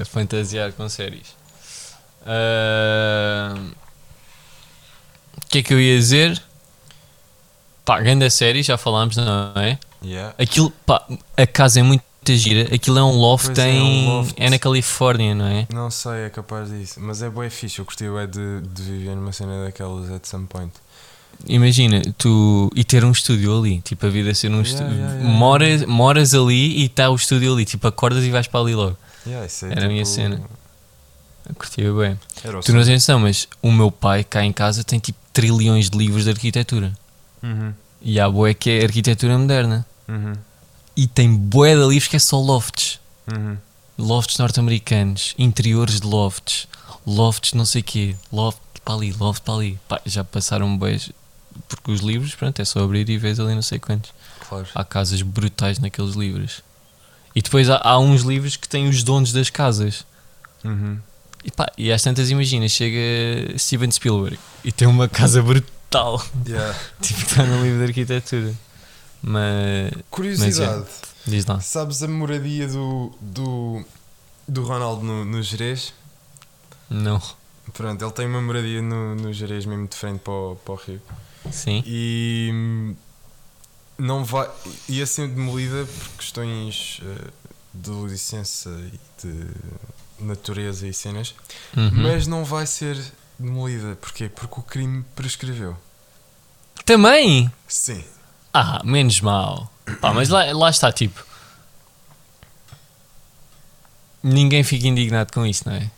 a 0.00 0.04
fantasiar 0.04 0.72
com 0.72 0.88
séries. 0.88 1.28
O 5.36 5.46
que 5.48 5.58
é 5.58 5.62
que 5.62 5.72
eu 5.72 5.80
ia 5.80 5.96
dizer? 5.96 6.42
Pá, 7.84 8.00
grande 8.00 8.28
série, 8.30 8.62
já 8.64 8.76
falámos, 8.76 9.16
não 9.16 9.52
é? 9.54 9.78
Yeah. 10.02 10.34
Aquilo, 10.36 10.70
pá, 10.84 11.06
a 11.36 11.46
casa 11.46 11.78
é 11.78 11.82
muito 11.84 12.04
gira. 12.26 12.74
Aquilo 12.74 12.98
é 12.98 13.04
um 13.04 13.16
loft, 13.16 13.46
Pois 13.46 13.58
é, 13.58 13.70
é 13.70 13.72
um 13.80 13.86
em, 13.86 14.06
loft. 14.08 14.34
é 14.36 14.50
na 14.50 14.58
Califórnia, 14.58 15.34
não 15.34 15.46
é? 15.46 15.66
Não 15.72 15.90
sei, 15.90 16.24
é 16.26 16.30
capaz 16.30 16.70
disso. 16.70 16.98
Mas 17.00 17.22
é 17.22 17.30
bué 17.30 17.48
fixe. 17.50 17.78
Eu 17.78 17.84
curti 17.84 18.04
é 18.04 18.26
de, 18.26 18.60
de 18.62 18.82
viver 18.82 19.14
numa 19.14 19.32
cena 19.32 19.64
daquelas 19.64 20.10
at 20.10 20.26
some 20.26 20.46
point. 20.46 20.72
Imagina, 21.46 22.02
tu 22.18 22.70
e 22.74 22.84
ter 22.84 23.04
um 23.04 23.10
estúdio 23.10 23.58
ali, 23.58 23.80
tipo 23.80 24.06
a 24.06 24.10
vida 24.10 24.32
ser 24.34 24.48
um 24.50 24.60
Yeah, 24.62 24.68
estúdio. 24.70 24.94
yeah, 24.96 25.14
yeah, 25.14 25.38
moras, 25.38 25.84
moras 25.86 26.34
ali 26.34 26.78
e 26.80 26.84
está 26.86 27.08
o 27.10 27.14
estúdio 27.16 27.52
ali, 27.54 27.64
tipo 27.64 27.86
acordas 27.88 28.24
e 28.24 28.30
vais 28.30 28.46
para 28.46 28.60
ali 28.60 28.74
logo. 28.74 28.96
É 29.26 29.46
Era 29.70 29.86
a 29.86 29.88
minha 29.88 30.02
tipo- 30.04 30.14
cena. 30.14 30.40
Eu 31.48 31.54
curtia 31.54 31.92
bem. 31.92 32.18
Era 32.44 32.60
Tu 32.60 32.72
não 32.72 32.80
tens 32.84 32.94
noção, 32.94 33.20
mas 33.20 33.48
o 33.62 33.72
meu 33.72 33.90
pai 33.90 34.22
cá 34.22 34.44
em 34.44 34.52
casa 34.52 34.84
tem 34.84 34.98
tipo 34.98 35.18
trilhões 35.32 35.90
de 35.90 35.98
livros 35.98 36.24
de 36.24 36.30
arquitetura. 36.30 36.92
Uhum, 37.42 37.72
E 38.02 38.20
há 38.20 38.28
boé 38.30 38.54
que 38.54 38.70
é 38.70 38.84
arquitetura 38.84 39.36
moderna. 39.38 39.84
uhum, 40.08 40.34
E 40.96 41.06
tem 41.06 41.34
boé 41.34 41.74
de 41.74 41.86
livros 41.86 42.06
que 42.08 42.16
é 42.16 42.18
só 42.20 42.38
lofts. 42.38 43.00
uhum. 43.32 43.56
Lofts 43.98 44.38
norte-americanos, 44.38 45.34
interiores 45.38 46.00
de 46.00 46.06
lofts, 46.06 46.66
lofts 47.06 47.52
não 47.52 47.64
sei 47.66 47.82
quê, 47.82 48.14
loft 48.32 48.58
para 48.84 48.94
ali, 48.94 49.12
loft 49.12 49.42
para 49.42 49.54
ali. 49.54 49.78
Pá, 49.88 50.00
já 50.06 50.24
passaram 50.24 50.74
boés, 50.78 51.10
porque 51.68 51.90
os 51.90 52.00
livros, 52.00 52.34
pronto, 52.34 52.60
é 52.60 52.64
só 52.64 52.82
abrir 52.82 53.08
e 53.08 53.18
vês 53.18 53.38
ali 53.40 53.54
não 53.54 53.62
sei 53.62 53.78
quantos. 53.78 54.12
Claro. 54.48 54.66
Há 54.74 54.84
casas 54.84 55.22
brutais 55.22 55.78
naqueles 55.78 56.14
livros. 56.14 56.62
E 57.34 57.42
depois 57.42 57.70
há, 57.70 57.80
há 57.82 57.98
uns 57.98 58.22
livros 58.22 58.56
que 58.56 58.68
têm 58.68 58.88
os 58.88 59.02
donos 59.02 59.32
das 59.32 59.50
casas. 59.50 60.04
Uhum. 60.64 60.98
E 61.44 61.50
pá, 61.50 61.70
e 61.78 61.90
às 61.90 62.02
tantas 62.02 62.30
imagina, 62.30 62.68
chega 62.68 63.56
Steven 63.58 63.90
Spielberg 63.90 64.38
e 64.64 64.72
tem 64.72 64.86
uma 64.86 65.08
casa 65.08 65.42
brutal. 65.42 66.22
Yeah. 66.46 66.78
tipo, 67.00 67.20
está 67.20 67.44
no 67.44 67.62
livro 67.62 67.78
de 67.78 67.84
arquitetura. 67.84 68.54
Mas 69.22 69.92
Curiosidade, 70.10 70.86
diz 71.26 71.44
lá. 71.44 71.60
sabes 71.60 72.02
a 72.02 72.08
moradia 72.08 72.66
do, 72.66 73.12
do, 73.20 73.84
do 74.48 74.62
Ronaldo 74.64 75.02
no, 75.02 75.24
no 75.24 75.42
Jerez? 75.42 75.92
Não. 76.88 77.20
Pronto, 77.72 78.02
ele 78.02 78.12
tem 78.12 78.26
uma 78.26 78.40
moradia 78.40 78.82
no, 78.82 79.14
no 79.14 79.32
Jerez 79.32 79.64
mesmo 79.64 79.86
de 79.86 79.96
frente 79.96 80.20
para 80.20 80.32
o, 80.32 80.56
para 80.56 80.74
o 80.74 80.76
Rio. 80.76 81.00
Sim. 81.50 81.82
E 81.86 82.50
hum, 82.52 82.96
não 83.98 84.24
vai. 84.24 84.48
ia 84.88 85.06
ser 85.06 85.28
demolida 85.28 85.84
por 85.86 86.08
questões 86.18 87.00
eh, 87.02 87.30
de 87.74 87.90
licença 87.90 88.68
e 88.70 89.00
de 89.26 89.46
natureza 90.24 90.86
e 90.86 90.92
cenas, 90.92 91.34
Uhum. 91.76 91.90
mas 92.02 92.26
não 92.26 92.44
vai 92.44 92.66
ser 92.66 92.96
demolida. 93.38 93.96
Porquê? 93.96 94.28
Porque 94.28 94.60
o 94.60 94.62
crime 94.62 95.04
prescreveu. 95.16 95.76
Também? 96.84 97.50
Sim. 97.66 98.04
Ah, 98.52 98.82
menos 98.84 99.20
mal. 99.20 99.72
Pá, 100.00 100.12
mas 100.12 100.28
lá, 100.28 100.44
lá 100.52 100.68
está, 100.70 100.92
tipo. 100.92 101.24
Ninguém 104.22 104.62
fica 104.62 104.86
indignado 104.86 105.32
com 105.32 105.46
isso, 105.46 105.66
não 105.68 105.74
é? 105.76 105.90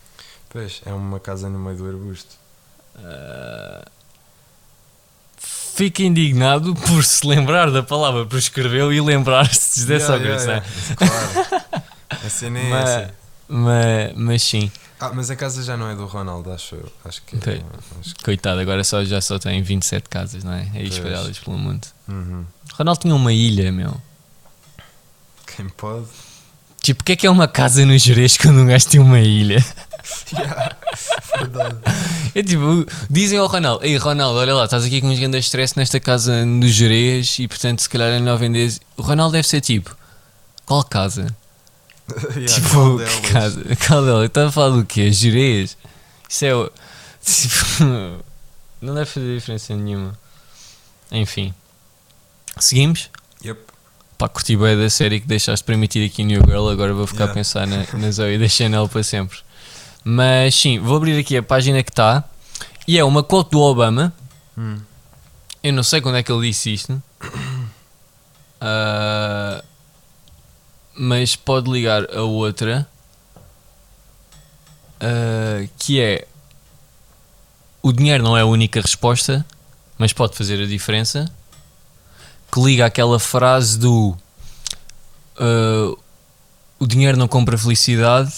Pois, 0.49 0.81
é 0.85 0.93
uma 0.93 1.19
casa 1.19 1.49
no 1.49 1.59
meio 1.59 1.77
do 1.77 1.87
arbusto. 1.87 2.35
Fica 5.75 6.03
indignado 6.03 6.75
por 6.75 7.03
se 7.03 7.25
lembrar 7.25 7.71
da 7.71 7.81
palavra 7.81 8.25
prescreveu 8.25 8.93
e 8.93 9.01
lembrar-se 9.01 9.85
de 9.85 9.93
Yeah, 9.93 10.05
Sócrates, 10.13 10.45
yeah, 10.45 10.65
é? 10.65 11.05
yeah. 11.05 11.43
Claro. 11.49 11.83
A 12.25 12.29
cena 12.29 12.59
é 12.59 12.69
Mas, 12.69 12.89
essa. 12.89 13.13
mas, 13.47 14.13
mas 14.15 14.43
sim, 14.43 14.71
Ah, 14.99 15.11
mas 15.13 15.29
a 15.31 15.35
casa 15.35 15.63
já 15.63 15.75
não 15.75 15.89
é 15.89 15.95
do 15.95 16.05
Ronaldo, 16.05 16.51
acho 16.51 16.75
eu. 16.75 16.91
Acho 17.03 17.21
que 17.23 17.35
é. 17.49 17.61
Acho 17.99 18.13
que... 18.15 18.23
coitado, 18.23 18.59
agora 18.59 18.83
só, 18.83 19.03
já 19.03 19.19
só 19.19 19.39
tem 19.39 19.61
27 19.63 20.07
casas, 20.09 20.43
não 20.43 20.53
é? 20.53 20.61
Aí 20.75 20.83
Pois. 20.83 20.93
espalhadas 20.93 21.39
pelo 21.39 21.57
mundo. 21.57 21.87
Uhum. 22.07 22.45
Ronaldo 22.73 23.01
tinha 23.01 23.15
uma 23.15 23.33
ilha, 23.33 23.71
meu. 23.71 23.99
Quem 25.55 25.67
pode? 25.69 26.05
Tipo, 26.81 27.01
o 27.01 27.03
que 27.05 27.13
é 27.13 27.15
que 27.15 27.25
é 27.27 27.29
uma 27.31 27.47
casa 27.47 27.85
no 27.85 27.97
Jerez 27.97 28.37
quando 28.37 28.59
um 28.59 28.65
gajo 28.67 28.87
tem 28.89 28.99
uma 28.99 29.19
ilha? 29.19 29.63
Yeah, 30.33 30.75
Verdade. 31.39 31.77
É 32.35 32.41
tipo, 32.43 32.85
dizem 33.09 33.37
ao 33.37 33.47
Ronaldo: 33.47 33.85
Ei 33.85 33.95
Ronaldo, 33.97 34.39
olha 34.39 34.53
lá, 34.55 34.65
estás 34.65 34.83
aqui 34.85 34.99
com 35.01 35.07
uns 35.09 35.19
grandes 35.19 35.45
stress 35.45 35.77
nesta 35.77 35.99
casa 35.99 36.45
no 36.45 36.67
Jerez 36.67 37.37
e 37.39 37.47
portanto, 37.47 37.81
se 37.81 37.89
calhar 37.89 38.09
é 38.09 38.19
melhor 38.19 38.37
vender. 38.37 38.73
O 38.97 39.01
Ronaldo 39.03 39.33
deve 39.33 39.47
ser 39.47 39.61
tipo: 39.61 39.95
Qual 40.65 40.83
casa? 40.83 41.35
Yeah, 42.35 42.47
tipo, 42.47 42.97
que 43.21 43.31
casa? 43.31 43.63
Qual 43.87 44.03
delas? 44.03 44.25
Estás 44.25 44.47
a 44.47 44.51
falar 44.51 44.75
do 44.75 44.85
quê? 44.85 45.09
Jerez? 45.11 45.77
Isso 46.29 46.45
é. 46.45 46.53
o- 46.55 46.69
Tipo, 47.23 48.23
não 48.81 48.93
deve 48.93 49.05
fazer 49.05 49.35
diferença 49.35 49.73
nenhuma. 49.75 50.17
Enfim, 51.09 51.53
seguimos. 52.59 53.09
Yep. 53.45 53.57
Pá, 54.17 54.27
curti 54.27 54.57
bem 54.57 54.77
da 54.77 54.89
série 54.89 55.21
que 55.21 55.27
deixaste 55.27 55.63
permitir 55.65 56.05
aqui 56.05 56.23
New 56.25 56.41
Girl. 56.45 56.67
Agora 56.69 56.93
vou 56.93 57.07
ficar 57.07 57.23
Yeah. 57.25 57.31
a 57.31 57.35
pensar 57.35 57.65
na, 57.67 57.85
na 57.97 58.11
Zoe 58.11 58.37
da 58.37 58.49
Chanel 58.49 58.89
para 58.89 59.03
sempre. 59.03 59.37
Mas 60.03 60.55
sim, 60.55 60.79
vou 60.79 60.97
abrir 60.97 61.17
aqui 61.19 61.37
a 61.37 61.43
página 61.43 61.81
que 61.81 61.89
está. 61.91 62.23
E 62.87 62.97
é 62.97 63.03
uma 63.03 63.23
quote 63.23 63.51
do 63.51 63.61
Obama. 63.61 64.13
Hum. 64.57 64.79
Eu 65.63 65.71
não 65.71 65.83
sei 65.83 66.01
quando 66.01 66.17
é 66.17 66.23
que 66.23 66.31
ele 66.31 66.47
disse 66.47 66.73
isto. 66.73 67.01
Ah, 68.65 69.61
mas 70.95 71.35
pode 71.35 71.69
ligar 71.69 72.05
a 72.15 72.21
outra. 72.21 72.87
ah, 75.01 75.67
que 75.77 75.99
é 75.99 76.25
o 77.81 77.91
dinheiro 77.91 78.23
não 78.23 78.37
é 78.37 78.41
a 78.41 78.45
única 78.45 78.79
resposta, 78.79 79.45
mas 79.97 80.13
pode 80.13 80.37
fazer 80.37 80.63
a 80.63 80.65
diferença. 80.65 81.29
Que 82.49 82.61
liga 82.61 82.85
aquela 82.85 83.19
frase 83.19 83.77
do 83.77 84.15
ah, 85.37 85.93
o 86.79 86.87
dinheiro 86.87 87.17
não 87.17 87.27
compra 87.27 87.57
felicidade, 87.57 88.33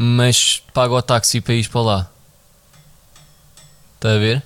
mas 0.00 0.62
paga 0.72 0.94
o 0.94 1.02
táxi 1.02 1.40
para 1.40 1.54
ir 1.54 1.68
para 1.68 1.80
lá. 1.80 2.10
Está 3.96 4.14
a 4.14 4.18
ver? 4.18 4.44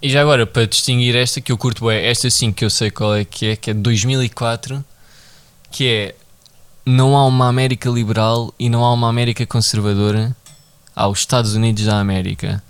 E 0.00 0.08
já 0.08 0.20
agora, 0.20 0.46
para 0.46 0.64
distinguir 0.64 1.16
esta, 1.16 1.40
que 1.40 1.50
eu 1.50 1.58
curto 1.58 1.86
bem, 1.86 1.98
esta 2.04 2.30
sim 2.30 2.52
que 2.52 2.64
eu 2.64 2.70
sei 2.70 2.88
qual 2.88 3.16
é 3.16 3.24
que 3.24 3.46
é, 3.46 3.56
que 3.56 3.72
é 3.72 3.74
de 3.74 3.80
2004, 3.80 4.84
que 5.72 5.88
é 5.88 6.14
não 6.86 7.16
há 7.16 7.26
uma 7.26 7.48
América 7.48 7.90
liberal 7.90 8.54
e 8.60 8.68
não 8.68 8.84
há 8.84 8.92
uma 8.92 9.08
América 9.08 9.44
conservadora, 9.44 10.36
há 10.94 11.08
os 11.08 11.18
Estados 11.18 11.56
Unidos 11.56 11.84
da 11.84 11.98
América. 11.98 12.62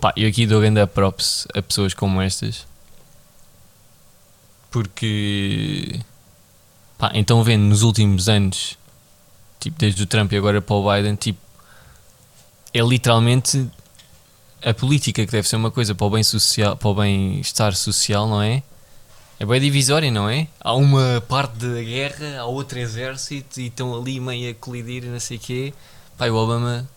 Pá, 0.00 0.12
eu 0.16 0.28
aqui 0.28 0.44
dou 0.44 0.60
grande 0.60 0.84
props 0.88 1.46
a 1.54 1.62
pessoas 1.62 1.94
como 1.94 2.20
estas. 2.20 2.66
Porque, 4.72 6.00
pá, 6.98 7.12
então 7.14 7.44
vendo 7.44 7.62
nos 7.62 7.82
últimos 7.82 8.28
anos, 8.28 8.76
tipo 9.62 9.78
desde 9.78 10.02
o 10.02 10.06
Trump 10.06 10.32
e 10.32 10.36
agora 10.36 10.60
para 10.60 10.74
o 10.74 10.92
Biden, 10.92 11.14
tipo, 11.14 11.38
é 12.74 12.80
literalmente 12.80 13.70
a 14.64 14.74
política 14.74 15.24
que 15.24 15.30
deve 15.30 15.48
ser 15.48 15.56
uma 15.56 15.70
coisa 15.70 15.94
para 15.94 16.06
o 16.06 16.10
bem 16.10 16.22
social, 16.22 16.76
para 16.76 16.88
o 16.88 16.94
bem-estar 16.94 17.74
social, 17.74 18.28
não 18.28 18.42
é? 18.42 18.62
É 19.38 19.46
bem 19.46 19.60
divisória, 19.60 20.10
não 20.10 20.28
é? 20.28 20.48
Há 20.60 20.74
uma 20.74 21.22
parte 21.28 21.54
da 21.58 21.82
guerra, 21.82 22.40
há 22.40 22.44
outro 22.44 22.78
exército 22.78 23.60
e 23.60 23.66
estão 23.66 23.94
ali 23.96 24.20
meio 24.20 24.50
a 24.50 24.54
colidir 24.54 25.04
não 25.04 25.20
sei 25.20 25.36
o 25.36 25.40
quê. 25.40 25.74
Pai, 26.16 26.30
o 26.30 26.36
Obama, 26.36 26.88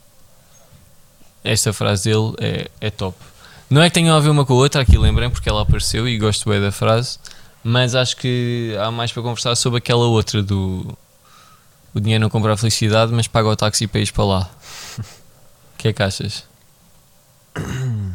esta 1.44 1.72
frase 1.72 2.10
dele 2.10 2.34
é, 2.40 2.70
é 2.82 2.90
top. 2.90 3.18
Não 3.70 3.82
é 3.82 3.90
que 3.90 3.96
tenham 3.96 4.16
a 4.16 4.20
ver 4.20 4.30
uma 4.30 4.46
com 4.46 4.54
a 4.54 4.58
outra, 4.58 4.82
aqui 4.82 4.98
lembrem 4.98 5.30
porque 5.30 5.50
ela 5.50 5.62
apareceu 5.62 6.08
e 6.08 6.18
gosto 6.18 6.50
bem 6.50 6.62
da 6.62 6.72
frase, 6.72 7.18
mas 7.64 7.96
acho 7.96 8.18
que 8.18 8.76
há 8.80 8.92
mais 8.92 9.12
para 9.12 9.24
conversar 9.24 9.56
sobre 9.56 9.80
aquela 9.80 10.06
outra 10.06 10.44
do 10.44 10.96
o 11.96 12.00
dinheiro 12.02 12.22
não 12.22 12.30
compra 12.30 12.54
a 12.54 12.58
felicidade, 12.58 13.12
mas 13.14 13.26
paga 13.28 13.48
o 13.48 13.56
táxi 13.56 13.88
para 13.88 14.02
ir 14.02 14.12
para 14.12 14.26
lá. 14.26 14.52
O 15.00 15.78
que 15.78 15.88
é 15.88 15.94
que 15.94 16.04
achas? 16.04 16.44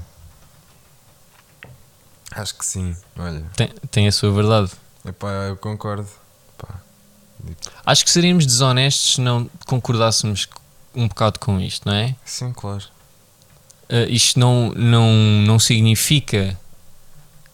Acho 2.33 2.55
que 2.57 2.65
sim. 2.65 2.95
Olha, 3.19 3.43
Tem, 3.57 3.69
tem 3.91 4.07
a 4.07 4.13
sua 4.13 4.31
verdade. 4.31 4.71
epá, 5.05 5.29
eu 5.49 5.57
concordo. 5.57 6.09
Pá. 6.57 6.81
Acho 7.85 8.05
que 8.05 8.11
seríamos 8.11 8.47
desonestos 8.47 9.15
se 9.15 9.21
não 9.21 9.51
concordássemos 9.67 10.47
um 10.95 11.09
bocado 11.09 11.39
com 11.41 11.59
isto, 11.61 11.89
não 11.89 11.95
é? 11.95 12.15
Sim, 12.25 12.53
claro. 12.53 12.85
Uh, 13.89 14.07
isto 14.09 14.39
não, 14.39 14.71
não, 14.71 15.11
não 15.47 15.59
significa 15.59 16.57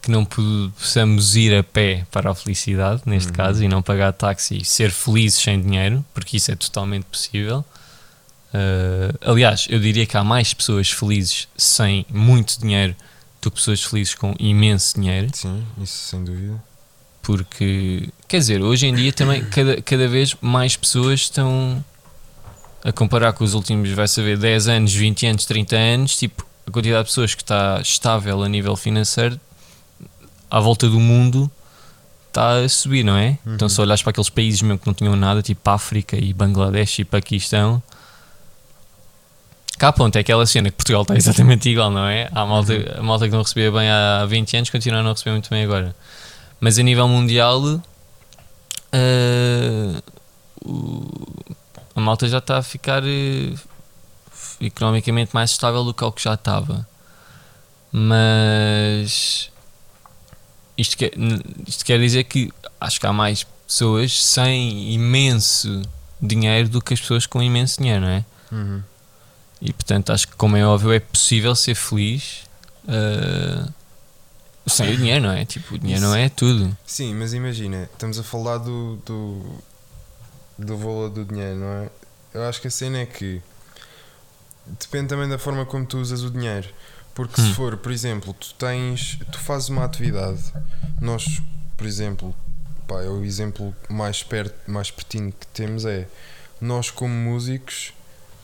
que 0.07 0.11
não 0.11 0.23
po- 0.23 0.71
possamos 0.79 1.35
ir 1.35 1.53
a 1.53 1.61
pé 1.61 2.05
para 2.09 2.31
a 2.31 2.33
felicidade, 2.33 3.01
neste 3.05 3.27
Uhum. 3.29 3.35
caso, 3.35 3.61
e 3.61 3.67
não 3.67 3.81
pagar 3.81 4.13
táxi 4.13 4.59
e 4.61 4.65
ser 4.65 4.89
felizes 4.89 5.41
sem 5.41 5.61
dinheiro, 5.61 6.03
porque 6.13 6.37
isso 6.37 6.49
é 6.49 6.55
totalmente 6.55 7.03
possível. 7.03 7.63
Uh, 8.53 9.17
aliás, 9.29 9.67
eu 9.69 9.77
diria 9.79 10.05
que 10.05 10.15
há 10.15 10.23
mais 10.23 10.53
pessoas 10.53 10.89
felizes 10.89 11.47
sem 11.57 12.05
muito 12.09 12.57
dinheiro 12.59 12.95
do 13.41 13.51
que 13.51 13.57
pessoas 13.57 13.83
felizes 13.83 14.15
com 14.15 14.33
imenso 14.39 14.95
dinheiro. 14.99 15.27
Sim, 15.33 15.61
isso 15.83 16.07
sem 16.09 16.23
dúvida. 16.23 16.63
porque 17.21 18.07
quer 18.27 18.37
dizer, 18.39 18.61
hoje 18.61 18.87
em 18.87 18.95
dia 18.95 19.11
também 19.11 19.43
cada, 19.51 19.81
cada 19.81 20.07
vez 20.07 20.33
mais 20.39 20.77
pessoas 20.77 21.19
estão 21.21 21.83
a 22.83 22.91
comparar 22.93 23.33
com 23.33 23.43
os 23.43 23.53
últimos, 23.53 23.89
vai 23.91 24.07
saber, 24.07 24.37
10 24.37 24.69
anos, 24.69 24.93
20 24.93 25.25
anos, 25.27 25.45
30 25.45 25.75
anos, 25.75 26.15
tipo, 26.15 26.45
a 26.65 26.71
quantidade 26.71 27.03
de 27.03 27.09
pessoas 27.09 27.35
que 27.35 27.41
está 27.43 27.81
estável 27.81 28.41
a 28.41 28.47
nível 28.47 28.75
financeiro 28.77 29.37
à 30.49 30.59
volta 30.59 30.87
do 30.89 30.99
mundo 30.99 31.49
está 32.27 32.59
a 32.59 32.69
subir, 32.69 33.03
não 33.03 33.15
é? 33.17 33.37
Uhum. 33.45 33.55
Então 33.55 33.67
se 33.69 33.79
olhares 33.81 34.01
para 34.01 34.11
aqueles 34.11 34.29
países 34.29 34.61
mesmo 34.61 34.77
que 34.79 34.87
não 34.87 34.93
tinham 34.93 35.15
nada, 35.15 35.41
tipo 35.41 35.67
África 35.69 36.15
e 36.17 36.33
Bangladesh 36.33 36.99
e 36.99 37.05
Paquistão, 37.05 37.81
cá 39.77 39.91
ponto, 39.91 40.15
é 40.15 40.19
aquela 40.19 40.45
cena 40.45 40.69
que 40.69 40.75
Portugal 40.77 41.01
está 41.03 41.15
exatamente 41.17 41.69
igual, 41.69 41.89
não 41.91 42.05
é? 42.05 42.29
Há 42.33 42.45
malta, 42.45 42.73
a 42.99 43.01
malta 43.03 43.25
que 43.25 43.31
não 43.33 43.41
recebia 43.41 43.71
bem 43.71 43.89
há 43.89 44.25
20 44.25 44.57
anos 44.57 44.69
continua 44.69 44.99
a 44.99 45.03
não 45.03 45.11
receber 45.13 45.31
muito 45.31 45.49
bem 45.49 45.63
agora. 45.63 45.95
Mas 46.59 46.77
a 46.79 46.83
nível 46.83 47.07
mundial, 47.07 47.61
o- 50.63 51.11
a 51.95 51.99
malta 52.01 52.27
já 52.27 52.37
está 52.39 52.57
a 52.57 52.63
ficar 52.63 53.03
eh, 53.05 53.53
economicamente 54.61 55.31
mais 55.33 55.51
estável 55.51 55.83
do 55.83 55.93
que 55.93 56.03
o 56.03 56.11
que 56.11 56.23
já 56.23 56.33
estava. 56.35 56.87
Mas 57.91 59.49
isto 60.77 60.97
quer, 60.97 61.11
isto 61.67 61.83
quer 61.85 61.99
dizer 61.99 62.23
que 62.25 62.51
acho 62.79 62.99
que 62.99 63.07
há 63.07 63.13
mais 63.13 63.43
pessoas 63.65 64.23
sem 64.23 64.93
imenso 64.93 65.81
dinheiro 66.21 66.69
do 66.69 66.81
que 66.81 66.93
as 66.93 67.01
pessoas 67.01 67.25
com 67.25 67.41
imenso 67.41 67.79
dinheiro, 67.79 68.01
não 68.01 68.09
é? 68.09 68.25
Uhum. 68.51 68.81
E 69.61 69.73
portanto 69.73 70.11
acho 70.11 70.27
que 70.27 70.35
como 70.35 70.55
é 70.55 70.65
óbvio 70.65 70.91
é 70.91 70.99
possível 70.99 71.55
ser 71.55 71.75
feliz 71.75 72.43
eh, 72.87 73.67
sem 74.67 74.93
o 74.93 74.97
dinheiro, 74.97 75.23
não 75.25 75.31
é? 75.31 75.45
Tipo, 75.45 75.75
o 75.75 75.79
dinheiro 75.79 76.01
não 76.01 76.15
é 76.15 76.29
tudo. 76.29 76.75
Sim, 76.85 77.13
mas 77.15 77.33
imagina, 77.33 77.89
estamos 77.91 78.19
a 78.19 78.23
falar 78.23 78.57
do, 78.57 78.97
do, 79.05 79.61
do 80.57 80.77
valor 80.77 81.09
do 81.09 81.25
dinheiro, 81.25 81.57
não 81.57 81.67
é? 81.67 81.89
Eu 82.33 82.43
acho 82.43 82.61
que 82.61 82.67
a 82.67 82.71
cena 82.71 82.99
é 82.99 83.05
que 83.05 83.41
depende 84.79 85.07
também 85.07 85.27
da 85.27 85.37
forma 85.37 85.65
como 85.65 85.85
tu 85.85 85.97
usas 85.97 86.23
o 86.23 86.29
dinheiro. 86.29 86.67
Porque 87.17 87.41
Hum. 87.41 87.45
se 87.47 87.53
for, 87.55 87.75
por 87.77 87.91
exemplo, 87.91 88.31
tu 88.33 88.53
tens. 88.53 89.17
Tu 89.31 89.39
fazes 89.39 89.69
uma 89.69 89.83
atividade. 89.83 90.39
Nós, 91.01 91.41
por 91.75 91.87
exemplo, 91.87 92.33
pá, 92.87 93.01
é 93.01 93.07
o 93.09 93.23
exemplo 93.25 93.75
mais 93.89 94.21
perto, 94.21 94.53
mais 94.71 94.91
pertinho 94.91 95.31
que 95.31 95.47
temos 95.47 95.83
é 95.83 96.07
nós 96.61 96.91
como 96.91 97.13
músicos 97.13 97.91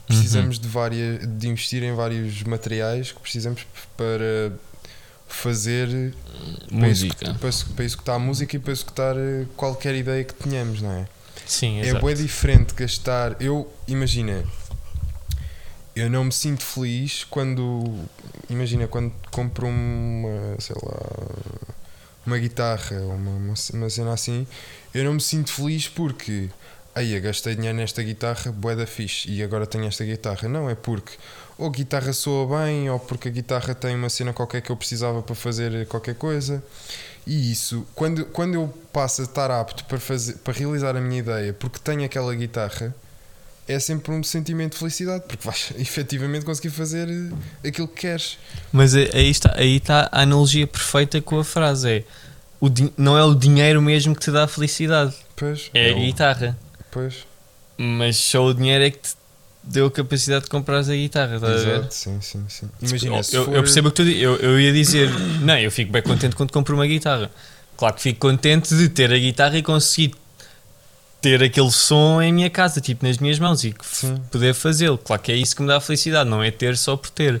precisamos 0.08 0.58
de 0.58 0.66
várias 0.68 1.26
de 1.26 1.48
investir 1.48 1.82
em 1.84 1.94
vários 1.94 2.42
materiais 2.42 3.12
que 3.12 3.20
precisamos 3.20 3.64
para 3.96 4.52
fazer 5.28 5.88
Música. 6.70 6.86
executar, 7.14 7.38
para, 7.38 7.48
exe- 7.48 7.64
para 7.74 7.84
executar 7.84 8.16
a 8.16 8.18
música 8.18 8.56
e 8.56 8.58
para 8.58 8.72
executar 8.72 9.16
eh, 9.16 9.46
qualquer 9.56 9.94
ideia 9.94 10.22
que 10.24 10.34
tenhamos, 10.34 10.82
não 10.82 10.90
é? 10.92 11.06
Sim, 11.46 11.80
É 11.80 12.00
bem 12.00 12.14
diferente 12.14 12.74
gastar. 12.74 13.36
Eu, 13.40 13.72
imagina, 13.88 14.44
eu 15.94 16.10
não 16.10 16.24
me 16.24 16.32
sinto 16.32 16.64
feliz 16.64 17.24
quando. 17.24 17.84
Imagina, 18.50 18.86
quando 18.86 19.12
compro 19.30 19.66
uma, 19.66 20.60
sei 20.60 20.76
lá, 20.82 21.00
uma 22.26 22.38
guitarra 22.38 23.00
ou 23.00 23.14
uma, 23.14 23.30
uma, 23.30 23.54
uma 23.74 23.90
cena 23.90 24.12
assim, 24.12 24.46
eu 24.92 25.04
não 25.04 25.14
me 25.14 25.20
sinto 25.20 25.52
feliz 25.52 25.88
porque. 25.88 26.48
Aí, 26.94 27.12
eu 27.12 27.20
gastei 27.20 27.56
dinheiro 27.56 27.76
nesta 27.76 28.00
guitarra, 28.04 28.52
bué 28.52 28.76
da 28.76 28.86
fixe, 28.86 29.28
e 29.28 29.42
agora 29.42 29.66
tenho 29.66 29.84
esta 29.84 30.04
guitarra. 30.04 30.48
Não, 30.48 30.70
é 30.70 30.76
porque 30.76 31.16
ou 31.56 31.68
a 31.68 31.70
guitarra 31.70 32.12
soa 32.12 32.58
bem, 32.58 32.90
ou 32.90 32.98
porque 32.98 33.28
a 33.28 33.30
guitarra 33.30 33.74
tem 33.74 33.94
uma 33.94 34.10
cena 34.10 34.32
qualquer 34.32 34.60
que 34.60 34.70
eu 34.70 34.76
precisava 34.76 35.22
para 35.22 35.34
fazer 35.34 35.86
qualquer 35.86 36.14
coisa. 36.14 36.62
E 37.26 37.52
isso, 37.52 37.86
quando, 37.94 38.24
quando 38.26 38.54
eu 38.54 38.72
passo 38.92 39.22
a 39.22 39.24
estar 39.24 39.50
apto 39.50 39.84
para, 39.84 39.98
fazer, 39.98 40.34
para 40.38 40.52
realizar 40.52 40.96
a 40.96 41.00
minha 41.00 41.20
ideia, 41.20 41.52
porque 41.52 41.78
tenho 41.78 42.04
aquela 42.04 42.34
guitarra, 42.34 42.94
é 43.66 43.78
sempre 43.78 44.12
um 44.12 44.22
sentimento 44.22 44.72
de 44.72 44.78
felicidade, 44.78 45.24
porque 45.26 45.44
vais 45.44 45.72
efetivamente 45.78 46.44
conseguir 46.44 46.70
fazer 46.70 47.08
eh, 47.08 47.68
aquilo 47.68 47.88
que 47.88 48.02
queres. 48.02 48.38
Mas 48.72 48.94
aí 48.94 49.10
aí 49.14 49.30
está, 49.30 49.54
aí 49.56 49.76
está 49.76 50.08
a 50.12 50.22
analogia 50.22 50.66
perfeita 50.66 51.20
com 51.20 51.38
a 51.38 51.44
frase: 51.44 51.88
é 51.88 52.04
o 52.60 52.68
não 52.96 53.16
é 53.18 53.24
o 53.24 53.34
dinheiro 53.34 53.80
mesmo 53.82 54.14
que 54.14 54.20
te 54.20 54.30
dá 54.30 54.44
a 54.44 54.48
felicidade, 54.48 55.14
Pois, 55.36 55.70
é 55.74 55.90
a 55.90 55.94
o- 55.94 56.00
guitarra. 56.00 56.58
Pois, 56.90 57.26
Mas 57.76 58.16
só 58.16 58.44
o 58.46 58.54
dinheiro 58.54 58.84
é 58.84 58.90
que 58.90 58.98
te 58.98 59.14
deu 59.64 59.86
a 59.86 59.90
capacidade 59.90 60.44
de 60.44 60.50
comprar 60.50 60.78
a 60.78 60.82
guitarra. 60.82 61.36
Estás 61.36 61.60
a 61.62 61.64
ver? 61.64 61.76
exato, 61.78 61.94
sim, 61.94 62.20
sim, 62.20 62.44
sim. 62.48 62.68
Imagina, 62.82 63.16
eu, 63.16 63.24
for- 63.24 63.54
eu 63.54 63.62
percebo 63.62 63.88
o 63.88 63.90
que 63.90 63.96
tu 63.96 64.04
dizes. 64.04 64.22
Eu, 64.22 64.36
eu 64.36 64.60
ia 64.60 64.72
dizer, 64.72 65.10
não, 65.40 65.58
eu 65.58 65.70
fico 65.72 65.90
bem 65.90 66.02
contente 66.02 66.36
quando 66.36 66.52
compro 66.52 66.74
uma 66.74 66.86
guitarra. 66.86 67.30
Claro 67.76 67.94
que 67.96 68.02
fico 68.02 68.20
contente 68.20 68.76
de 68.76 68.88
ter 68.88 69.12
a 69.12 69.18
guitarra 69.18 69.58
e 69.58 69.62
conseguir 69.62 70.14
ter 71.24 71.42
aquele 71.42 71.70
som 71.70 72.20
em 72.20 72.30
minha 72.30 72.50
casa, 72.50 72.82
tipo 72.82 73.06
nas 73.06 73.16
minhas 73.16 73.38
mãos 73.38 73.64
e 73.64 73.74
poder 74.30 74.52
fazê-lo. 74.52 74.98
Claro 74.98 75.22
que 75.22 75.32
é 75.32 75.34
isso 75.36 75.56
que 75.56 75.62
me 75.62 75.68
dá 75.68 75.80
felicidade, 75.80 76.28
não 76.28 76.42
é 76.42 76.50
ter 76.50 76.76
só 76.76 76.98
por 76.98 77.08
ter. 77.08 77.40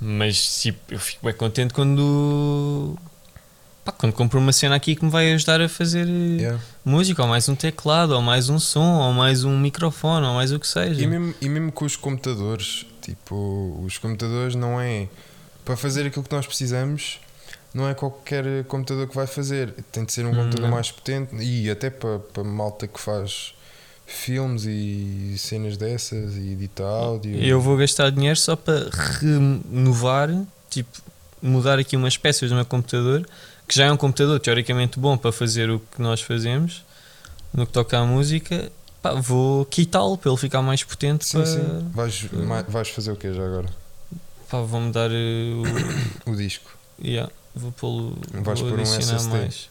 Mas 0.00 0.62
tipo, 0.62 0.78
eu 0.88 0.98
fico 0.98 1.22
bem 1.26 1.34
contente 1.34 1.74
quando. 1.74 2.96
pá, 3.84 3.92
quando 3.92 4.14
compro 4.14 4.40
uma 4.40 4.52
cena 4.54 4.74
aqui 4.74 4.96
que 4.96 5.04
me 5.04 5.10
vai 5.10 5.30
ajudar 5.34 5.60
a 5.60 5.68
fazer 5.68 6.08
eh, 6.08 6.40
Yeah. 6.40 6.62
música, 6.82 7.20
ou 7.22 7.28
mais 7.28 7.46
um 7.48 7.54
teclado, 7.54 8.12
ou 8.14 8.22
mais 8.22 8.48
um 8.48 8.58
som, 8.58 9.00
ou 9.00 9.12
mais 9.12 9.44
um 9.44 9.58
microfone, 9.58 10.26
ou 10.26 10.32
mais 10.34 10.50
o 10.50 10.58
que 10.58 10.66
seja. 10.66 10.98
E 11.02 11.06
mesmo, 11.06 11.34
e 11.42 11.48
mesmo 11.48 11.70
com 11.70 11.84
os 11.84 11.94
computadores, 11.94 12.86
tipo, 13.02 13.82
os 13.84 13.98
computadores 13.98 14.54
não 14.54 14.80
é 14.80 15.08
para 15.64 15.76
fazer 15.76 16.06
aquilo 16.06 16.24
que 16.24 16.34
nós 16.34 16.46
precisamos, 16.46 17.20
não 17.78 17.88
é 17.88 17.94
qualquer 17.94 18.64
computador 18.64 19.06
que 19.08 19.14
vai 19.14 19.26
fazer. 19.26 19.72
Tem 19.92 20.04
de 20.04 20.12
ser 20.12 20.26
um 20.26 20.30
Hum, 20.30 20.34
computador 20.34 20.62
não. 20.62 20.70
mais 20.70 20.90
potente 20.90 21.34
e 21.36 21.70
até 21.70 21.88
para, 21.90 22.18
para 22.18 22.44
malta 22.44 22.86
que 22.86 23.00
faz 23.00 23.54
filmes 24.06 24.64
e 24.64 25.34
cenas 25.38 25.76
dessas 25.76 26.34
e 26.36 26.52
edita 26.52 26.82
áudio. 26.82 27.38
Eu 27.42 27.60
vou 27.60 27.76
gastar 27.76 28.10
dinheiro 28.10 28.38
só 28.38 28.56
para 28.56 28.88
renovar, 29.20 30.30
tipo, 30.70 30.90
mudar 31.42 31.78
aqui 31.78 31.96
umas 31.96 32.16
peças 32.16 32.48
do 32.50 32.56
meu 32.56 32.64
computador, 32.64 33.26
que 33.66 33.74
já 33.76 33.84
é 33.86 33.92
um 33.92 33.96
computador 33.96 34.40
teoricamente 34.40 34.98
bom 34.98 35.16
para 35.16 35.30
fazer 35.30 35.70
o 35.70 35.78
que 35.78 36.00
nós 36.00 36.20
fazemos, 36.22 36.84
no 37.52 37.66
que 37.66 37.72
toca 37.72 37.98
à 37.98 38.04
música. 38.04 38.72
Pá, 39.02 39.12
vou 39.14 39.64
quitá-lo 39.66 40.16
para 40.18 40.30
ele 40.30 40.40
ficar 40.40 40.60
mais 40.62 40.82
potente. 40.82 41.24
Sim, 41.26 41.38
para, 41.38 41.46
sim. 41.46 41.90
Vais, 41.92 42.26
vais 42.68 42.88
fazer 42.88 43.12
o 43.12 43.16
que 43.16 43.32
já 43.32 43.44
agora? 43.44 43.68
pá, 44.50 44.60
vou 44.62 44.80
mudar 44.80 45.10
eh, 45.12 45.52
o. 46.26 46.30
O 46.32 46.34
disco. 46.36 46.70
yeah, 47.00 47.30
vou 47.58 47.72
pô-lo. 47.72 48.16
Vais 48.32 48.60
pôr 48.60 48.78
um 48.78 48.82
SSD. 48.82 49.28
mais. 49.28 49.70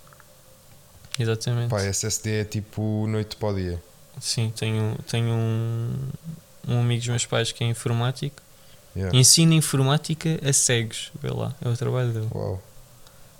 Exatamente. 1.20 1.70
Pá, 1.70 1.82
SSD 1.82 2.42
é 2.42 2.46
tipo 2.46 3.08
noite 3.08 3.36
para 3.36 3.50
o 3.50 3.56
dia. 3.56 3.84
Sim, 4.20 4.52
tenho, 4.56 4.98
tenho 5.10 5.34
um, 5.34 5.94
um 6.68 6.80
amigo 6.82 7.00
dos 7.00 7.10
meus 7.10 7.26
pais 7.26 7.52
que 7.52 7.64
é 7.64 7.68
informático. 7.68 8.42
Yeah. 8.96 9.16
Ensina 9.18 9.54
informática 9.54 10.40
a 10.48 10.52
cegos. 10.54 11.12
Vê 11.22 11.30
lá, 11.30 11.56
é 11.62 11.70
o 11.70 11.78
trabalho 11.78 12.12
dele. 12.12 12.28
Uau. 12.34 12.62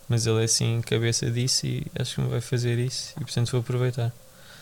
Mas 0.08 0.26
ele 0.26 0.42
é 0.42 0.46
assim, 0.46 0.82
cabeça 0.82 1.30
disso 1.30 1.66
e 1.66 1.86
acho 2.00 2.16
que 2.16 2.22
me 2.22 2.30
vai 2.30 2.42
fazer 2.42 2.80
isso 2.80 3.14
e 3.18 3.22
portanto 3.22 3.52
vou 3.52 3.60
aproveitar. 3.60 4.14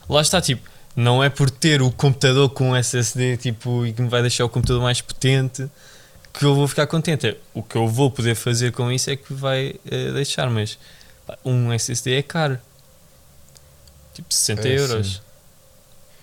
Lá 0.10 0.22
está, 0.22 0.42
tipo, 0.42 0.68
não 0.96 1.24
é 1.24 1.30
por 1.30 1.50
ter 1.50 1.82
o 1.82 1.92
computador 1.92 2.50
com 2.50 2.76
SSD 2.76 3.38
tipo, 3.38 3.86
e 3.86 3.94
que 3.94 4.02
me 4.02 4.10
vai 4.10 4.22
deixar 4.22 4.46
o 4.46 4.50
computador 4.50 4.82
mais 4.82 5.02
potente 5.02 5.70
que 6.38 6.46
eu 6.46 6.54
vou 6.56 6.68
ficar 6.68 6.88
contente. 6.88 7.28
É, 7.28 7.38
O 7.54 7.64
que 7.64 7.76
eu 7.76 7.88
vou 7.88 8.10
poder 8.12 8.36
fazer 8.36 8.72
com 8.72 8.92
isso 8.92 9.10
é 9.10 9.16
que 9.16 9.34
vai 9.34 9.76
eh, 9.90 10.12
deixar, 10.12 10.50
mas 10.50 10.78
pá, 11.26 11.38
um 11.46 11.72
SSD 11.74 12.14
é 12.16 12.22
caro. 12.22 12.60
Tipo 14.14 14.34
60 14.34 14.68
É, 14.68 14.80
euros. 14.80 15.08
sim. 15.16 15.20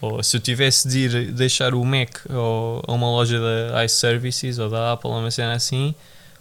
Ou 0.00 0.22
se 0.22 0.36
eu 0.36 0.40
tivesse 0.40 0.88
de 0.88 0.98
ir 0.98 1.32
deixar 1.32 1.74
o 1.74 1.84
Mac 1.84 2.10
ou, 2.28 2.82
a 2.88 2.92
uma 2.92 3.06
loja 3.08 3.38
da 3.40 3.84
iServices 3.84 4.58
ou 4.58 4.68
da 4.68 4.92
Apple 4.92 5.08
ou 5.08 5.18
uma 5.18 5.30
cena 5.30 5.52
assim, 5.54 5.94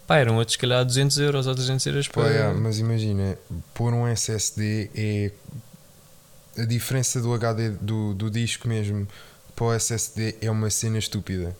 pá, 0.07 0.17
eram 0.17 0.37
outros, 0.37 0.53
se 0.53 0.57
calhar 0.57 0.83
200 0.83 1.17
euros 1.19 1.45
ou 1.45 1.53
300 1.53 1.85
euros 1.85 2.07
para. 2.07 2.27
yeah, 2.29 2.57
mas 2.59 2.79
imagina, 2.79 3.37
pôr 3.73 3.93
um 3.93 4.07
SSD 4.07 4.89
é 4.95 5.31
a 6.57 6.65
diferença 6.65 7.21
do 7.21 7.33
HD 7.33 7.69
do, 7.69 8.13
do 8.15 8.29
disco 8.31 8.67
mesmo 8.67 9.07
para 9.55 9.65
o 9.65 9.73
SSD 9.73 10.37
é 10.41 10.49
uma 10.49 10.69
cena 10.71 10.97
estúpida. 10.97 11.55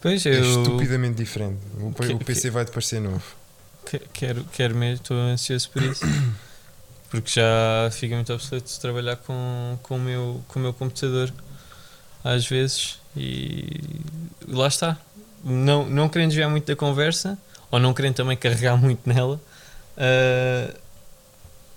Pois 0.00 0.24
É 0.26 0.30
eu 0.38 0.42
estupidamente 0.62 1.16
diferente. 1.16 1.58
O, 1.80 1.92
Que- 1.92 2.12
o 2.12 2.18
PC 2.18 2.50
vai 2.50 2.64
te 2.64 2.70
parecer 2.70 3.00
novo. 3.00 3.24
que- 3.86 4.00
quero, 4.12 4.44
quero 4.52 4.74
mesmo, 4.76 5.02
estou 5.02 5.16
ansioso 5.16 5.70
por 5.70 5.82
isso. 5.82 6.04
Porque 7.10 7.30
já 7.40 7.88
fica 7.90 8.14
muito 8.14 8.30
obsoleto 8.34 8.68
de 8.68 8.78
trabalhar 8.78 9.16
com, 9.16 9.78
com, 9.82 9.96
o 9.96 9.98
meu, 9.98 10.44
com 10.46 10.58
o 10.58 10.62
meu 10.62 10.74
computador 10.74 11.32
às 12.22 12.46
vezes 12.46 12.98
e 13.16 13.80
lá 14.46 14.68
está. 14.68 14.98
Não, 15.42 15.88
não 15.88 16.08
querendo 16.08 16.28
desviar 16.30 16.50
muito 16.50 16.66
da 16.66 16.76
conversa, 16.76 17.38
ou 17.70 17.80
não 17.80 17.94
querendo 17.94 18.16
também 18.16 18.36
carregar 18.36 18.76
muito 18.80 19.08
nela, 19.08 19.40
ah, 19.96 20.74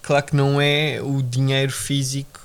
claro 0.01 0.25
que 0.25 0.35
não 0.35 0.59
é 0.59 0.99
o 1.01 1.21
dinheiro 1.21 1.71
físico. 1.71 2.40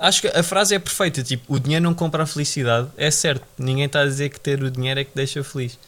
Acho 0.00 0.22
que 0.22 0.28
a 0.28 0.42
frase 0.42 0.74
é 0.74 0.78
perfeita, 0.78 1.22
tipo, 1.22 1.54
o 1.54 1.60
dinheiro 1.60 1.84
não 1.84 1.94
compra 1.94 2.22
a 2.22 2.26
felicidade. 2.26 2.88
É 2.96 3.10
certo, 3.10 3.44
ninguém 3.58 3.84
está 3.84 4.00
a 4.00 4.06
dizer 4.06 4.30
que 4.30 4.40
ter 4.40 4.62
o 4.62 4.70
dinheiro 4.70 4.98
é 4.98 5.04
que 5.04 5.12
deixa 5.14 5.44
feliz. 5.44 5.78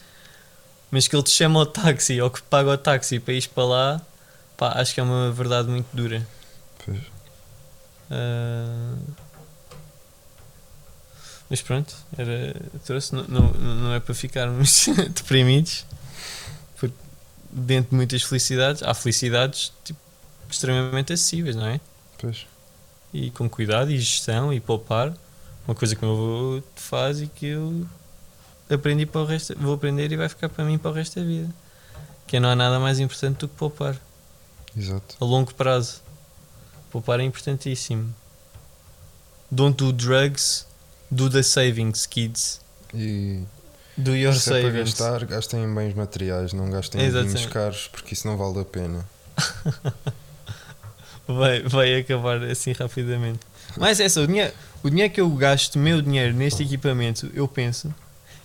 Mas 0.90 1.08
que 1.08 1.16
ele 1.16 1.22
te 1.22 1.30
chama 1.30 1.58
ao 1.58 1.64
táxi 1.64 2.20
ou 2.20 2.30
que 2.30 2.42
paga 2.42 2.70
o 2.70 2.76
táxi 2.76 3.18
para 3.18 3.32
ir 3.32 3.48
para 3.48 3.64
lá, 3.64 4.00
pá, 4.56 4.72
acho 4.76 4.92
que 4.92 5.00
é 5.00 5.02
uma 5.02 5.32
verdade 5.32 5.68
muito 5.68 5.86
dura. 5.94 6.26
Pois. 6.84 7.00
Ah, 8.10 8.96
mas 11.48 11.62
pronto, 11.62 11.94
era, 12.16 12.54
trouxe, 12.84 13.14
não, 13.14 13.24
não, 13.24 13.52
não 13.52 13.94
é 13.94 14.00
para 14.00 14.14
ficarmos 14.14 14.86
deprimidos, 15.14 15.84
porque 16.76 16.96
dentro 17.50 17.90
de 17.90 17.96
muitas 17.96 18.22
felicidades, 18.22 18.82
há 18.82 18.94
felicidades 18.94 19.72
tipo, 19.84 20.00
extremamente 20.50 21.12
acessíveis, 21.12 21.56
não 21.56 21.66
é? 21.66 21.80
Pois. 22.18 22.46
E 23.12 23.30
com 23.30 23.48
cuidado 23.48 23.90
e 23.90 23.98
gestão 23.98 24.52
e 24.52 24.60
poupar, 24.60 25.12
uma 25.66 25.74
coisa 25.74 25.94
que 25.94 26.04
o 26.04 26.08
meu 26.08 26.16
avô 26.16 26.62
faz 26.74 27.20
e 27.20 27.26
que 27.26 27.46
eu 27.46 27.86
aprendi 28.70 29.04
para 29.04 29.20
o 29.20 29.24
resto, 29.24 29.54
vou 29.58 29.74
aprender 29.74 30.10
e 30.10 30.16
vai 30.16 30.28
ficar 30.28 30.48
para 30.48 30.64
mim 30.64 30.78
para 30.78 30.90
o 30.90 30.94
resto 30.94 31.20
da 31.20 31.26
vida. 31.26 31.52
Que 32.26 32.40
não 32.40 32.48
há 32.48 32.56
nada 32.56 32.78
mais 32.80 32.98
importante 32.98 33.38
do 33.38 33.48
que 33.48 33.54
poupar 33.56 33.96
Exato. 34.76 35.16
a 35.20 35.24
longo 35.24 35.52
prazo. 35.54 36.00
Poupar 36.90 37.20
é 37.20 37.24
importantíssimo. 37.24 38.14
Don't 39.50 39.76
do 39.76 39.92
drugs, 39.92 40.66
do 41.10 41.28
the 41.28 41.42
savings, 41.42 42.06
kids. 42.06 42.60
E 42.94 43.42
Do 43.96 44.16
your 44.16 44.34
se 44.34 44.48
é 44.50 44.62
para 44.62 44.70
savings. 44.70 44.90
gastar, 44.98 45.24
gastem 45.26 45.64
em 45.64 45.74
bens 45.74 45.94
materiais, 45.94 46.52
não 46.52 46.70
gastem 46.70 47.02
em 47.02 47.10
vinhos 47.10 47.46
caros, 47.46 47.88
porque 47.88 48.14
isso 48.14 48.26
não 48.26 48.36
vale 48.36 48.60
a 48.60 48.64
pena. 48.64 49.06
Vai, 51.26 51.62
vai 51.62 51.94
acabar 52.00 52.42
assim 52.44 52.72
rapidamente. 52.72 53.40
Mas 53.76 54.00
é 54.00 54.08
só, 54.08 54.22
o 54.22 54.26
dinheiro, 54.26 54.52
o 54.82 54.90
dinheiro 54.90 55.12
que 55.12 55.20
eu 55.20 55.30
gasto, 55.30 55.78
meu 55.78 56.02
dinheiro 56.02 56.34
neste 56.34 56.62
equipamento, 56.62 57.30
eu 57.34 57.46
penso, 57.48 57.94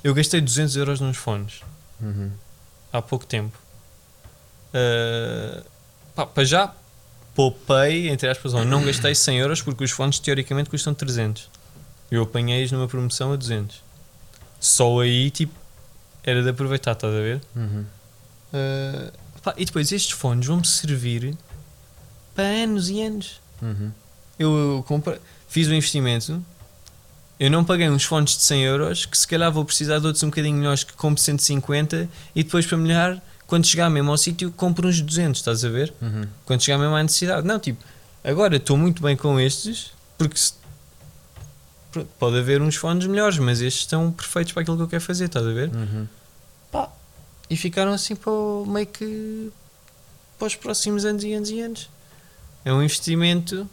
eu 0.04 0.14
gastei 0.14 0.40
200 0.40 0.76
euros 0.78 1.00
nos 1.02 1.18
fones 1.18 1.62
Uhum. 2.00 2.32
há 2.94 3.02
pouco 3.02 3.26
tempo. 3.26 3.58
Pá, 6.16 6.26
para 6.26 6.44
já 6.46 6.74
poupei, 7.36 8.10
entre 8.10 8.28
aspas, 8.30 8.54
ou 8.54 8.66
não 8.66 8.84
gastei 8.84 9.14
100 9.14 9.38
euros 9.40 9.62
porque 9.62 9.84
os 9.84 9.92
fones 9.92 10.20
teoricamente 10.20 10.70
custam 10.70 10.94
300. 10.94 11.50
Eu 12.10 12.24
apanhei-os 12.24 12.72
numa 12.72 12.88
promoção 12.88 13.34
a 13.34 13.36
200. 13.36 13.82
Só 14.60 15.00
aí, 15.02 15.30
tipo, 15.30 15.54
era 16.24 16.42
de 16.42 16.50
aproveitar, 16.50 16.94
estás 16.94 17.14
a 17.14 17.18
ver? 17.18 17.42
Uhum. 17.56 17.86
Uh, 18.54 19.12
pá, 19.44 19.54
e 19.58 19.66
depois 19.66 19.92
estes 19.92 20.12
fones 20.12 20.48
vão-me 20.48 20.66
servir 20.66 21.36
para 22.38 22.46
anos 22.46 22.88
e 22.90 23.02
anos. 23.02 23.42
Uhum. 23.62 23.92
Eu 24.38 24.86
compre- 24.88 25.20
fiz 25.50 25.68
um 25.68 25.74
investimento, 25.74 26.44
eu 27.40 27.50
não 27.50 27.66
paguei 27.66 27.90
uns 27.90 28.04
fones 28.04 28.38
de 28.38 28.44
100 28.44 28.64
euros, 28.64 29.06
que 29.08 29.18
se 29.18 29.28
calhar 29.28 29.52
vou 29.52 29.66
precisar 29.66 29.98
de 30.00 30.06
outros 30.06 30.22
um 30.24 30.30
bocadinho 30.30 30.56
melhores 30.58 30.84
que 30.84 30.94
compro 30.94 31.22
150 31.22 32.08
e 32.36 32.44
depois 32.44 32.66
para 32.68 32.78
melhorar, 32.78 33.24
quando 33.48 33.66
chegar 33.66 33.90
mesmo 33.90 34.12
ao 34.12 34.18
sítio, 34.18 34.52
compro 34.52 34.88
uns 34.88 35.02
200, 35.02 35.40
estás 35.40 35.66
a 35.66 35.70
ver? 35.70 35.94
Uhum. 36.02 36.26
Quando 36.46 36.62
chegar 36.62 36.78
mesmo 36.78 36.96
à 36.96 37.02
necessidade. 37.02 37.48
Não, 37.48 37.60
tipo, 37.60 37.84
agora 38.24 38.58
estou 38.58 38.78
muito 38.78 39.02
bem 39.02 39.16
com 39.18 39.40
estes, 39.40 39.92
porque 40.18 40.38
se- 40.38 40.54
pode 42.20 42.38
haver 42.38 42.62
uns 42.62 42.76
fones 42.76 43.08
melhores, 43.08 43.40
mas 43.40 43.60
estes 43.62 43.84
estão 43.84 44.12
perfeitos 44.12 44.54
para 44.54 44.62
aquilo 44.62 44.78
que 44.78 44.84
eu 44.84 44.88
quero 44.88 45.02
fazer, 45.04 45.26
estás 45.26 45.46
a 45.48 45.52
ver? 45.52 45.70
Uhum. 45.74 46.08
Pá, 46.72 46.90
e 47.50 47.58
ficaram 47.58 47.92
assim 47.94 48.16
para 48.16 48.32
o, 48.32 48.66
meio 48.68 48.86
que 48.86 49.50
para 50.38 50.46
os 50.48 50.56
próximos 50.56 51.06
anos 51.06 51.24
e 51.24 51.34
anos 51.34 51.50
e 51.50 51.60
anos. 51.62 51.90
É 52.68 52.74
um 52.74 52.84
investimento 52.84 53.66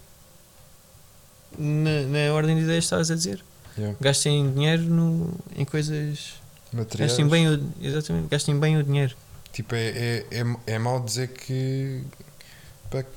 na, 1.59 2.03
na 2.03 2.33
ordem 2.33 2.55
de 2.55 2.63
ideias 2.63 2.85
que 2.85 2.87
estavas 2.87 3.11
a 3.11 3.17
dizer. 3.17 3.45
Yeah. 3.77 3.99
Gastem 4.01 4.53
dinheiro 4.53 4.85
no, 4.85 5.35
em 5.57 5.65
coisas. 5.65 6.35
Materiais. 6.73 7.11
Gastem 7.11 7.29
bem 7.29 7.49
o, 7.49 7.73
exatamente, 7.83 8.29
gastem 8.29 8.57
bem 8.57 8.77
o 8.77 8.85
dinheiro. 8.85 9.17
Tipo, 9.53 9.75
é, 9.75 9.89
é, 9.89 10.27
é, 10.31 10.75
é 10.75 10.79
mau 10.79 11.01
dizer 11.01 11.27
que, 11.27 12.05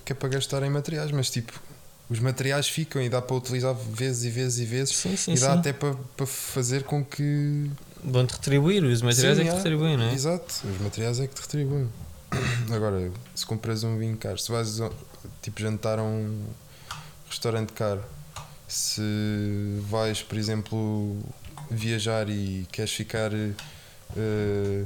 que 0.04 0.14
é 0.14 0.16
para 0.16 0.30
gastar 0.30 0.64
em 0.64 0.70
materiais, 0.72 1.12
mas 1.12 1.30
tipo, 1.30 1.54
os 2.10 2.20
materiais 2.20 2.68
ficam 2.68 3.00
e 3.00 3.08
dá 3.08 3.22
para 3.22 3.36
utilizar 3.36 3.76
vezes 3.76 4.24
e 4.24 4.30
vezes 4.32 4.58
e 4.58 4.66
vezes 4.66 4.96
Sim, 4.96 5.16
sim, 5.16 5.34
e 5.34 5.40
dá 5.40 5.54
sim. 5.54 5.60
até 5.60 5.74
para, 5.74 5.94
para 6.16 6.26
fazer 6.26 6.86
com 6.86 7.06
que. 7.06 7.70
Vão-te 8.04 8.32
retribuir, 8.32 8.84
os 8.84 9.04
materiais 9.04 9.38
é 9.38 9.44
que 9.44 9.50
te 9.52 9.56
retribuem, 9.58 9.96
não 9.96 10.06
é? 10.06 10.14
Exato, 10.16 10.56
os 10.68 10.82
materiais 10.82 11.20
é 11.20 11.28
que 11.28 11.36
te 11.36 11.42
retribuem. 11.42 11.88
Agora, 12.74 13.12
se 13.36 13.46
compras 13.46 13.84
um 13.84 13.96
vinho 14.00 14.18
caro, 14.18 14.40
se 14.40 14.52
vais 14.52 14.82
tipo 15.42 15.62
jantar 15.62 16.00
a 16.00 16.04
um 16.04 16.46
restaurante 17.30 17.74
caro, 17.74 18.04
se 18.68 19.02
vais, 19.90 20.22
por 20.22 20.38
exemplo, 20.38 21.18
viajar 21.70 22.30
e 22.30 22.68
queres 22.72 22.92
ficar 22.92 23.32
eh, 23.34 24.86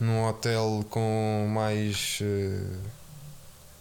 num 0.00 0.24
hotel 0.26 0.84
com 0.90 1.48
mais 1.52 2.18
eh, 2.22 2.76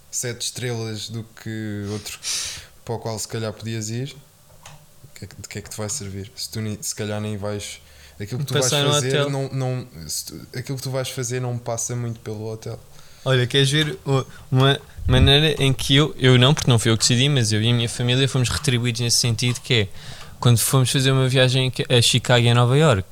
sete 0.10 0.42
estrelas 0.42 1.10
do 1.10 1.24
que 1.24 1.86
outro 1.92 2.20
para 2.84 2.96
o 2.96 3.00
qual 3.00 3.18
se 3.20 3.28
calhar 3.28 3.54
podias 3.54 3.89
ir, 3.89 4.16
é 5.24 5.28
de 5.28 5.48
que 5.48 5.60
é 5.60 5.62
que 5.62 5.70
te 5.70 5.78
vai 5.78 5.88
servir? 5.89 6.32
Se, 6.36 6.50
tu, 6.50 6.60
se 6.82 6.96
calhar 6.96 7.22
nem 7.22 7.38
vais. 7.38 7.80
Aquilo 8.20 8.39
que 8.39 8.46
tu 8.46 8.54
vais 8.54 8.66
Passar 8.66 8.88
fazer, 8.88 9.30
não, 9.30 9.50
não, 9.50 9.88
tu- 10.26 10.48
aquilo 10.58 10.78
que 10.78 10.84
tu 10.84 10.92
vais 10.92 11.10
fazer 11.10 11.39
não 11.39 11.58
passa 11.58 11.96
muito 11.96 12.20
pelo 12.20 12.52
hotel. 12.52 12.80
Olha, 13.24 13.46
queres 13.48 13.70
ver 13.72 13.98
uma 14.52 14.80
maneira 15.08 15.62
em 15.62 15.74
que 15.74 15.95
eu, 15.95 16.16
eu 16.18 16.38
não, 16.38 16.54
porque 16.54 16.70
não 16.70 16.78
fui 16.80 16.91
eu 16.91 16.97
que 16.97 17.04
decidi, 17.04 17.28
mas 17.30 17.52
eu 17.52 17.62
e 17.62 17.70
a 17.70 17.74
minha 17.74 17.89
família 17.89 18.28
fomos 18.28 18.49
retribuídos 18.49 19.02
nesse 19.02 19.18
sentido, 19.18 19.60
que 19.62 19.74
é 19.74 19.88
quando 20.39 20.58
fomos 20.60 20.89
fazer 20.89 21.12
uma 21.12 21.28
viagem 21.28 21.72
a 21.89 22.02
Chicago 22.02 22.45
e 22.45 22.49
a 22.49 22.56
Nova 22.56 22.78
York. 22.78 23.08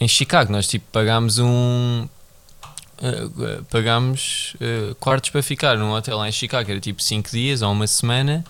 Em 0.00 0.08
Chicago 0.08 0.50
nós 0.52 0.66
tipo 0.66 0.86
pagámos 0.90 1.38
um 1.38 2.08
eh, 3.02 3.60
pagámos 3.70 4.54
eh, 4.60 4.94
quartos 5.00 5.30
para 5.30 5.42
ficar 5.42 5.76
num 5.76 5.90
hotel 5.92 6.16
lá 6.18 6.28
em 6.28 6.32
Chicago, 6.32 6.70
era 6.70 6.80
tipo 6.80 7.02
5 7.02 7.30
dias 7.30 7.62
ou 7.62 7.70
uma 7.72 7.86
semana. 7.86 8.44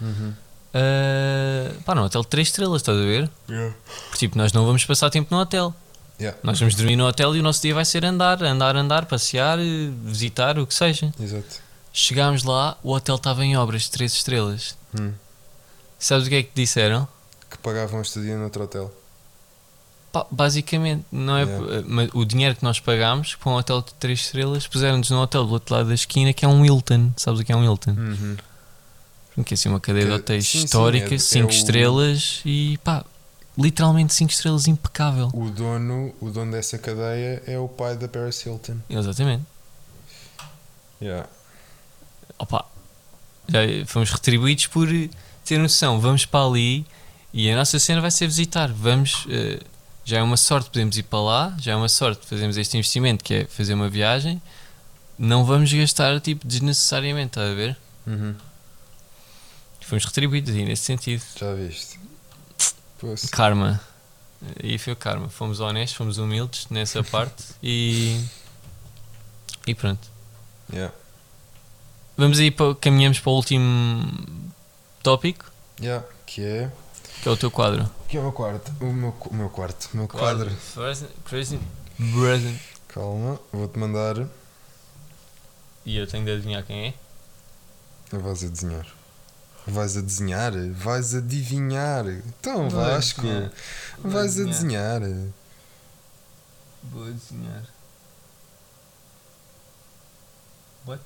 eh, 0.74 1.70
pá, 1.84 1.94
num 1.94 2.02
hotel 2.02 2.22
de 2.22 2.28
3 2.28 2.48
estrelas, 2.48 2.82
estás 2.82 2.98
a 2.98 3.02
ver? 3.02 3.28
Porque 3.46 4.18
tipo, 4.18 4.36
nós 4.38 4.52
não 4.52 4.64
vamos 4.64 4.84
passar 4.84 5.10
tempo 5.10 5.34
no 5.34 5.40
hotel. 5.40 5.74
Yeah, 6.20 6.36
Nós 6.42 6.58
vamos 6.60 6.74
dormir 6.74 6.96
no 6.96 7.06
hotel 7.06 7.34
e 7.34 7.40
o 7.40 7.42
nosso 7.42 7.62
dia 7.62 7.72
vai 7.74 7.84
ser 7.84 8.04
andar, 8.04 8.42
andar, 8.44 8.76
andar, 8.76 9.06
passear, 9.06 9.58
visitar, 10.04 10.58
o 10.58 10.66
que 10.66 10.74
seja. 10.74 11.10
exato. 11.18 11.69
Chegámos 11.92 12.44
lá, 12.44 12.76
o 12.82 12.92
hotel 12.92 13.16
estava 13.16 13.44
em 13.44 13.56
obras 13.56 13.82
de 13.82 13.90
3 13.90 14.12
estrelas. 14.12 14.76
Hum. 14.98 15.12
Sabes 15.98 16.26
o 16.26 16.30
que 16.30 16.36
é 16.36 16.42
que 16.42 16.50
disseram? 16.54 17.06
Que 17.50 17.58
pagavam 17.58 18.00
estadia 18.00 18.36
noutro 18.38 18.62
hotel. 18.64 18.94
Pá, 20.12 20.26
basicamente, 20.30 21.04
não 21.12 21.36
é, 21.36 21.42
Yeah. 21.44 21.76
eh, 21.76 21.84
mas 21.86 22.10
o 22.14 22.24
dinheiro 22.24 22.56
que 22.56 22.64
nós 22.64 22.80
pagámos 22.80 23.34
para 23.36 23.50
um 23.50 23.54
hotel 23.56 23.80
de 23.82 23.94
3 23.94 24.18
estrelas, 24.20 24.66
puseram-nos 24.66 25.10
no 25.10 25.20
hotel 25.20 25.44
do 25.46 25.52
outro 25.52 25.74
lado 25.74 25.88
da 25.88 25.94
esquina 25.94 26.32
que 26.32 26.44
é 26.44 26.48
um 26.48 26.64
Hilton. 26.64 27.12
Sabes 27.16 27.40
o 27.40 27.44
que 27.44 27.52
é 27.52 27.56
um 27.56 27.62
Hilton? 27.64 27.94
Que 29.44 29.54
é 29.54 29.56
assim 29.56 29.68
uma 29.68 29.80
cadeia 29.80 30.04
de 30.04 30.10
Que- 30.10 30.16
hotéis 30.16 30.48
sim, 30.48 30.64
histórica, 30.64 31.14
é- 31.14 31.18
5 31.18 31.44
é 31.50 31.52
o- 31.52 31.56
estrelas 31.56 32.40
e 32.44 32.76
pá, 32.84 33.04
literalmente 33.56 34.12
5 34.12 34.30
estrelas 34.32 34.66
impecável. 34.66 35.30
O 35.32 35.48
dono, 35.50 36.14
o 36.20 36.28
dono 36.30 36.52
dessa 36.52 36.76
cadeia 36.76 37.42
é 37.46 37.58
o 37.58 37.68
pai 37.68 37.96
da 37.96 38.06
Paris 38.08 38.44
Hilton. 38.44 38.76
Exatamente. 38.90 39.44
Yeah. 41.00 41.28
Opa, 42.40 42.64
já 43.46 43.60
fomos 43.86 44.10
retribuídos 44.10 44.66
por 44.68 44.88
eh, 44.88 45.10
ter 45.44 45.58
noção, 45.58 46.00
vamos 46.00 46.24
para 46.24 46.46
ali 46.46 46.86
e 47.34 47.50
a 47.50 47.54
nossa 47.54 47.78
cena 47.78 48.00
vai 48.00 48.10
ser 48.10 48.26
visitar. 48.26 48.72
Vamos, 48.72 49.26
eh, 49.28 49.60
já 50.06 50.20
é 50.20 50.22
uma 50.22 50.38
sorte, 50.38 50.70
podemos 50.70 50.96
ir 50.96 51.02
para 51.02 51.20
lá, 51.20 51.56
já 51.58 51.72
é 51.72 51.76
uma 51.76 51.88
sorte, 51.88 52.26
fazemos 52.26 52.56
este 52.56 52.78
investimento 52.78 53.22
que 53.22 53.34
é 53.34 53.44
fazer 53.44 53.74
uma 53.74 53.90
viagem. 53.90 54.40
Não 55.18 55.44
vamos 55.44 55.70
gastar 55.70 56.18
tipo 56.18 56.46
desnecessariamente, 56.46 57.32
estás 57.32 57.50
a 57.50 57.54
ver? 57.54 57.76
Uhum. 58.06 58.34
Fomos 59.82 60.06
retribuídos 60.06 60.54
aí 60.54 60.64
nesse 60.64 60.84
sentido. 60.84 61.22
Já 61.36 61.52
viste? 61.52 62.00
Poxa. 62.98 63.28
Karma. 63.30 63.78
E 64.62 64.78
foi 64.78 64.94
o 64.94 64.96
karma. 64.96 65.28
Fomos 65.28 65.60
honestos, 65.60 65.94
fomos 65.94 66.16
humildes 66.16 66.68
nessa 66.70 67.04
parte 67.04 67.44
e. 67.62 68.18
E 69.66 69.74
pronto. 69.74 70.08
Yeah. 70.72 70.94
Vamos 72.20 72.38
aí 72.38 72.50
para, 72.50 72.74
caminhamos 72.74 73.18
para 73.18 73.30
o 73.30 73.34
último 73.34 74.06
tópico, 75.02 75.50
Yeah. 75.80 76.06
Que 76.26 76.44
é. 76.44 76.70
que 77.22 77.26
é 77.26 77.32
o 77.32 77.36
teu 77.38 77.50
quadro. 77.50 77.90
Que 78.06 78.18
é 78.18 78.20
o 78.20 78.24
meu 78.24 78.32
quarto. 78.32 78.70
O 78.78 78.92
meu, 78.92 79.16
o 79.30 79.34
meu 79.34 79.48
quarto. 79.48 79.88
O 79.94 79.96
meu 79.96 80.06
quadro. 80.06 80.54
Present, 80.74 81.08
present, 81.24 81.62
present. 82.12 82.60
Calma, 82.88 83.40
vou-te 83.50 83.78
mandar. 83.78 84.28
E 85.86 85.96
eu 85.96 86.06
tenho 86.06 86.26
de 86.26 86.32
adivinhar 86.32 86.62
quem 86.62 86.88
é? 86.88 86.94
Vais 88.14 88.44
a 88.44 88.48
desenhar. 88.48 88.86
Vais 89.66 89.96
a 89.96 90.02
desenhar? 90.02 90.52
Vais 90.72 91.14
adivinhar. 91.14 92.04
Então, 92.06 92.68
Vou 92.68 92.82
Vasco. 92.82 93.22
Vais 94.04 94.38
a 94.38 94.44
desenhar. 94.44 95.00
Vou 96.82 97.06
desenhar. 97.06 97.64
What? 100.84 101.00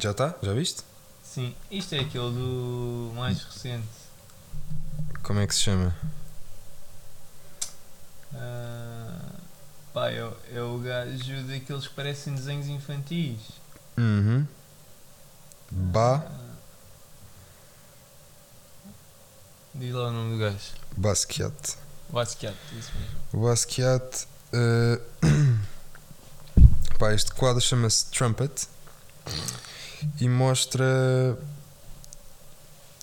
Já 0.00 0.10
está? 0.12 0.34
Já 0.42 0.52
viste? 0.54 0.82
Sim, 1.22 1.54
isto 1.70 1.94
é 1.94 2.00
aquele 2.00 2.30
do 2.32 3.12
mais 3.14 3.42
recente. 3.42 3.86
Como 5.22 5.38
é 5.40 5.46
que 5.46 5.54
se 5.54 5.60
chama? 5.60 5.94
Ah, 8.34 9.30
pá, 9.92 10.10
é, 10.10 10.24
o- 10.24 10.36
é 10.52 10.62
o 10.62 10.78
gajo 10.78 11.42
daqueles 11.46 11.86
que 11.86 11.94
parecem 11.94 12.34
desenhos 12.34 12.66
infantis. 12.66 13.38
Uhum. 13.98 14.46
Ba. 15.70 16.24
Ah. 16.26 16.40
Diz 19.74 19.94
lá 19.94 20.08
o 20.08 20.12
nome 20.12 20.32
do 20.34 20.38
gajo. 20.40 20.72
Basquiat. 20.96 21.76
Basquiat, 22.08 22.56
isso 22.78 22.90
mesmo. 22.98 23.46
Basquiat. 23.46 24.26
eh, 24.52 25.00
pá, 26.98 27.12
este 27.14 27.30
quadro 27.32 27.60
chama-se 27.60 28.06
Trumpet 28.06 28.66
e 30.20 30.28
mostra 30.28 30.84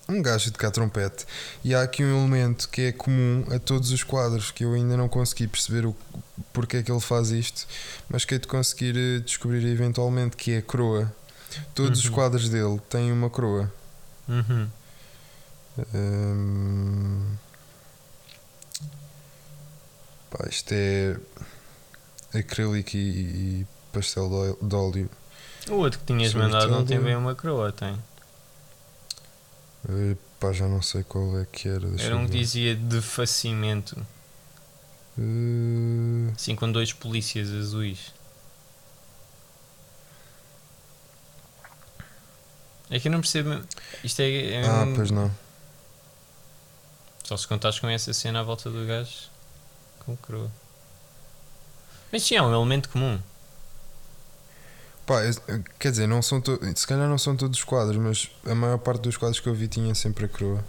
um 0.08 0.22
gajo 0.22 0.46
de 0.46 0.52
tocar 0.52 0.70
trompete. 0.70 1.26
E 1.62 1.74
há 1.74 1.82
aqui 1.82 2.02
um 2.02 2.18
elemento 2.20 2.68
que 2.68 2.82
é 2.82 2.92
comum 2.92 3.44
a 3.54 3.58
todos 3.58 3.90
os 3.90 4.02
quadros 4.02 4.50
que 4.50 4.64
eu 4.64 4.72
ainda 4.72 4.96
não 4.96 5.08
consegui 5.08 5.46
perceber 5.46 5.84
o 5.86 5.94
porque 6.52 6.78
é 6.78 6.82
que 6.82 6.90
ele 6.90 7.00
faz 7.00 7.30
isto, 7.30 7.66
mas 8.08 8.24
que 8.24 8.34
é 8.34 8.38
de 8.38 8.46
conseguir 8.48 8.96
eh, 8.96 9.18
descobrir 9.20 9.64
eventualmente 9.66 10.36
que 10.36 10.52
é 10.52 10.58
a 10.58 10.62
coroa. 10.62 11.12
Todos 11.74 11.98
os 12.00 12.04
Uhum. 12.06 12.12
quadros 12.12 12.48
dele 12.48 12.80
têm 12.88 13.12
uma 13.12 13.28
coroa. 13.28 13.72
Uhum. 14.28 14.68
Hum, 15.94 17.36
pá, 20.30 20.46
isto 20.48 20.72
é 20.72 21.16
acrílico 22.34 22.96
e, 22.96 23.60
e 23.62 23.66
pastel 23.92 24.56
de 24.60 24.74
óleo. 24.74 25.10
O 25.70 25.74
outro 25.76 25.98
que 26.00 26.06
tinhas 26.06 26.32
Sobretudo- 26.32 26.52
mandado 26.54 26.70
não 26.72 26.84
tem 26.86 26.98
bem 27.00 27.14
uma 27.16 27.34
coroa, 27.34 27.70
tem. 27.72 27.96
Pá, 30.40 30.52
já 30.52 30.68
não 30.68 30.80
sei 30.80 31.02
qual 31.02 31.38
é 31.38 31.46
que 31.50 31.68
era. 31.68 31.86
Era 32.00 32.16
um 32.16 32.24
que 32.26 32.32
dizia 32.38 32.74
de 32.76 33.00
facimento. 33.00 33.96
Eh, 35.18 36.32
Assim 36.34 36.54
com 36.54 36.70
dois 36.70 36.92
polícias 36.92 37.50
azuis. 37.50 38.12
É 42.90 42.98
que 42.98 43.08
eu 43.08 43.12
não 43.12 43.20
percebo. 43.20 43.62
Isto 44.02 44.20
é. 44.20 44.52
é 44.62 44.66
ah, 44.66 44.84
um- 44.84 44.94
pois 44.94 45.10
não. 45.10 45.30
Só 47.24 47.36
se 47.36 47.46
contares 47.46 47.78
com 47.78 47.88
essa 47.88 48.12
cena 48.14 48.40
à 48.40 48.42
volta 48.42 48.70
do 48.70 48.86
gajo 48.86 49.28
com 50.00 50.16
coroa. 50.16 50.50
Mas 52.10 52.22
sim, 52.22 52.36
é 52.36 52.42
um 52.42 52.50
elemento 52.54 52.88
comum. 52.88 53.20
Pá, 55.08 55.22
quer 55.78 55.90
dizer, 55.90 56.06
não 56.06 56.20
são 56.20 56.38
to... 56.38 56.60
se 56.76 56.86
calhar 56.86 57.08
não 57.08 57.16
são 57.16 57.34
todos 57.34 57.60
os 57.60 57.64
quadros, 57.64 57.96
mas 57.96 58.30
a 58.44 58.54
maior 58.54 58.76
parte 58.76 59.00
dos 59.00 59.16
quadros 59.16 59.40
que 59.40 59.48
eu 59.48 59.54
vi 59.54 59.66
tinha 59.66 59.94
sempre 59.94 60.26
a 60.26 60.28
coroa. 60.28 60.62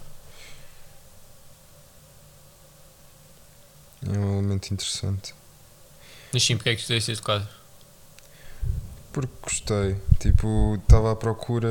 É 4.02 4.18
um 4.18 4.40
elemento 4.40 4.74
interessante. 4.74 5.36
Mas 6.32 6.42
sim, 6.42 6.56
porque 6.56 6.70
é 6.70 6.76
que 6.76 6.80
escolheste 6.80 7.12
este 7.12 7.22
quadro? 7.22 7.50
Porque 9.12 9.34
gostei. 9.42 9.98
Tipo, 10.20 10.76
estava 10.82 11.12
à 11.12 11.18
procura 11.18 11.70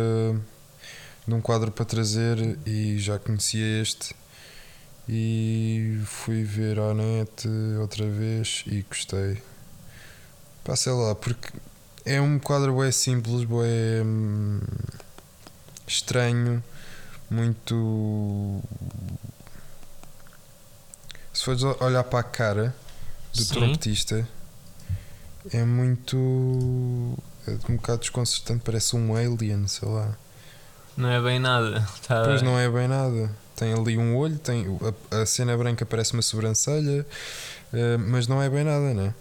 de 1.27 1.33
um 1.33 1.41
quadro 1.41 1.73
para 1.73 1.87
trazer 1.87 2.59
e 2.67 2.99
já 2.99 3.19
conhecia 3.19 3.81
este. 3.81 4.15
E 5.09 6.03
fui 6.05 6.45
ver 6.45 6.79
à 6.79 6.93
net 6.93 7.49
outra 7.81 8.07
vez 8.07 8.63
e 8.67 8.83
gostei. 8.83 9.43
Pá, 10.63 10.77
sei 10.77 10.93
lá, 10.93 11.15
porque 11.15 11.49
é 12.09 12.21
um 12.23 12.39
quadro 12.39 12.79
bem 12.79 12.91
simples, 12.91 13.45
bem 13.45 14.03
hum, 14.03 14.61
estranho, 15.87 16.65
muito. 17.31 18.63
Se 21.35 21.45
fores 21.45 21.63
olhar 21.63 22.03
para 22.05 22.21
a 22.21 22.23
cara 22.23 22.75
do 23.35 23.43
Sim. 23.43 23.55
trompetista, 23.55 24.27
é 25.53 25.63
muito. 25.65 26.17
É 27.47 27.51
um 27.71 27.77
bocado 27.77 28.01
desconcertante, 28.01 28.63
parece 28.65 28.97
um 28.97 29.15
alien, 29.15 29.69
sei 29.69 29.87
lá. 29.87 30.17
Não 30.97 31.11
é 31.11 31.21
bem 31.21 31.39
nada. 31.39 31.87
Tá... 32.09 32.25
Pois 32.25 32.41
não 32.41 32.59
é 32.59 32.71
bem 32.71 32.89
nada. 32.89 33.31
Tem 33.55 33.75
ali 33.75 33.99
um 33.99 34.17
olho, 34.17 34.39
tem 34.39 34.65
a, 35.11 35.21
a 35.21 35.27
cena 35.27 35.55
branca 35.59 35.85
parece 35.85 36.15
uma 36.15 36.23
sobrancelha, 36.23 37.05
eh, 37.73 37.97
mas 37.99 38.27
não 38.27 38.41
é 38.41 38.49
bem 38.49 38.65
nada, 38.65 38.95
né? 38.95 39.13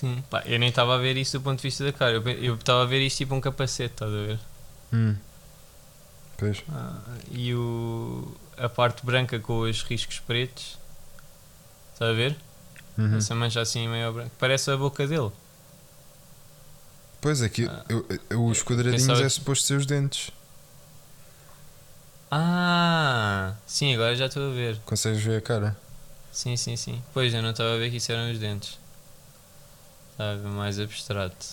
Sim. 0.00 0.22
Pá, 0.30 0.42
eu 0.46 0.58
nem 0.58 0.68
estava 0.68 0.94
a 0.94 0.98
ver 0.98 1.16
isso 1.16 1.38
do 1.38 1.42
ponto 1.42 1.56
de 1.58 1.62
vista 1.62 1.84
da 1.84 1.92
cara. 1.92 2.12
Eu 2.40 2.54
estava 2.54 2.82
a 2.82 2.86
ver 2.86 3.00
isto 3.00 3.18
tipo 3.18 3.34
um 3.34 3.40
capacete, 3.40 3.94
estás 3.94 4.12
a 4.12 4.16
ver? 4.16 4.38
Hum. 4.92 5.16
Pois. 6.36 6.62
Ah, 6.72 6.98
e 7.32 7.52
o, 7.54 8.32
a 8.56 8.68
parte 8.68 9.04
branca 9.04 9.40
com 9.40 9.60
os 9.60 9.82
riscos 9.82 10.20
pretos. 10.20 10.78
Estás 11.92 12.10
a 12.12 12.14
ver? 12.14 12.36
Uhum. 12.96 13.16
Essa 13.16 13.34
mancha 13.34 13.60
assim 13.60 13.88
meio 13.88 14.12
branca. 14.12 14.30
Parece 14.38 14.70
a 14.70 14.76
boca 14.76 15.06
dele. 15.06 15.30
Pois 17.20 17.42
aqui, 17.42 17.66
Ah. 17.68 17.84
eu- 17.88 18.06
eu- 18.30 18.46
os 18.46 18.62
quadradinhos 18.62 19.02
pensava 19.02 19.26
é 19.26 19.28
suposto 19.28 19.66
ser 19.66 19.74
os 19.76 19.86
dentes. 19.86 20.30
Ah! 22.30 23.54
Sim, 23.66 23.94
agora 23.94 24.14
já 24.14 24.26
estou 24.26 24.50
a 24.50 24.54
ver. 24.54 24.78
Consegues 24.84 25.22
ver 25.22 25.38
a 25.38 25.40
cara? 25.40 25.76
Sim, 26.30 26.56
sim, 26.56 26.76
sim. 26.76 27.02
Pois, 27.12 27.32
eu 27.34 27.42
não 27.42 27.50
estava 27.50 27.74
a 27.74 27.78
ver 27.78 27.90
que 27.90 27.96
isso 27.96 28.12
eram 28.12 28.30
os 28.30 28.38
dentes. 28.38 28.78
Ver 30.18 30.48
mais 30.48 30.78
abstrato. 30.80 31.46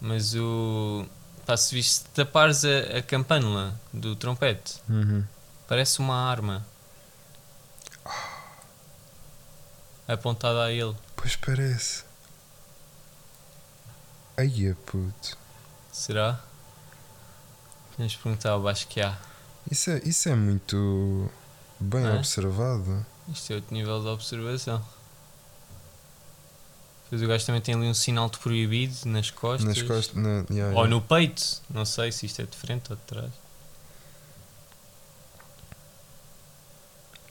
Mas 0.00 0.34
o. 0.34 1.06
Pá, 1.46 1.56
se 1.56 1.74
viste, 1.74 2.04
tapares 2.10 2.64
a, 2.64 2.98
a 2.98 3.02
campanula 3.02 3.74
do 3.92 4.14
trompete, 4.16 4.74
Uhum. 4.88 5.24
parece 5.66 5.98
uma 6.00 6.14
arma. 6.30 6.66
Apontada 10.06 10.64
a 10.64 10.72
ele. 10.72 10.94
Pois 11.16 11.36
parece. 11.36 12.04
Ai, 14.36 14.76
puto. 14.86 15.36
Será? 15.92 16.40
Temos 17.96 18.12
de 18.12 18.18
perguntar 18.18 18.50
ao 18.50 18.62
Basquiat. 18.62 19.18
Isso 19.70 19.90
é, 19.90 19.98
isso 20.04 20.28
é 20.28 20.34
muito 20.34 21.30
bem 21.80 22.06
é? 22.06 22.14
observado. 22.14 23.04
Isto 23.28 23.52
é 23.52 23.56
outro 23.56 23.74
nível 23.74 24.00
de 24.00 24.06
observação. 24.08 24.84
Depois 27.10 27.22
o 27.22 27.26
gajo 27.26 27.46
também 27.46 27.60
tem 27.62 27.74
ali 27.74 27.86
um 27.86 27.94
sinal 27.94 28.28
de 28.28 28.38
proibido 28.38 28.94
nas 29.06 29.30
costas. 29.30 29.64
Nas 29.66 29.82
costas. 29.82 30.14
Na, 30.14 30.44
yeah, 30.50 30.76
Ou 30.76 30.84
yeah. 30.84 30.88
no 30.88 31.00
peito. 31.00 31.42
Não 31.70 31.84
sei 31.86 32.12
se 32.12 32.26
isto 32.26 32.42
é 32.42 32.44
de 32.44 32.54
frente 32.56 32.90
ou 32.90 32.96
de 32.96 33.02
trás. 33.02 33.30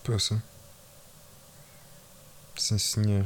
Poça. 0.04 0.42
Sim, 2.56 2.78
senhor. 2.80 3.26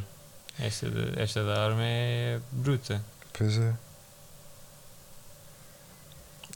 Esta, 0.60 0.90
da- 0.90 1.22
esta 1.22 1.44
da 1.46 1.64
arma 1.66 1.84
é 1.84 2.40
bruta. 2.52 3.02
Pois 3.34 3.58
é. 3.58 3.74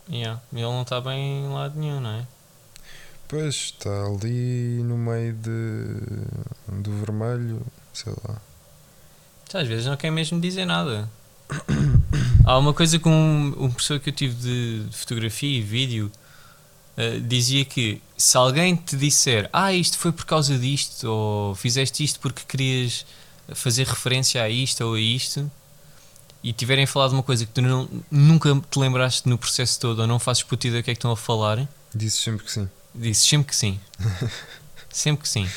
Yeah. 0.10 0.42
Ele 0.52 0.62
não 0.62 0.82
está 0.82 1.00
bem 1.00 1.46
em 1.46 1.50
lado 1.50 1.80
nenhum, 1.80 2.00
não 2.02 2.10
é? 2.20 2.28
Pois 3.28 3.56
está 3.56 3.90
ali 4.06 4.84
no 4.84 4.98
meio 4.98 5.34
de, 5.34 6.82
do 6.82 6.92
vermelho, 7.00 7.66
sei 7.94 8.14
lá. 8.28 8.40
Já, 9.52 9.62
Às 9.62 9.68
vezes 9.68 9.86
não 9.86 9.96
quer 9.98 10.12
mesmo 10.12 10.40
dizer 10.40 10.66
nada. 10.66 11.10
Há 12.46 12.58
uma 12.58 12.74
coisa 12.74 13.00
que 13.00 13.08
um, 13.08 13.48
um 13.58 13.70
professor 13.72 14.00
que 14.00 14.10
eu 14.10 14.14
tive 14.14 14.36
de 14.36 14.86
fotografia 14.92 15.58
e 15.58 15.62
vídeo 15.62 16.12
eh, 16.98 17.20
dizia 17.20 17.66
que 17.66 18.02
se 18.18 18.38
alguém 18.38 18.76
te 18.76 18.96
disser 18.96 19.50
ah, 19.54 19.74
isto 19.74 19.98
foi 19.98 20.12
por 20.12 20.26
causa 20.26 20.58
disto, 20.58 21.06
ou 21.10 21.56
fizeste 21.56 22.04
isto 22.04 22.20
porque 22.20 22.42
querias 22.48 23.06
fazer 23.54 23.88
referência 23.88 24.42
a 24.42 24.50
isto 24.50 24.82
ou 24.84 24.96
a 24.96 25.00
isto, 25.00 25.50
e 26.44 26.54
tiverem 26.54 26.86
falado 26.86 27.14
uma 27.14 27.24
coisa 27.24 27.46
que 27.46 27.52
tu 27.52 27.62
não- 27.62 27.88
nunca 28.12 28.56
te 28.70 28.80
lembraste 28.80 29.28
no 29.28 29.38
processo 29.38 29.80
todo, 29.80 30.00
ou 30.00 30.08
não 30.08 30.20
fazes 30.20 30.44
puta 30.44 30.68
ideia 30.68 30.82
do 30.82 30.86
que 30.86 30.92
é 30.92 30.94
que 30.94 30.98
estão 31.00 31.12
a 31.12 31.18
falar, 31.18 31.68
Disse 31.94 32.18
sempre 32.18 32.44
que 32.44 32.52
sim. 32.52 32.70
Disse 32.94 33.26
sempre 33.28 33.48
que 33.48 33.56
sim. 33.56 33.80
sempre 34.90 35.24
que 35.24 35.30
sim. 35.30 35.48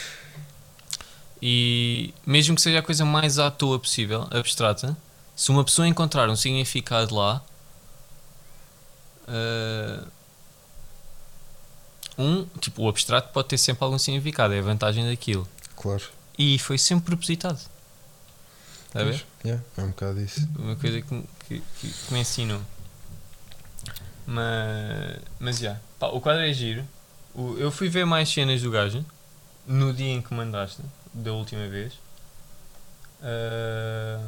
E 1.41 2.13
mesmo 2.27 2.55
que 2.57 2.61
seja 2.63 2.81
a 2.81 2.83
coisa 2.83 3.05
mais 3.05 3.39
à 3.39 3.51
toa 3.51 3.79
possível, 3.79 4.27
abstrata, 4.31 4.97
se 5.37 5.51
uma 5.51 5.63
pessoa 5.65 5.87
encontrar 5.87 6.29
um 6.29 6.35
significado 6.37 7.15
lá, 7.15 7.41
eh, 9.29 10.01
um, 12.19 12.45
tipo, 12.61 12.83
o 12.83 12.89
abstrato 12.89 13.33
pode 13.33 13.49
ter 13.49 13.59
sempre 13.59 13.85
algum 13.85 13.99
significado, 13.99 14.53
é 14.55 14.59
a 14.59 14.63
vantagem 14.63 15.09
daquilo. 15.09 15.47
Claro. 15.77 16.03
E 16.37 16.59
foi 16.59 16.77
sempre 16.79 17.07
propositado. 17.07 17.61
Está 18.87 19.01
a 19.01 19.05
ver? 19.05 19.25
Yeah, 19.45 19.63
é 19.77 19.83
um 19.83 19.89
bocado 19.89 20.21
isso. 20.21 20.49
Uma 20.59 20.75
coisa 20.77 21.01
que, 21.01 21.15
me- 21.15 21.29
que, 21.47 21.63
que, 21.81 21.89
que 21.89 22.13
me 22.13 22.21
ensinou. 22.21 22.61
Mas, 24.27 25.19
mas 25.39 25.59
já. 25.59 25.79
Pá, 25.99 26.09
o 26.09 26.21
quadro 26.21 26.43
é 26.43 26.53
giro. 26.53 26.85
O- 27.35 27.57
eu 27.59 27.71
fui 27.71 27.89
ver 27.89 28.05
mais 28.05 28.29
cenas 28.29 28.61
do 28.63 28.71
gajo 28.71 29.05
no 29.67 29.93
dia 29.93 30.09
em 30.13 30.23
que 30.23 30.33
mandaste, 30.35 30.81
da 31.19 31.33
última 31.33 31.69
vez. 31.69 31.93
Ah, 33.23 34.23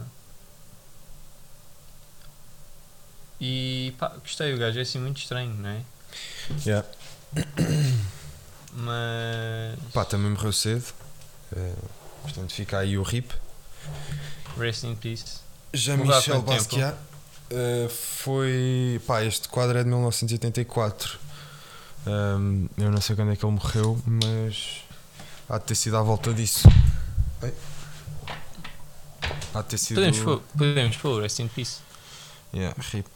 e 3.41 3.95
pá, 3.99 4.09
gostei. 4.09 4.55
O 4.55 4.59
gajo 4.59 4.79
é 4.79 4.83
assim 4.83 4.99
muito 4.99 5.19
estranho, 5.19 5.55
não 5.55 5.71
é? 5.71 5.81
Yeah. 6.67 6.87
Mas. 8.73 9.79
Pá, 9.93 10.05
também 10.05 10.31
morreu 10.31 10.53
cedo. 10.53 10.85
Eh, 11.57 11.75
portanto, 12.23 12.53
fica 12.53 12.79
aí 12.79 12.99
o 12.99 13.03
RIP. 13.03 13.33
Rest 14.59 14.85
in 14.85 14.95
peace. 14.95 15.41
Jean-Michel? 15.73 16.43
Basquiat 16.43 16.97
eh, 17.51 17.89
foi. 17.89 19.01
Pá, 19.07 19.25
este 19.25 19.49
quadro 19.49 19.79
é 19.79 19.83
de 19.83 19.89
1984. 19.89 21.19
Ahm, 22.07 22.67
eu 22.77 22.91
não 22.91 23.01
sei 23.01 23.17
quando 23.17 23.33
é 23.33 23.37
que 23.37 23.45
ele 23.45 23.53
morreu, 23.53 24.01
mas 24.07 24.85
há 25.51 25.59
de 25.59 25.65
ter 25.65 25.75
sido 25.75 25.97
à 25.97 26.03
volta 26.03 26.33
disso. 26.33 26.69
Ei. 27.43 27.53
Há 29.55 29.63
de 29.63 29.69
ter 29.69 29.79
sido. 29.79 29.97
Podemos 29.97 30.19
pôr, 30.21 30.43
podemos 30.57 30.97
pôr 30.97 31.23
Rest 31.23 31.39
in 31.41 31.49
peace. 31.49 31.79
Yeah, 32.55 32.75
RIP. 32.93 33.07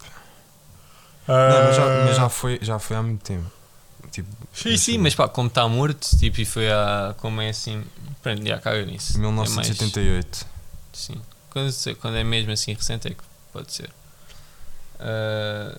Não, 1.26 1.64
mas, 1.66 1.76
já, 1.76 1.86
mas 2.06 2.16
já 2.16 2.28
foi, 2.28 2.58
já 2.60 2.78
foi 2.78 2.96
há 2.96 3.02
muito 3.02 3.22
tempo. 3.22 3.50
Tipo, 4.10 4.28
Sim, 4.52 4.76
sim, 4.76 4.98
mas 4.98 5.14
pá, 5.14 5.26
como 5.28 5.48
está 5.48 5.66
morto, 5.66 6.06
tipo, 6.18 6.40
e 6.40 6.44
foi 6.44 6.70
a. 6.70 7.14
Como 7.18 7.40
é 7.40 7.48
assim. 7.48 7.82
Pronto, 8.22 8.46
já 8.46 8.58
caga 8.60 8.84
nisso. 8.84 9.16
É 9.16 9.20
mais- 9.20 9.50
1978. 9.50 10.46
sim. 10.92 11.20
Quando, 11.50 11.72
quando 12.00 12.16
é 12.16 12.24
mesmo 12.24 12.52
assim 12.52 12.74
recente, 12.74 13.08
é 13.08 13.10
que 13.10 13.22
pode 13.52 13.72
ser. 13.72 13.90
Ah, 15.00 15.78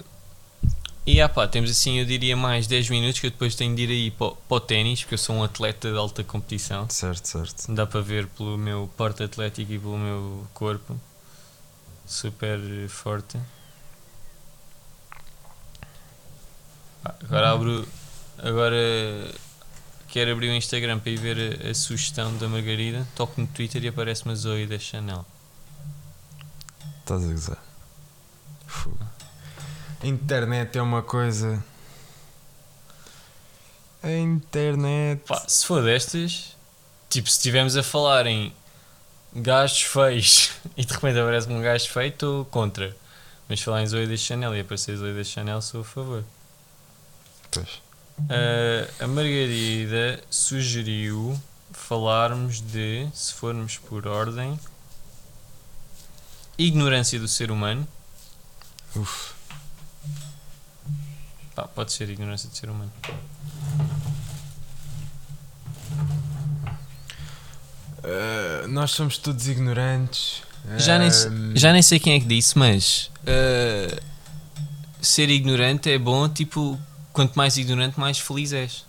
e 1.05 1.21
ah, 1.21 1.29
pá, 1.29 1.47
temos 1.47 1.69
assim, 1.69 1.99
eu 1.99 2.05
diria 2.05 2.35
mais 2.35 2.65
10 2.67 2.89
minutos 2.89 3.19
que 3.19 3.27
eu 3.27 3.31
depois 3.31 3.53
tenho 3.55 3.75
de 3.75 3.83
ir 3.83 3.89
aí 3.89 4.11
para, 4.11 4.27
o- 4.27 4.35
para 4.35 4.57
o 4.57 4.59
ténis, 4.59 5.01
porque 5.01 5.13
eu 5.15 5.19
sou 5.19 5.35
um 5.35 5.43
atleta 5.43 5.91
de 5.91 5.97
alta 5.97 6.23
competição. 6.23 6.89
Certo, 6.89 7.27
certo. 7.27 7.71
Dá 7.73 7.85
para 7.85 8.01
ver 8.01 8.27
pelo 8.27 8.57
meu 8.57 8.89
porte 8.97 9.23
atlético 9.23 9.71
e 9.71 9.79
pelo 9.79 9.97
meu 9.97 10.47
corpo. 10.53 10.99
Super 12.05 12.59
forte. 12.89 13.37
Ah, 17.03 17.15
Agora 17.23 17.51
abro. 17.51 17.87
Agora 18.37 18.75
quero 20.09 20.31
abrir 20.31 20.49
o 20.49 20.53
Instagram 20.55 20.99
para 20.99 21.11
ir 21.11 21.17
ver 21.19 21.65
a, 21.65 21.69
a 21.69 21.73
sugestão 21.73 22.35
da 22.37 22.47
Margarida. 22.47 23.07
Toco 23.15 23.39
no 23.39 23.47
Twitter 23.47 23.83
e 23.83 23.87
aparece-me 23.87 24.31
a 24.33 24.35
Zoe 24.35 24.65
da 24.67 24.77
Chanel. 24.79 25.25
Estás 26.99 27.23
a 27.23 27.27
gozar. 27.31 27.63
Fogo. 28.67 29.04
Internet 30.03 30.77
é 30.77 30.81
uma 30.81 31.01
coisa. 31.01 31.63
A 34.03 34.11
internet. 34.11 35.23
Pá, 35.25 35.43
se 35.47 35.65
for 35.65 35.83
destas, 35.83 36.55
tipo, 37.09 37.27
se 37.27 37.37
estivermos 37.37 37.75
a 37.75 37.81
falar 37.81 38.27
em 38.27 38.53
gajos 39.33 39.81
feios 39.81 40.51
e 40.77 40.85
de 40.85 40.93
repente 40.93 41.19
aparece 41.19 41.49
um 41.49 41.61
gajo 41.61 41.89
feio, 41.89 42.09
estou 42.09 42.45
contra. 42.45 42.95
Mas 43.49 43.61
falar 43.61 43.81
em 43.81 43.87
Zoe 43.87 44.07
da 44.07 44.17
Chanel 44.17 44.55
e 44.55 44.59
aparecer 44.59 44.95
Zoe 44.95 45.13
da 45.13 45.23
Chanel, 45.23 45.61
sou 45.61 45.81
a 45.81 45.83
favor. 45.83 46.23
Pois. 47.51 47.81
Uh, 48.19 49.03
a 49.03 49.07
Margarida 49.07 50.23
sugeriu 50.29 51.39
falarmos 51.71 52.61
de, 52.61 53.07
se 53.13 53.33
formos 53.33 53.77
por 53.77 54.07
ordem, 54.07 54.59
ignorância 56.57 57.19
do 57.19 57.27
ser 57.27 57.51
humano. 57.51 57.87
Uf. 58.95 59.34
Pá, 61.55 61.63
pode 61.63 61.93
ser 61.93 62.09
ignorância 62.09 62.49
do 62.49 62.55
ser 62.55 62.69
humano. 62.69 62.91
Uh, 68.03 68.67
nós 68.67 68.91
somos 68.91 69.17
todos 69.17 69.47
ignorantes. 69.47 70.43
Já 70.77 70.99
nem, 70.99 71.07
Ahm, 71.07 71.53
já 71.55 71.71
nem 71.71 71.81
sei 71.81 71.97
quem 71.99 72.13
é 72.13 72.19
que 72.19 72.25
disse, 72.25 72.57
mas 72.57 73.09
uh, 73.21 74.01
ser 75.01 75.29
ignorante 75.29 75.89
é 75.89 75.97
bom, 75.97 76.27
tipo, 76.27 76.77
quanto 77.13 77.35
mais 77.35 77.55
ignorante, 77.55 77.99
mais 77.99 78.19
feliz 78.19 78.51
és. 78.51 78.83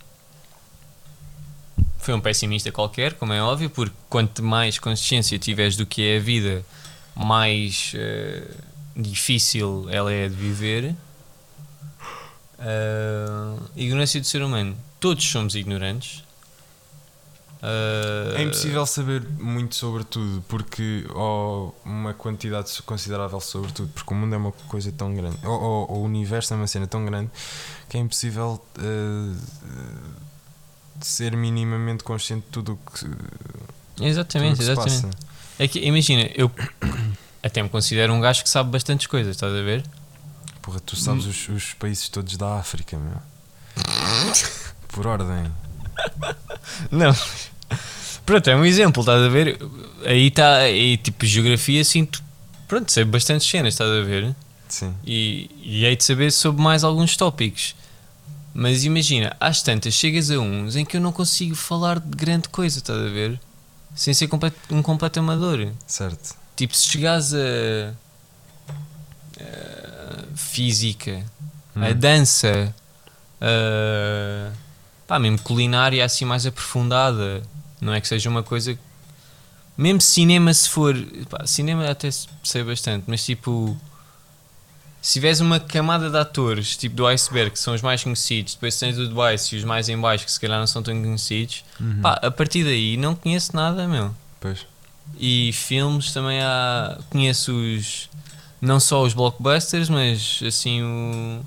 Foi 1.99 2.15
um 2.15 2.21
pessimista 2.21 2.73
qualquer, 2.73 3.15
como 3.15 3.33
é 3.33 3.43
óbvio, 3.43 3.71
porque 3.71 3.95
quanto 4.09 4.43
mais 4.43 4.79
consciência 4.79 5.39
tiveres 5.39 5.77
do 5.77 5.87
que 5.87 6.03
é 6.03 6.17
a 6.17 6.21
vida, 6.21 6.65
mais 7.15 7.93
uh, 7.95 8.55
difícil 8.97 9.87
ela 9.89 10.13
é 10.13 10.29
de 10.29 10.35
viver. 10.35 10.97
Uh, 12.59 13.61
ignorância 13.77 14.21
do 14.21 14.27
ser 14.27 14.43
humano. 14.43 14.77
Todos 14.99 15.25
somos 15.29 15.55
ignorantes. 15.55 16.25
Uh, 17.63 18.37
É 18.37 18.43
impossível 18.43 18.85
saber 18.87 19.23
muito 19.39 19.75
sobre 19.75 20.05
tudo, 20.05 20.43
porque 20.49 21.05
ou 21.15 21.75
uma 21.85 22.13
quantidade 22.15 22.71
considerável 22.83 23.41
sobre 23.41 23.73
tudo, 23.73 23.91
porque 23.95 24.13
o 24.13 24.17
mundo 24.17 24.35
é 24.35 24.39
uma 24.39 24.53
coisa 24.53 24.93
tão 24.93 25.15
grande, 25.15 25.39
ou, 25.45 25.53
ou- 25.61 25.91
ou 25.91 25.99
o 25.99 26.05
universo 26.05 26.53
é 26.55 26.57
uma 26.57 26.67
cena 26.67 26.87
tão 26.87 27.05
grande 27.05 27.31
que 27.89 27.97
é 27.97 28.01
impossível 28.01 28.63
eh, 28.79 29.37
ser 31.01 31.37
minimamente 31.37 32.05
consciente 32.05 32.45
de 32.47 32.53
tudo 32.53 32.73
o 32.75 32.91
que, 32.91 34.05
Exatamente, 34.05 34.57
que 34.57 34.63
exatamente. 34.63 35.17
É 35.59 35.67
que 35.67 35.79
imagina, 35.81 36.31
eu 36.35 36.51
até 37.43 37.63
me 37.63 37.69
considero 37.69 38.13
um 38.13 38.21
gajo 38.21 38.43
que 38.43 38.49
sabe 38.51 38.71
bastantes 38.71 39.07
coisas, 39.07 39.35
estás 39.35 39.53
a 39.53 39.63
ver? 39.63 39.83
Porra, 40.67 40.81
tu 40.81 40.97
sabes 40.97 41.27
os, 41.27 41.49
os 41.49 41.75
países 41.75 42.09
todos 42.09 42.37
da 42.37 42.59
África, 42.59 42.99
meu. 42.99 43.23
Por 44.89 45.07
ordem. 45.07 45.47
Não. 46.91 47.15
Pronto, 48.27 48.51
é 48.51 48.57
um 48.57 48.65
exemplo, 48.65 49.01
estás 49.01 49.23
a 49.23 49.29
ver? 49.29 49.61
Aí 50.05 50.27
está, 50.27 50.57
aí 50.57 50.97
tipo, 50.97 51.25
geografia, 51.25 51.85
sinto. 51.85 52.21
Pronto, 52.67 52.91
sei 52.91 53.05
bastantes 53.05 53.49
cenas, 53.49 53.75
estás 53.75 53.89
a 53.89 54.03
ver? 54.03 54.35
Sim. 54.69 54.93
E, 55.07 55.49
e 55.63 55.85
hei 55.85 55.95
de 55.95 56.03
saber 56.03 56.33
sobre 56.33 56.61
mais 56.61 56.83
alguns 56.83 57.17
tópicos. 57.17 57.77
Mas 58.53 58.83
imagina, 58.83 59.37
às 59.39 59.63
tantas 59.63 59.95
chegas 59.95 60.33
a 60.33 60.41
uns 60.41 60.75
em 60.75 60.85
que 60.85 60.97
eu 60.97 61.01
não 61.01 61.13
consigo 61.13 61.55
falar 61.55 62.01
de 62.01 62.17
grande 62.17 62.49
coisa, 62.49 62.79
estás 62.79 62.99
a 62.99 63.09
ver? 63.09 63.39
Sem 63.95 64.13
ser 64.13 64.29
um 64.69 64.83
completo 64.83 65.21
amador. 65.21 65.69
Certo. 65.87 66.35
Tipo, 66.57 66.77
se 66.77 66.89
chegares 66.89 67.33
a. 67.33 67.95
a 69.41 69.86
física, 70.35 71.25
a 71.75 71.79
Hum. 71.91 71.95
dança, 71.95 72.75
a. 73.41 74.51
pá, 75.07 75.19
mesmo 75.19 75.39
culinária 75.41 76.05
assim 76.05 76.25
mais 76.25 76.47
aprofundada. 76.47 77.43
Não 77.81 77.93
é 77.93 78.01
que 78.01 78.09
seja 78.09 78.29
uma 78.31 78.43
coisa. 78.43 78.79
Mesmo 79.77 80.01
cinema, 80.01 80.53
se 80.55 80.69
for. 80.69 80.95
Pá, 81.29 81.47
cinema 81.47 81.89
até 81.91 82.09
sei 82.43 82.63
bastante, 82.65 83.05
mas 83.07 83.25
tipo. 83.25 83.77
Se 85.03 85.13
tiveres 85.15 85.39
uma 85.39 85.61
camada 85.61 86.11
de 86.11 86.17
atores, 86.19 86.77
tipo 86.77 86.97
do 86.97 87.07
iceberg, 87.07 87.53
que 87.53 87.61
são 87.61 87.75
os 87.75 87.81
mais 87.83 88.03
conhecidos, 88.03 88.55
depois 88.55 88.77
tens 88.77 88.99
o 88.99 89.07
de 89.07 89.15
baixo 89.15 89.55
e 89.55 89.59
os 89.59 89.63
mais 89.63 89.89
em 89.89 89.97
baixo, 89.97 90.25
que 90.25 90.33
se 90.33 90.41
calhar 90.41 90.59
não 90.59 90.67
são 90.67 90.83
tão 90.83 91.01
conhecidos, 91.01 91.63
Uhum. 91.79 92.01
pá, 92.03 92.19
a 92.21 92.29
partir 92.31 92.65
daí 92.65 92.97
não 92.97 93.15
conheço 93.15 93.55
nada, 93.55 93.87
meu. 93.87 94.13
Pois. 94.41 94.67
E 95.17 95.53
filmes 95.53 96.13
também 96.13 96.41
há. 96.43 96.99
Conheço 97.11 97.53
os. 97.55 98.09
Não 98.67 98.81
só 98.81 99.05
os 99.05 99.15
blockbusters, 99.15 99.89
mas 99.89 100.41
assim 100.45 100.83
o. 100.83 101.41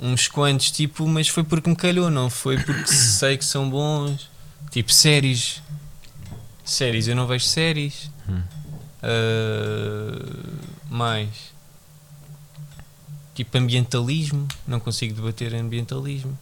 Uns 0.00 0.26
quantos, 0.26 0.70
tipo, 0.70 1.06
mas 1.06 1.28
foi 1.28 1.44
porque 1.44 1.68
me 1.68 1.76
calhou, 1.76 2.10
não 2.10 2.30
foi 2.30 2.58
porque 2.58 2.88
sei 2.90 3.36
que 3.36 3.44
são 3.44 3.68
bons. 3.68 4.30
Tipo, 4.70 4.90
séries. 4.90 5.62
Séries, 6.64 7.08
eu 7.08 7.14
não 7.14 7.26
vejo 7.26 7.44
séries. 7.44 8.10
Hum. 8.26 8.42
Ah, 9.02 10.18
mais. 10.90 11.52
Tipo, 13.34 13.58
ambientalismo. 13.58 14.48
Não 14.66 14.80
consigo 14.80 15.14
debater 15.14 15.54
ambientalismo. 15.54 16.38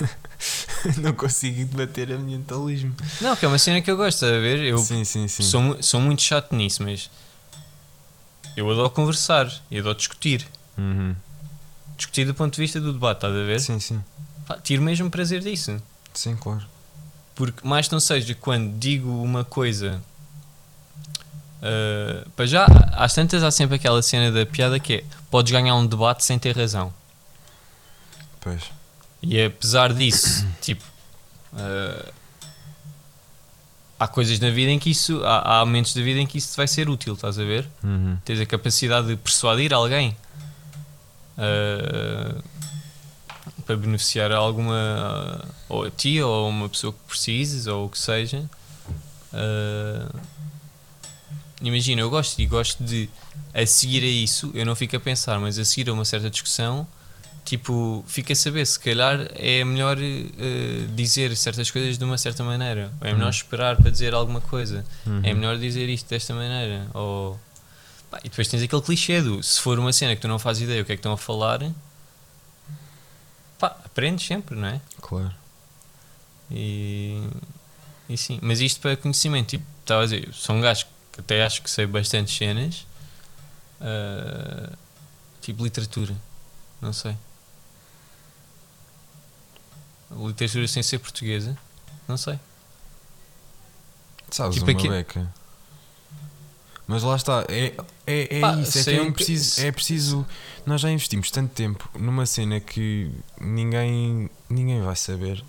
não 0.98 1.12
consigo 1.12 1.66
debater 1.66 2.10
ambientalismo. 2.12 2.94
Não, 3.20 3.36
que 3.36 3.44
é 3.44 3.48
uma 3.48 3.58
cena 3.58 3.82
que 3.82 3.90
eu 3.90 3.96
gosto, 3.96 4.24
a 4.24 4.38
ver? 4.38 4.60
Eu 4.60 4.78
sim, 4.78 5.04
sim, 5.04 5.28
sim. 5.28 5.42
Sou, 5.42 5.82
sou 5.82 6.00
muito 6.00 6.22
chato 6.22 6.56
nisso, 6.56 6.82
mas 6.82 7.10
eu 8.56 8.70
adoro 8.70 8.90
conversar 8.90 9.52
e 9.70 9.78
adoro 9.78 9.96
discutir. 9.96 10.46
Uhum. 10.78 11.14
Discutir 11.96 12.24
do 12.24 12.34
ponto 12.34 12.54
de 12.54 12.60
vista 12.60 12.80
do 12.80 12.92
debate, 12.92 13.18
estás 13.18 13.34
a 13.34 13.44
ver? 13.44 13.60
Sim, 13.60 13.78
sim. 13.80 14.02
Pá, 14.46 14.58
tiro 14.58 14.82
mesmo 14.82 15.10
prazer 15.10 15.40
disso. 15.40 15.80
Sim, 16.12 16.36
claro. 16.36 16.64
Porque 17.34 17.66
mais 17.66 17.88
não 17.90 17.98
seja 18.00 18.34
quando 18.34 18.78
digo 18.78 19.10
uma 19.22 19.44
coisa. 19.44 20.00
ah, 21.62 22.26
para 22.36 22.46
já, 22.46 22.66
às 22.92 23.14
tantas 23.14 23.42
há 23.42 23.50
sempre 23.50 23.76
aquela 23.76 24.02
cena 24.02 24.30
da 24.30 24.46
piada 24.46 24.78
que 24.78 24.94
é 24.94 25.04
podes 25.30 25.52
ganhar 25.52 25.74
um 25.74 25.86
debate 25.86 26.24
sem 26.24 26.38
ter 26.38 26.56
razão. 26.56 26.92
Pois. 28.40 28.62
E 29.22 29.42
apesar 29.42 29.92
disso, 29.92 30.46
tipo, 30.60 30.84
ah, 31.54 32.12
há 34.04 34.08
coisas 34.08 34.38
na 34.38 34.50
vida 34.50 34.70
em 34.70 34.78
que 34.78 34.90
isso, 34.90 35.22
há, 35.24 35.60
há 35.60 35.64
momentos 35.64 35.94
da 35.94 36.02
vida 36.02 36.20
em 36.20 36.26
que 36.26 36.36
isso 36.36 36.54
vai 36.56 36.68
ser 36.68 36.90
útil, 36.90 37.14
estás 37.14 37.38
a 37.38 37.44
ver? 37.44 37.66
Uhum. 37.82 38.18
Tens 38.24 38.38
a 38.38 38.46
capacidade 38.46 39.06
de 39.06 39.16
persuadir 39.16 39.72
alguém 39.72 40.14
ah, 41.38 42.34
para 43.64 43.76
beneficiar 43.76 44.30
alguma 44.30 45.42
ou 45.68 45.84
a 45.84 45.90
ti 45.90 46.20
ou 46.20 46.44
a 46.44 46.48
uma 46.48 46.68
pessoa 46.68 46.92
que 46.92 46.98
precises 47.08 47.66
ou 47.66 47.86
o 47.86 47.88
que 47.88 47.98
seja. 47.98 48.44
Ah, 49.32 50.14
imagina, 51.62 52.02
eu 52.02 52.10
gosto 52.10 52.38
e 52.38 52.46
gosto 52.46 52.84
de 52.84 53.08
a 53.54 53.64
seguir 53.64 54.02
a 54.02 54.06
isso, 54.06 54.50
eu 54.54 54.66
não 54.66 54.76
fico 54.76 54.96
a 54.96 55.00
pensar, 55.00 55.40
mas 55.40 55.58
a 55.58 55.64
seguir 55.64 55.88
a 55.88 55.94
uma 55.94 56.04
certa 56.04 56.28
discussão, 56.28 56.86
tipo, 57.44 58.04
fico 58.08 58.32
a 58.32 58.36
saber 58.36 58.66
se 58.66 58.78
calhar 58.80 59.28
é 59.34 59.62
melhor 59.64 59.96
ah, 59.98 60.86
dizer 60.94 61.36
certas 61.36 61.70
coisas 61.70 61.98
de 61.98 62.04
uma 62.04 62.16
certa 62.18 62.42
maneira, 62.42 62.90
ou 63.00 63.06
é 63.06 63.12
melhor 63.12 63.26
Uhum. 63.26 63.30
esperar 63.30 63.76
para 63.76 63.90
dizer 63.90 64.14
alguma 64.14 64.40
coisa. 64.40 64.84
Uhum. 65.06 65.20
É 65.22 65.34
melhor 65.34 65.58
dizer 65.58 65.88
isto 65.88 66.08
desta 66.08 66.32
maneira. 66.34 66.86
Ou... 66.94 67.38
Pá, 68.10 68.18
e 68.24 68.28
depois 68.28 68.48
tens 68.48 68.62
aquele 68.62 68.82
clichê 68.82 69.20
do 69.20 69.42
se 69.42 69.60
for 69.60 69.78
uma 69.78 69.92
cena 69.92 70.14
que 70.14 70.22
tu 70.22 70.28
não 70.28 70.38
fazes 70.38 70.62
ideia 70.62 70.82
o 70.82 70.84
que 70.84 70.92
é 70.92 70.96
que 70.96 71.00
estão 71.00 71.12
a 71.12 71.18
falar, 71.18 71.60
pá, 73.58 73.76
aprendes 73.84 74.26
sempre, 74.26 74.56
não 74.56 74.68
é? 74.68 74.80
Claro. 75.00 75.34
E, 76.50 77.22
e 78.08 78.16
sim, 78.16 78.38
mas 78.42 78.60
isto 78.60 78.80
para 78.80 78.96
conhecimento, 78.96 79.48
tipo, 79.50 79.64
estava 79.80 80.02
a 80.02 80.04
dizer, 80.04 80.28
sou 80.32 80.54
um 80.56 80.60
gajo 80.60 80.86
que 81.12 81.20
até 81.20 81.44
acho 81.44 81.62
que 81.62 81.70
sei 81.70 81.86
bastantes 81.86 82.36
cenas, 82.36 82.86
ah, 83.80 84.70
tipo 85.40 85.62
literatura, 85.64 86.14
não 86.80 86.92
sei. 86.92 87.16
Literatura 90.10 90.68
sem 90.68 90.82
ser 90.82 90.98
portuguesa, 90.98 91.56
não 92.06 92.16
sei. 92.16 92.38
Sabes 94.30 94.56
Tipo 94.56 94.70
uma 94.70 94.78
aqui- 94.78 94.88
beca. 94.88 95.32
Mas 96.86 97.02
lá 97.02 97.16
está, 97.16 97.44
é, 97.48 97.72
é, 98.06 98.36
é 98.38 98.40
Pá, 98.40 98.56
isso, 98.56 98.78
é 98.78 98.82
que 98.84 98.90
é, 98.90 99.10
preciso, 99.10 99.54
que- 99.56 99.62
é 99.62 99.72
preciso. 99.72 100.26
Nós 100.66 100.80
já 100.82 100.90
investimos 100.90 101.30
tanto 101.30 101.52
tempo 101.54 101.88
numa 101.98 102.26
cena 102.26 102.60
que 102.60 103.10
ninguém, 103.40 104.28
ninguém 104.50 104.82
vai 104.82 104.94
saber 104.94 105.42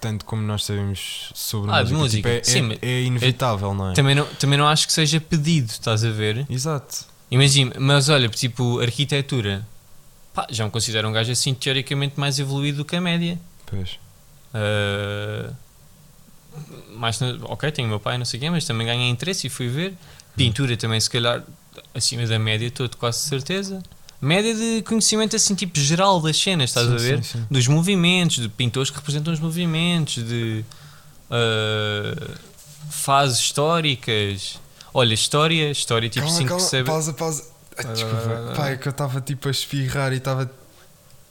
tanto 0.00 0.24
como 0.24 0.42
nós 0.42 0.64
sabemos 0.64 1.30
sobre 1.34 1.70
Ah, 1.70 1.80
música. 1.80 1.96
música. 1.98 2.40
Tipo, 2.40 2.46
Sim, 2.50 2.72
é, 2.82 2.86
é, 2.86 2.90
é 2.90 3.02
inevitável, 3.02 3.72
não 3.74 3.90
é? 3.90 3.94
Também 3.94 4.14
não, 4.14 4.26
também 4.34 4.58
não 4.58 4.66
acho 4.68 4.86
que 4.86 4.92
seja 4.92 5.18
pedido, 5.20 5.70
estás 5.70 6.04
a 6.04 6.10
ver? 6.10 6.46
Exato. 6.50 7.06
Imagina, 7.30 7.72
mas 7.78 8.08
olha, 8.08 8.28
tipo, 8.28 8.80
arquitetura. 8.80 9.66
Pá, 10.34 10.46
já 10.50 10.64
me 10.64 10.70
considero 10.70 11.08
um 11.08 11.12
gajo 11.12 11.30
assim 11.32 11.54
teoricamente 11.54 12.18
mais 12.20 12.38
evoluído 12.38 12.78
do 12.78 12.84
que 12.84 12.96
a 12.96 13.00
média. 13.00 13.38
Pois. 13.70 13.98
Ah, 14.52 15.50
mais, 16.94 17.18
ok, 17.42 17.70
tenho 17.72 17.86
o 17.86 17.90
meu 17.90 18.00
pai, 18.00 18.18
não 18.18 18.24
sei 18.24 18.38
o 18.38 18.40
quê, 18.42 18.50
mas 18.50 18.64
também 18.64 18.86
ganhei 18.86 19.08
interesse 19.08 19.46
e 19.46 19.50
fui 19.50 19.68
ver. 19.68 19.94
Pintura 20.36 20.76
também, 20.76 21.00
se 21.00 21.08
calhar, 21.08 21.42
acima 21.94 22.26
da 22.26 22.38
média, 22.38 22.66
estou 22.66 22.88
de 22.88 22.96
quase 22.96 23.18
certeza. 23.20 23.82
média 24.20 24.54
de 24.54 24.82
conhecimento 24.82 25.36
assim, 25.36 25.54
tipo 25.54 25.78
geral 25.78 26.20
das 26.20 26.36
cenas, 26.36 26.70
estás 26.70 26.86
Sim, 26.86 26.94
a 26.94 26.98
ver? 26.98 27.24
sim, 27.24 27.38
sim. 27.38 27.46
Dos 27.50 27.66
movimentos, 27.68 28.36
de 28.36 28.48
pintores 28.48 28.90
que 28.90 28.96
representam 28.96 29.32
os 29.32 29.40
movimentos, 29.40 30.24
de 30.24 30.64
ah, 31.30 32.34
fases 32.90 33.38
históricas. 33.38 34.58
Olha, 34.92 35.14
história, 35.14 35.70
história 35.70 36.08
tipo 36.08 36.26
calma, 36.26 36.38
5 36.38 36.48
calma, 36.48 36.64
saber. 36.64 36.84
pausa, 36.84 37.12
pausa. 37.12 37.44
Ah, 37.78 37.82
desculpa, 37.84 38.52
vai. 38.56 38.72
é 38.72 38.76
que 38.76 38.88
eu 38.88 38.90
estava 38.90 39.20
tipo 39.20 39.46
a 39.48 39.50
espirrar 39.50 40.12
e 40.12 40.16
estava 40.16 40.50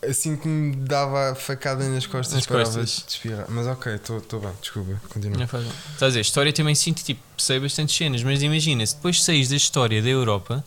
assim 0.08 0.36
que 0.36 0.48
me 0.48 0.74
dava 0.76 1.32
a 1.32 1.34
facada 1.34 1.86
nas 1.88 2.06
costas, 2.06 2.34
Nas 2.34 2.46
costas. 2.46 3.04
de 3.06 3.12
espirrar. 3.12 3.46
Mas 3.48 3.66
ok, 3.66 3.94
estou 3.94 4.40
bem, 4.40 4.52
desculpa, 4.60 5.00
continua. 5.08 5.42
Estás 5.44 6.02
a 6.02 6.06
dizer, 6.08 6.20
história 6.20 6.52
também 6.52 6.74
sinto, 6.74 7.02
tipo, 7.02 7.20
sei 7.38 7.60
bastantes 7.60 7.94
cenas, 7.96 8.22
mas 8.22 8.42
imagina, 8.42 8.84
se 8.86 8.94
depois 8.96 9.22
saís 9.22 9.48
da 9.48 9.56
história 9.56 10.00
da 10.02 10.08
Europa, 10.08 10.64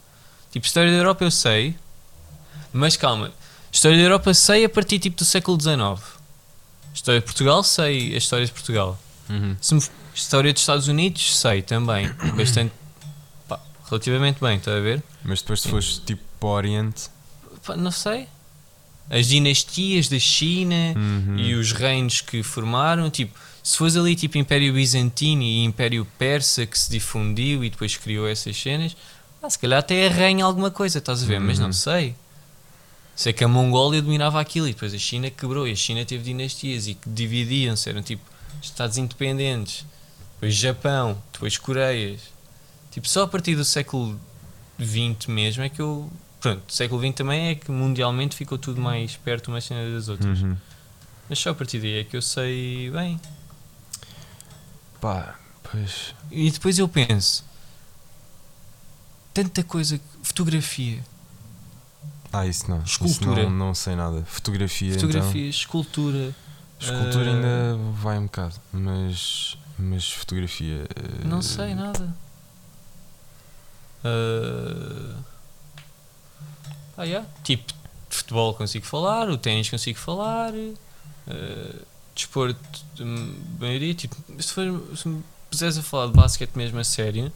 tipo, 0.51 0.65
história 0.65 0.91
da 0.91 0.97
Europa 0.97 1.23
eu 1.23 1.31
sei, 1.31 1.75
mas 2.71 2.95
calma, 2.95 3.31
história 3.71 3.97
da 3.97 4.03
Europa 4.03 4.33
sei 4.33 4.65
a 4.65 4.69
partir 4.69 4.99
tipo 4.99 5.17
do 5.17 5.25
século 5.25 5.59
XIX. 5.59 5.99
História 6.93 7.19
de 7.21 7.25
Portugal 7.25 7.63
sei 7.63 8.13
a 8.13 8.17
história 8.17 8.45
de 8.45 8.51
Portugal. 8.51 8.99
Uhum. 9.29 9.57
Se 9.59 9.73
me- 9.73 9.81
história 10.13 10.53
dos 10.53 10.61
Estados 10.61 10.87
Unidos 10.87 11.39
sei 11.39 11.63
também, 11.63 12.07
bastante, 12.37 12.71
pá, 13.47 13.59
relativamente 13.89 14.39
bem, 14.39 14.57
estás 14.57 14.77
a 14.77 14.79
ver? 14.79 15.01
Mas 15.23 15.41
depois 15.41 15.61
se 15.61 15.69
fores 15.69 15.97
tipo 16.05 16.21
para 16.39 16.47
o 16.49 16.51
Oriente. 16.51 17.09
Pá, 17.65 17.75
não 17.75 17.89
sei. 17.89 18.27
As 19.09 19.27
dinastias 19.27 20.07
da 20.09 20.17
China 20.19 20.75
Uhum. 20.95 21.37
e 21.37 21.53
os 21.55 21.71
reinos 21.71 22.21
que 22.21 22.41
formaram, 22.41 23.09
tipo, 23.09 23.37
se 23.61 23.77
fosse 23.77 23.97
ali 23.99 24.15
tipo 24.15 24.37
Império 24.37 24.73
Bizantino 24.73 25.43
e 25.43 25.63
Império 25.63 26.05
Persa 26.17 26.65
que 26.65 26.77
se 26.77 26.89
difundiu 26.89 27.63
e 27.63 27.69
depois 27.69 27.95
criou 27.97 28.27
essas 28.27 28.55
cenas, 28.59 28.95
ah, 29.41 29.49
se 29.49 29.59
calhar 29.59 29.79
até 29.79 30.07
arranha 30.07 30.45
alguma 30.45 30.71
coisa, 30.71 30.97
estás 30.99 31.21
a 31.23 31.25
ver? 31.25 31.39
Mas 31.39 31.59
não 31.59 31.67
Uhum. 31.67 31.73
sei. 31.73 32.15
Sei 33.15 33.31
que 33.31 33.43
a 33.43 33.47
Mongólia 33.47 34.01
dominava 34.01 34.39
aquilo 34.41 34.67
e 34.67 34.73
depois 34.73 34.93
a 34.93 34.97
China 34.97 35.29
quebrou 35.29 35.67
e 35.67 35.71
a 35.71 35.75
China 35.75 36.03
teve 36.03 36.23
dinastias 36.23 36.87
e 36.87 36.95
que 36.95 37.07
dividiam-se, 37.09 37.87
eram 37.89 38.01
tipo 38.01 38.23
Estados 38.61 38.97
independentes, 38.97 39.85
depois 40.35 40.55
Japão, 40.55 41.21
depois 41.33 41.57
Coreias. 41.57 42.21
Tipo, 42.91 43.07
só 43.07 43.23
a 43.23 43.27
partir 43.27 43.55
do 43.55 43.65
século 43.65 44.19
XX 44.79 45.27
mesmo 45.27 45.63
é 45.63 45.69
que 45.69 45.81
eu. 45.81 46.09
Pronto, 46.43 46.73
século 46.73 46.99
XX 47.01 47.15
também 47.15 47.47
é 47.51 47.55
que 47.55 47.71
mundialmente 47.71 48.35
ficou 48.35 48.57
tudo 48.57 48.81
mais 48.81 49.15
perto 49.15 49.47
umas 49.47 49.63
cenas 49.63 49.93
das 49.93 50.09
outras. 50.09 50.41
Uhum. 50.41 50.57
Mas 51.29 51.39
só 51.39 51.51
a 51.51 51.55
partir 51.55 51.79
daí 51.79 51.99
é 51.99 52.03
que 52.03 52.17
eu 52.17 52.21
sei 52.21 52.91
bem. 52.91 53.17
Pá, 54.99 55.39
pois. 55.71 56.13
E 56.29 56.51
depois 56.51 56.77
eu 56.77 56.87
penso: 56.89 57.45
tanta 59.33 59.63
coisa, 59.63 59.97
fotografia, 60.21 61.01
Ah, 62.33 62.45
isso 62.45 62.69
não. 62.69 62.79
Isso 62.83 63.05
Escultura. 63.05 63.43
não, 63.43 63.49
não 63.51 63.73
sei 63.73 63.95
nada. 63.95 64.21
Fotografia. 64.25 64.93
fotografia, 64.95 65.49
escultura. 65.49 66.17
Então. 66.77 66.97
Escultura 66.97 67.29
eh, 67.29 67.33
ainda 67.35 67.77
vai 67.93 68.17
um 68.17 68.23
bocado, 68.23 68.55
mas. 68.73 69.57
Mas 69.79 70.11
fotografia. 70.11 70.83
eh, 70.93 71.25
Não 71.25 71.41
sei 71.41 71.73
nada. 71.73 72.13
Ah, 74.03 75.15
ah, 76.97 77.03
yeah. 77.03 77.27
Tipo, 77.43 77.73
de 78.09 78.15
futebol 78.15 78.53
consigo 78.53 78.85
falar, 78.85 79.29
o 79.29 79.37
ténis 79.37 79.69
consigo 79.69 79.97
falar, 79.97 80.53
ah, 81.27 81.75
desporto, 82.15 82.59
hum, 82.99 83.35
maioria. 83.59 83.93
Tipo, 83.93 84.15
se, 84.39 84.53
for, 84.53 84.83
se 84.95 85.07
me 85.07 85.23
puseres 85.49 85.77
a 85.77 85.83
falar 85.83 86.07
de 86.07 86.13
basquete 86.13 86.55
mesmo 86.55 86.79
a 86.79 86.83
sério, 86.83 87.31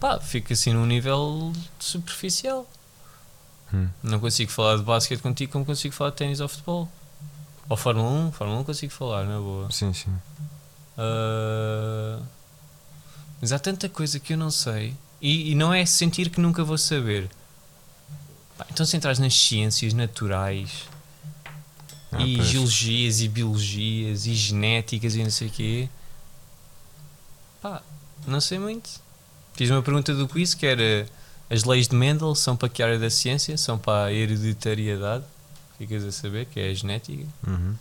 pá, 0.00 0.18
fica 0.20 0.54
assim 0.54 0.72
num 0.72 0.86
nível 0.86 1.52
superficial. 1.78 2.68
Hum. 3.72 3.88
Não 4.02 4.20
consigo 4.20 4.50
falar 4.50 4.76
de 4.76 4.82
basquete 4.82 5.20
contigo 5.20 5.52
como 5.52 5.64
consigo 5.64 5.94
falar 5.94 6.10
de 6.10 6.16
ténis 6.16 6.40
ou 6.40 6.48
futebol. 6.48 6.88
Ou 7.68 7.76
Fórmula 7.76 8.08
1, 8.08 8.32
Fórmula 8.32 8.60
1 8.60 8.64
consigo 8.64 8.92
falar, 8.92 9.24
na 9.24 9.38
boa. 9.38 9.70
Sim, 9.70 9.92
sim. 9.92 10.12
Ah, 10.96 12.20
mas 13.40 13.52
há 13.52 13.58
tanta 13.58 13.88
coisa 13.88 14.18
que 14.18 14.32
eu 14.32 14.38
não 14.38 14.50
sei 14.50 14.94
e, 15.20 15.52
e 15.52 15.54
não 15.54 15.72
é 15.72 15.84
sentir 15.84 16.30
que 16.30 16.40
nunca 16.40 16.64
vou 16.64 16.78
saber. 16.78 17.28
Pá, 18.58 18.66
então 18.70 18.84
se 18.86 18.96
entras 18.96 19.18
nas 19.18 19.34
ciências 19.34 19.92
naturais 19.92 20.84
Ah, 22.12 22.22
e 22.22 22.36
pois. 22.36 22.48
geologias 22.48 23.20
e 23.20 23.28
biologias 23.28 24.26
e 24.26 24.34
genéticas 24.34 25.14
e 25.14 25.22
não 25.22 25.30
sei 25.30 25.48
o 25.48 25.50
quê, 25.50 25.88
pá, 27.60 27.82
não 28.26 28.40
sei 28.40 28.58
muito. 28.58 28.88
Fiz 29.54 29.70
uma 29.70 29.82
pergunta 29.82 30.14
do 30.14 30.28
quiz 30.28 30.54
que 30.54 30.66
era 30.66 31.06
as 31.50 31.64
leis 31.64 31.88
de 31.88 31.94
Mendel 31.96 32.34
são 32.34 32.56
para 32.56 32.68
que 32.68 32.82
área 32.82 32.98
da 32.98 33.08
ciência? 33.10 33.56
São 33.56 33.78
para 33.78 34.06
a 34.06 34.12
hereditariedade, 34.12 35.24
ficas 35.78 36.04
a 36.04 36.12
saber, 36.12 36.46
que 36.46 36.58
é 36.60 36.70
a 36.70 36.74
genética. 36.74 37.24
Uhum. 37.46 37.74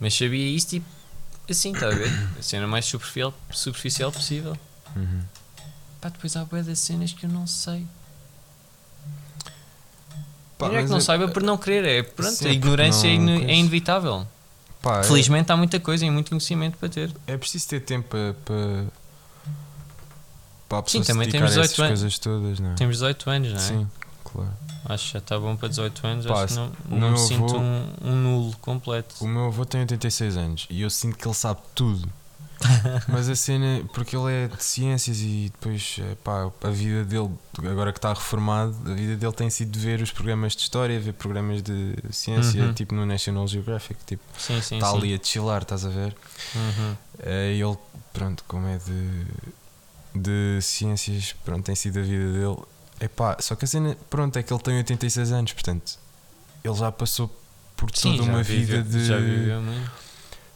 Mas 0.00 0.14
sabia 0.14 0.46
isso 0.48 0.68
tipo 0.68 0.86
assim, 1.48 1.72
está 1.72 1.86
a 1.86 1.90
ver? 1.90 2.10
A 2.38 2.42
cena 2.42 2.66
mais 2.66 2.84
superficial, 2.86 3.32
superficial 3.50 4.10
possível. 4.10 4.56
Uhum. 4.96 5.22
Pá, 6.00 6.08
depois 6.08 6.36
há 6.36 6.44
bué 6.44 6.62
das 6.62 6.78
cenas 6.78 7.12
que 7.12 7.24
eu 7.26 7.30
não 7.30 7.46
sei. 7.46 7.86
Pá, 10.58 10.68
não 10.68 10.76
é 10.76 10.82
que 10.84 10.88
não 10.90 10.96
é- 10.98 11.00
saiba 11.00 11.28
por 11.28 11.42
não 11.42 11.56
querer, 11.58 11.84
é 11.84 12.02
pronto, 12.02 12.32
Sim, 12.32 12.46
a 12.46 12.48
é 12.48 12.52
ignorância 12.52 13.08
é, 13.08 13.18
não 13.18 13.32
é 13.34 13.38
conheço. 13.40 13.60
inevitável. 13.60 14.26
pá, 14.82 15.00
é- 15.00 15.02
Felizmente 15.04 15.50
há 15.50 15.56
muita 15.56 15.80
coisa 15.80 16.04
e 16.06 16.10
muito 16.10 16.28
conhecimento 16.30 16.76
para 16.78 16.88
ter. 16.88 17.10
É, 17.26 17.36
preciso 17.36 17.68
ter 17.68 17.80
tempo 17.80 18.08
para. 18.08 18.34
para 18.44 18.84
para 20.68 20.78
a 20.78 20.80
Sim, 20.82 20.84
pessoa 21.00 21.04
se 21.04 21.12
também 21.12 21.28
temos 21.30 21.46
a 21.52 21.60
18 21.62 21.64
essas 21.72 21.78
anos. 21.80 21.90
coisas 22.00 22.18
todas, 22.18 22.60
não 22.60 22.70
é? 22.70 22.74
Temos 22.74 22.96
18 22.96 23.30
anos, 23.30 23.48
não 23.50 23.56
é? 23.56 23.60
Sim, 23.60 23.86
claro. 24.24 24.50
Acho 24.86 25.06
que 25.06 25.12
já 25.12 25.18
está 25.18 25.38
bom 25.38 25.56
para 25.56 25.68
18 25.68 26.06
anos, 26.06 26.26
Pá, 26.26 26.42
acho 26.44 26.54
que 26.54 26.60
não, 26.94 27.10
não 27.10 27.16
sinto 27.16 27.44
avô- 27.44 27.58
um, 27.58 27.86
um 28.02 28.16
nulo 28.16 28.56
completo. 28.60 29.14
O 29.20 29.28
meu 29.28 29.46
avô 29.46 29.64
tem 29.64 29.80
86 29.82 30.36
anos 30.36 30.66
e 30.70 30.80
eu 30.82 30.90
sinto 30.90 31.16
que 31.18 31.26
ele 31.26 31.34
sabe 31.34 31.60
tudo. 31.74 32.08
Mas 33.08 33.28
a 33.28 33.36
cena, 33.36 33.82
porque 33.92 34.16
ele 34.16 34.32
é 34.32 34.48
de 34.48 34.62
ciências 34.64 35.18
e 35.20 35.50
depois, 35.52 35.96
eh, 36.00 36.16
pá, 36.24 36.50
a 36.62 36.70
vida 36.70 37.04
dele, 37.04 37.30
agora 37.70 37.92
que 37.92 37.98
está 37.98 38.12
reformado, 38.12 38.74
a 38.90 38.94
vida 38.94 39.16
dele 39.16 39.32
tem 39.32 39.50
sido 39.50 39.70
de 39.70 39.78
ver 39.78 40.00
os 40.00 40.10
programas 40.10 40.54
de 40.54 40.62
história, 40.62 40.98
ver 41.00 41.12
programas 41.12 41.62
de 41.62 41.94
ciência, 42.10 42.62
Uhum. 42.64 42.72
tipo 42.72 42.94
no 42.94 43.04
National 43.04 43.46
Geographic, 43.46 43.98
tipo, 44.06 44.22
Sim, 44.38 44.60
sim, 44.62 44.76
está 44.76 44.90
sim. 44.90 44.96
ali 44.98 45.14
a 45.14 45.20
chilar, 45.22 45.62
estás 45.62 45.84
a 45.84 45.88
ver? 45.90 46.16
Uhum. 46.54 46.96
Eh, 47.20 47.52
ele, 47.58 47.76
pronto, 48.12 48.42
como 48.48 48.66
é 48.66 48.78
de, 48.78 49.24
de 50.14 50.62
ciências, 50.62 51.34
pronto, 51.44 51.64
tem 51.64 51.74
sido 51.74 51.98
a 51.98 52.02
vida 52.02 52.32
dele. 52.32 52.56
Epá, 53.00 53.36
só 53.40 53.54
que 53.56 53.64
a 53.64 53.68
cena, 53.68 53.96
pronto, 54.08 54.38
é 54.38 54.42
que 54.42 54.52
ele 54.52 54.62
tem 54.62 54.76
86 54.78 55.32
anos, 55.32 55.52
portanto, 55.52 55.98
ele 56.62 56.74
já 56.74 56.90
passou 56.92 57.28
por 57.76 57.90
toda 57.90 58.22
uma 58.22 58.42
vida 58.42 58.82
de. 58.82 59.04
Já 59.04 59.18
viveu 59.18 59.60
muito. 59.60 59.90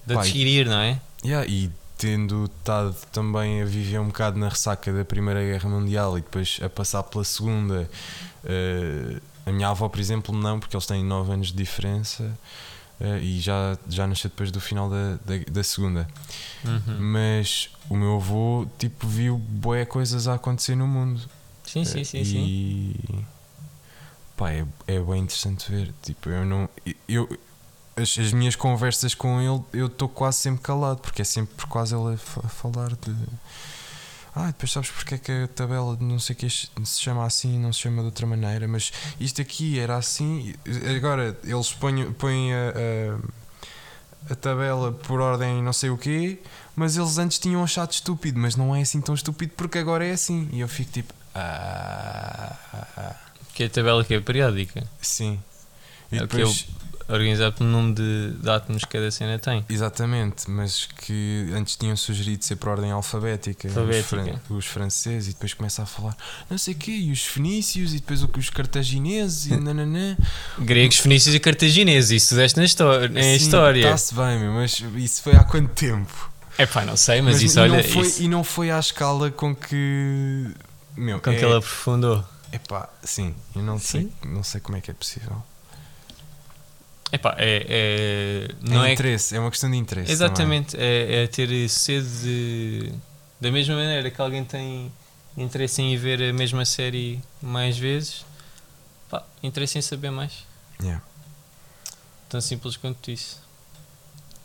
De 0.06 0.14
Pá, 0.14 0.20
e- 0.24 0.28
adquirir, 0.28 0.66
não 0.66 0.78
é? 0.78 1.00
Yeah, 1.24 1.46
e 1.50 1.70
tendo 1.98 2.44
estado 2.44 2.94
também 3.12 3.60
a 3.60 3.64
viver 3.64 3.98
um 3.98 4.06
bocado 4.06 4.38
na 4.38 4.48
ressaca 4.48 4.92
da 4.92 5.04
Primeira 5.04 5.42
Guerra 5.42 5.68
Mundial 5.68 6.16
e 6.16 6.22
depois 6.22 6.60
a 6.62 6.68
passar 6.68 7.02
pela 7.02 7.24
Segunda, 7.24 7.90
eh, 8.44 9.20
a 9.44 9.50
minha 9.50 9.68
avó, 9.68 9.88
por 9.88 9.98
exemplo, 9.98 10.34
não, 10.34 10.60
porque 10.60 10.76
eles 10.76 10.86
têm 10.86 11.04
9 11.04 11.32
anos 11.32 11.48
de 11.48 11.54
diferença 11.54 12.38
eh, 13.00 13.18
e 13.18 13.40
já, 13.40 13.76
já 13.88 14.06
nasceu 14.06 14.30
depois 14.30 14.52
do 14.52 14.60
final 14.60 14.88
da, 14.88 15.14
da, 15.24 15.44
da 15.50 15.64
Segunda. 15.64 16.06
Uhum. 16.64 16.98
Mas 17.00 17.70
o 17.90 17.96
meu 17.96 18.16
avô, 18.16 18.66
tipo, 18.78 19.06
viu 19.08 19.36
boé 19.36 19.84
coisas 19.84 20.28
a 20.28 20.34
acontecer 20.34 20.76
no 20.76 20.86
mundo. 20.86 21.20
Sim, 21.64 21.84
sim, 21.84 22.04
sim, 22.04 22.20
e, 22.20 22.24
sim. 22.24 23.26
Pá, 24.36 24.52
é, 24.52 24.64
é 24.86 25.00
bem 25.00 25.22
interessante 25.22 25.68
ver. 25.68 25.92
Tipo, 26.00 26.30
eu 26.30 26.44
não. 26.44 26.68
Eu, 27.08 27.28
as, 28.02 28.18
as 28.18 28.32
minhas 28.32 28.56
conversas 28.56 29.14
com 29.14 29.40
ele, 29.40 29.62
eu 29.72 29.86
estou 29.86 30.08
quase 30.08 30.38
sempre 30.38 30.60
calado, 30.62 31.00
porque 31.00 31.22
é 31.22 31.24
sempre 31.24 31.66
quase 31.66 31.94
ele 31.94 32.14
a, 32.14 32.16
fa- 32.16 32.42
a 32.44 32.48
falar 32.48 32.88
de. 32.90 33.14
Ah, 34.34 34.46
depois 34.48 34.70
sabes 34.70 34.90
porque 34.90 35.14
é 35.14 35.18
que 35.18 35.32
a 35.32 35.48
tabela 35.48 35.96
de 35.96 36.04
não 36.04 36.18
sei 36.20 36.36
que 36.36 36.48
se 36.48 36.68
chama 37.00 37.24
assim 37.26 37.56
e 37.56 37.58
não 37.58 37.72
se 37.72 37.80
chama 37.80 38.02
de 38.02 38.06
outra 38.06 38.26
maneira, 38.26 38.68
mas 38.68 38.92
isto 39.18 39.40
aqui 39.42 39.78
era 39.80 39.96
assim. 39.96 40.54
Agora 40.96 41.36
eles 41.42 41.72
põem, 41.72 42.12
põem 42.12 42.52
a, 42.54 42.72
a, 44.28 44.32
a 44.32 44.36
tabela 44.36 44.92
por 44.92 45.20
ordem 45.20 45.60
não 45.62 45.72
sei 45.72 45.90
o 45.90 45.98
quê, 45.98 46.38
mas 46.76 46.96
eles 46.96 47.18
antes 47.18 47.38
tinham 47.40 47.64
achado 47.64 47.90
estúpido, 47.90 48.38
mas 48.38 48.54
não 48.54 48.76
é 48.76 48.82
assim 48.82 49.00
tão 49.00 49.14
estúpido 49.14 49.52
porque 49.56 49.78
agora 49.78 50.06
é 50.06 50.12
assim. 50.12 50.48
E 50.52 50.60
eu 50.60 50.68
fico 50.68 50.92
tipo. 50.92 51.12
Ah, 51.34 52.56
ah, 52.72 52.86
ah. 52.96 53.16
Que 53.54 53.64
é 53.64 53.66
a 53.66 53.70
tabela 53.70 54.04
que 54.04 54.14
é 54.14 54.20
periódica. 54.20 54.86
sim. 55.00 55.40
E 56.12 56.16
É 56.16 56.20
depois, 56.20 56.66
Organizado 57.08 57.56
pelo 57.56 57.70
número 57.70 57.94
de, 57.94 58.32
de 58.42 58.50
átomos 58.50 58.84
que 58.84 58.90
cada 58.90 59.10
cena 59.10 59.38
tem. 59.38 59.64
Exatamente, 59.66 60.50
mas 60.50 60.84
que 60.84 61.48
antes 61.54 61.74
tinham 61.76 61.96
sugerido 61.96 62.44
ser 62.44 62.56
por 62.56 62.68
ordem 62.68 62.90
alfabética, 62.92 63.66
Alfabética. 63.68 64.00
Os, 64.00 64.06
fran- 64.06 64.40
os 64.56 64.66
franceses, 64.66 65.28
e 65.28 65.32
depois 65.32 65.54
começa 65.54 65.82
a 65.82 65.86
falar 65.86 66.14
não 66.50 66.58
sei 66.58 66.74
o 66.74 66.76
quê, 66.76 66.90
e 66.92 67.10
os 67.10 67.24
fenícios, 67.24 67.92
e 67.94 67.96
depois 68.00 68.22
o 68.22 68.28
que 68.28 68.38
os 68.38 68.50
cartagineses, 68.50 69.46
e 69.46 69.56
nananã. 69.60 70.16
Gregos, 70.58 70.98
fenícios 70.98 71.34
e 71.34 71.40
cartagineses, 71.40 72.22
isso 72.22 72.34
deste 72.34 72.58
na 72.58 72.64
história. 72.66 73.10
Em 73.18 73.36
história. 73.36 73.84
Está-se 73.86 74.14
bem, 74.14 74.44
mas 74.50 74.82
isso 74.96 75.22
foi 75.22 75.34
há 75.34 75.44
quanto 75.44 75.70
tempo? 75.72 76.30
É 76.58 76.66
pá, 76.66 76.84
não 76.84 76.96
sei, 76.96 77.22
mas, 77.22 77.34
Mas 77.36 77.42
isso, 77.42 77.60
olha. 77.60 77.82
foi, 77.84 78.02
isso- 78.06 78.22
E 78.22 78.28
não 78.28 78.44
foi 78.44 78.70
à 78.70 78.78
escala 78.78 79.30
com 79.30 79.54
que. 79.56 80.46
Meu, 80.96 81.20
com 81.20 81.30
é, 81.30 81.36
que 81.36 81.44
ele 81.44 81.54
aprofundou. 81.54 82.24
Epá, 82.52 82.88
sim, 83.02 83.34
eu 83.54 83.62
não 83.62 83.78
sei, 83.78 84.12
não 84.26 84.42
sei 84.42 84.60
como 84.60 84.76
é 84.76 84.80
que 84.80 84.90
é 84.90 84.94
possível. 84.94 85.42
Epá, 87.10 87.34
é, 87.38 87.66
é, 87.68 88.54
não 88.60 88.84
é 88.84 88.90
é, 88.90 88.92
interesse, 88.92 89.34
é 89.34 89.40
uma 89.40 89.50
questão 89.50 89.70
de 89.70 89.76
interesse. 89.76 90.12
Exatamente, 90.12 90.76
é, 90.76 91.24
é 91.24 91.26
ter 91.26 91.68
sede 91.68 92.08
de. 92.22 92.92
Da 93.40 93.50
mesma 93.50 93.76
maneira 93.76 94.10
que 94.10 94.20
alguém 94.20 94.44
tem 94.44 94.92
interesse 95.36 95.80
em 95.80 95.96
ver 95.96 96.22
a 96.22 96.32
mesma 96.32 96.64
série 96.64 97.20
mais 97.40 97.78
vezes, 97.78 98.26
pá, 99.08 99.22
interesse 99.42 99.78
em 99.78 99.82
saber 99.82 100.10
mais. 100.10 100.44
Yeah. 100.80 101.02
Tão 102.28 102.40
simples 102.40 102.76
quanto 102.76 103.10
isso. 103.10 103.40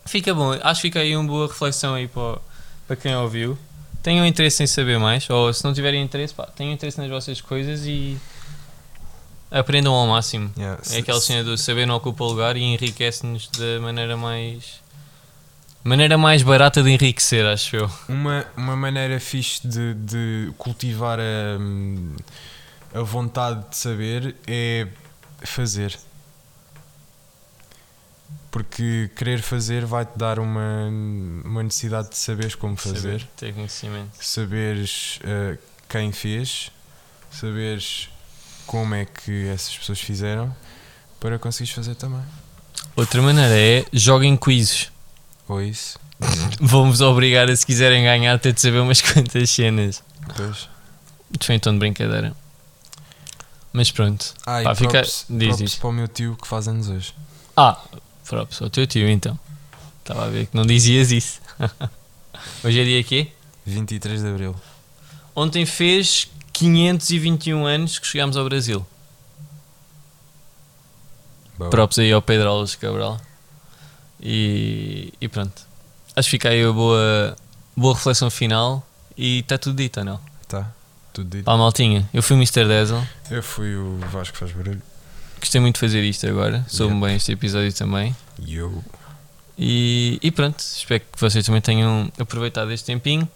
Fica 0.06 0.34
bom, 0.34 0.52
acho 0.54 0.82
que 0.82 0.88
fica 0.88 1.00
aí 1.00 1.16
uma 1.16 1.28
boa 1.28 1.48
reflexão 1.48 1.96
aí 1.96 2.08
para, 2.08 2.40
para 2.88 2.96
quem 2.96 3.16
ouviu. 3.16 3.58
Tenham 4.02 4.26
interesse 4.26 4.64
em 4.64 4.68
saber 4.68 5.00
mais, 5.00 5.30
ou 5.30 5.54
se 5.54 5.64
não 5.64 5.74
tiverem 5.74 6.04
interesse, 6.04 6.34
pá, 6.34 6.46
tenham 6.46 6.74
interesse 6.74 6.98
nas 6.98 7.10
vossas 7.10 7.42
coisas 7.42 7.86
e 7.86 8.18
aprendam 9.54 9.94
ao 9.94 10.08
máximo. 10.08 10.52
Yeah. 10.58 10.82
É 10.92 10.98
aquela 10.98 11.22
cena 11.22 11.44
do 11.44 11.58
saber 11.58 11.86
não 11.86 11.96
ocupa 11.96 12.24
lugar 12.26 12.58
e 12.58 12.62
enriquece-nos 12.62 13.48
da 13.50 13.80
maneira 13.80 14.18
mais. 14.18 14.82
maneira 15.84 16.18
mais 16.18 16.42
barata 16.42 16.82
de 16.82 16.90
enriquecer, 16.90 17.46
acho 17.46 17.76
eu. 17.76 17.92
Uma, 18.10 18.46
uma 18.58 18.76
maneira 18.76 19.20
fixe 19.20 19.66
de, 19.66 19.94
de 19.94 20.52
cultivar 20.58 21.20
a, 21.20 23.00
a 23.00 23.04
vontade 23.04 23.70
de 23.70 23.78
saber 23.78 24.36
é 24.48 24.88
fazer. 25.44 25.98
Porque 28.50 29.10
querer 29.16 29.42
fazer 29.42 29.84
vai-te 29.86 30.16
dar 30.18 30.38
uma, 30.38 30.88
uma 31.44 31.64
necessidade 31.64 32.10
de 32.10 32.18
saberes 32.18 32.54
como 32.54 32.76
fazer, 32.76 33.20
Saber, 33.20 33.28
ter 33.36 33.54
conhecimento. 33.54 34.12
saberes 34.20 35.20
eh, 35.24 35.58
quem 35.90 36.12
fez, 36.12 36.70
saberes 37.32 38.10
como 38.66 38.96
é 38.96 39.06
que 39.06 39.48
essas 39.48 39.76
pessoas 39.78 40.00
fizeram 40.00 40.56
para 41.20 41.38
conseguires 41.40 41.74
fazer 41.74 41.96
também. 41.96 42.22
Outra 42.96 43.22
maneira 43.22 43.56
é 43.58 43.86
joguem 43.94 44.36
quizzes. 44.38 44.92
Ou 45.48 45.62
isso. 45.62 45.98
Vão-vos 46.60 47.02
obrigar 47.02 47.50
a, 47.50 47.56
se 47.56 47.66
quiserem 47.66 48.04
ganhar, 48.04 48.34
a 48.36 48.38
ter 48.40 48.54
de 48.54 48.62
saber 48.62 48.80
umas 48.80 49.02
quantas 49.04 49.50
cenas. 49.50 50.04
Isto 51.32 51.46
foi 51.46 51.60
tom 51.60 51.74
de 51.74 51.80
brincadeira. 51.80 52.36
Mas 53.72 53.90
pronto. 53.92 54.34
Ah, 54.46 54.62
e 54.62 54.64
Pá, 54.66 54.76
fica- 54.76 54.92
props, 54.92 55.26
diz 55.30 55.56
props 55.58 55.76
para 55.76 55.90
o 55.90 55.94
meu 55.94 56.08
tio 56.08 56.38
que 56.40 56.48
faz 56.48 56.68
anos 56.68 56.90
hoje. 56.90 57.14
Ah, 57.58 57.80
próprio, 58.28 58.56
sou 58.56 58.68
o 58.68 58.70
teu 58.70 58.86
tio 58.86 59.10
então. 59.10 59.38
Estava 60.00 60.26
a 60.26 60.30
ver 60.30 60.46
que 60.48 60.56
não 60.56 60.66
dizias 60.66 61.12
isso. 61.12 61.40
Hoje 62.64 62.80
é 62.82 62.84
dia 62.84 63.04
quê? 63.04 63.32
23 63.66 64.22
de 64.22 64.28
Abril. 64.28 64.56
Ontem 65.36 65.66
fez 65.66 66.30
521 66.54 67.66
anos 67.66 68.00
que 68.00 68.08
chegámos 68.08 68.38
ao 68.38 68.46
Brasil. 68.46 68.86
Boa. 71.58 71.90
Aí 71.98 72.12
ao 72.12 72.22
Pedro 72.22 72.50
Alves 72.50 72.76
Cabral. 72.76 73.20
E, 74.22 75.14
e 75.20 75.28
pronto. 75.28 75.62
Acho 76.16 76.28
que 76.28 76.32
fica 76.32 76.50
aí 76.50 76.64
a 76.64 76.72
boa, 76.72 77.36
boa 77.76 77.94
reflexão 77.94 78.30
final. 78.30 78.88
E 79.18 79.40
está 79.40 79.58
tudo 79.58 79.76
dito, 79.76 80.00
ou 80.00 80.06
não? 80.06 80.20
Tá, 80.48 80.72
tudo 81.12 81.30
dito. 81.30 81.44
Pá, 81.46 81.58
maltinha, 81.58 82.08
eu 82.14 82.24
fui 82.24 82.36
o 82.36 82.40
Mr. 82.40 82.68
Dazzle. 82.68 83.06
Eu 83.30 83.44
fui 83.44 83.76
o 83.76 83.98
Vasco 84.12 84.34
que 84.34 84.40
faz 84.40 84.52
barulho. 84.52 84.82
Gostei 85.40 85.60
muito 85.60 85.76
de 85.76 85.82
fazer 85.82 86.04
isto 86.04 86.26
agora. 86.28 86.66
Soube-me 86.70 87.00
Yep. 87.00 87.08
bem 87.08 87.16
este 87.18 87.32
episódio 87.34 87.74
também. 87.74 88.16
E 88.40 88.56
eu. 88.56 88.84
E, 89.58 90.18
e 90.22 90.32
pronto, 90.32 90.60
espero 90.60 91.02
que 91.02 91.20
vocês 91.20 91.46
também 91.46 91.62
tenham 91.62 92.12
aproveitado 92.18 92.72
este 92.72 92.86
tempinho 92.86 93.28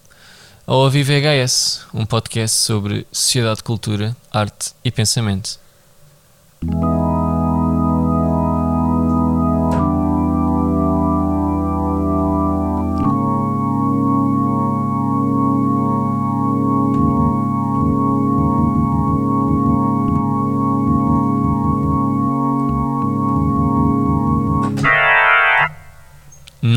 ao 0.67 0.79
ouvir 0.79 1.03
VHS, 1.03 1.87
um 1.93 2.05
podcast 2.05 2.57
sobre 2.57 3.07
sociedade, 3.09 3.63
cultura, 3.63 4.13
arte 4.33 4.73
e 4.83 4.91
pensamento. 4.91 5.57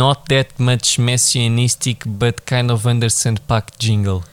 Not 0.00 0.28
that 0.30 0.58
much 0.58 0.98
messianistic, 0.98 2.04
but 2.06 2.46
kind 2.46 2.70
of 2.70 2.86
understand 2.86 3.46
packed 3.46 3.78
jingle. 3.78 4.24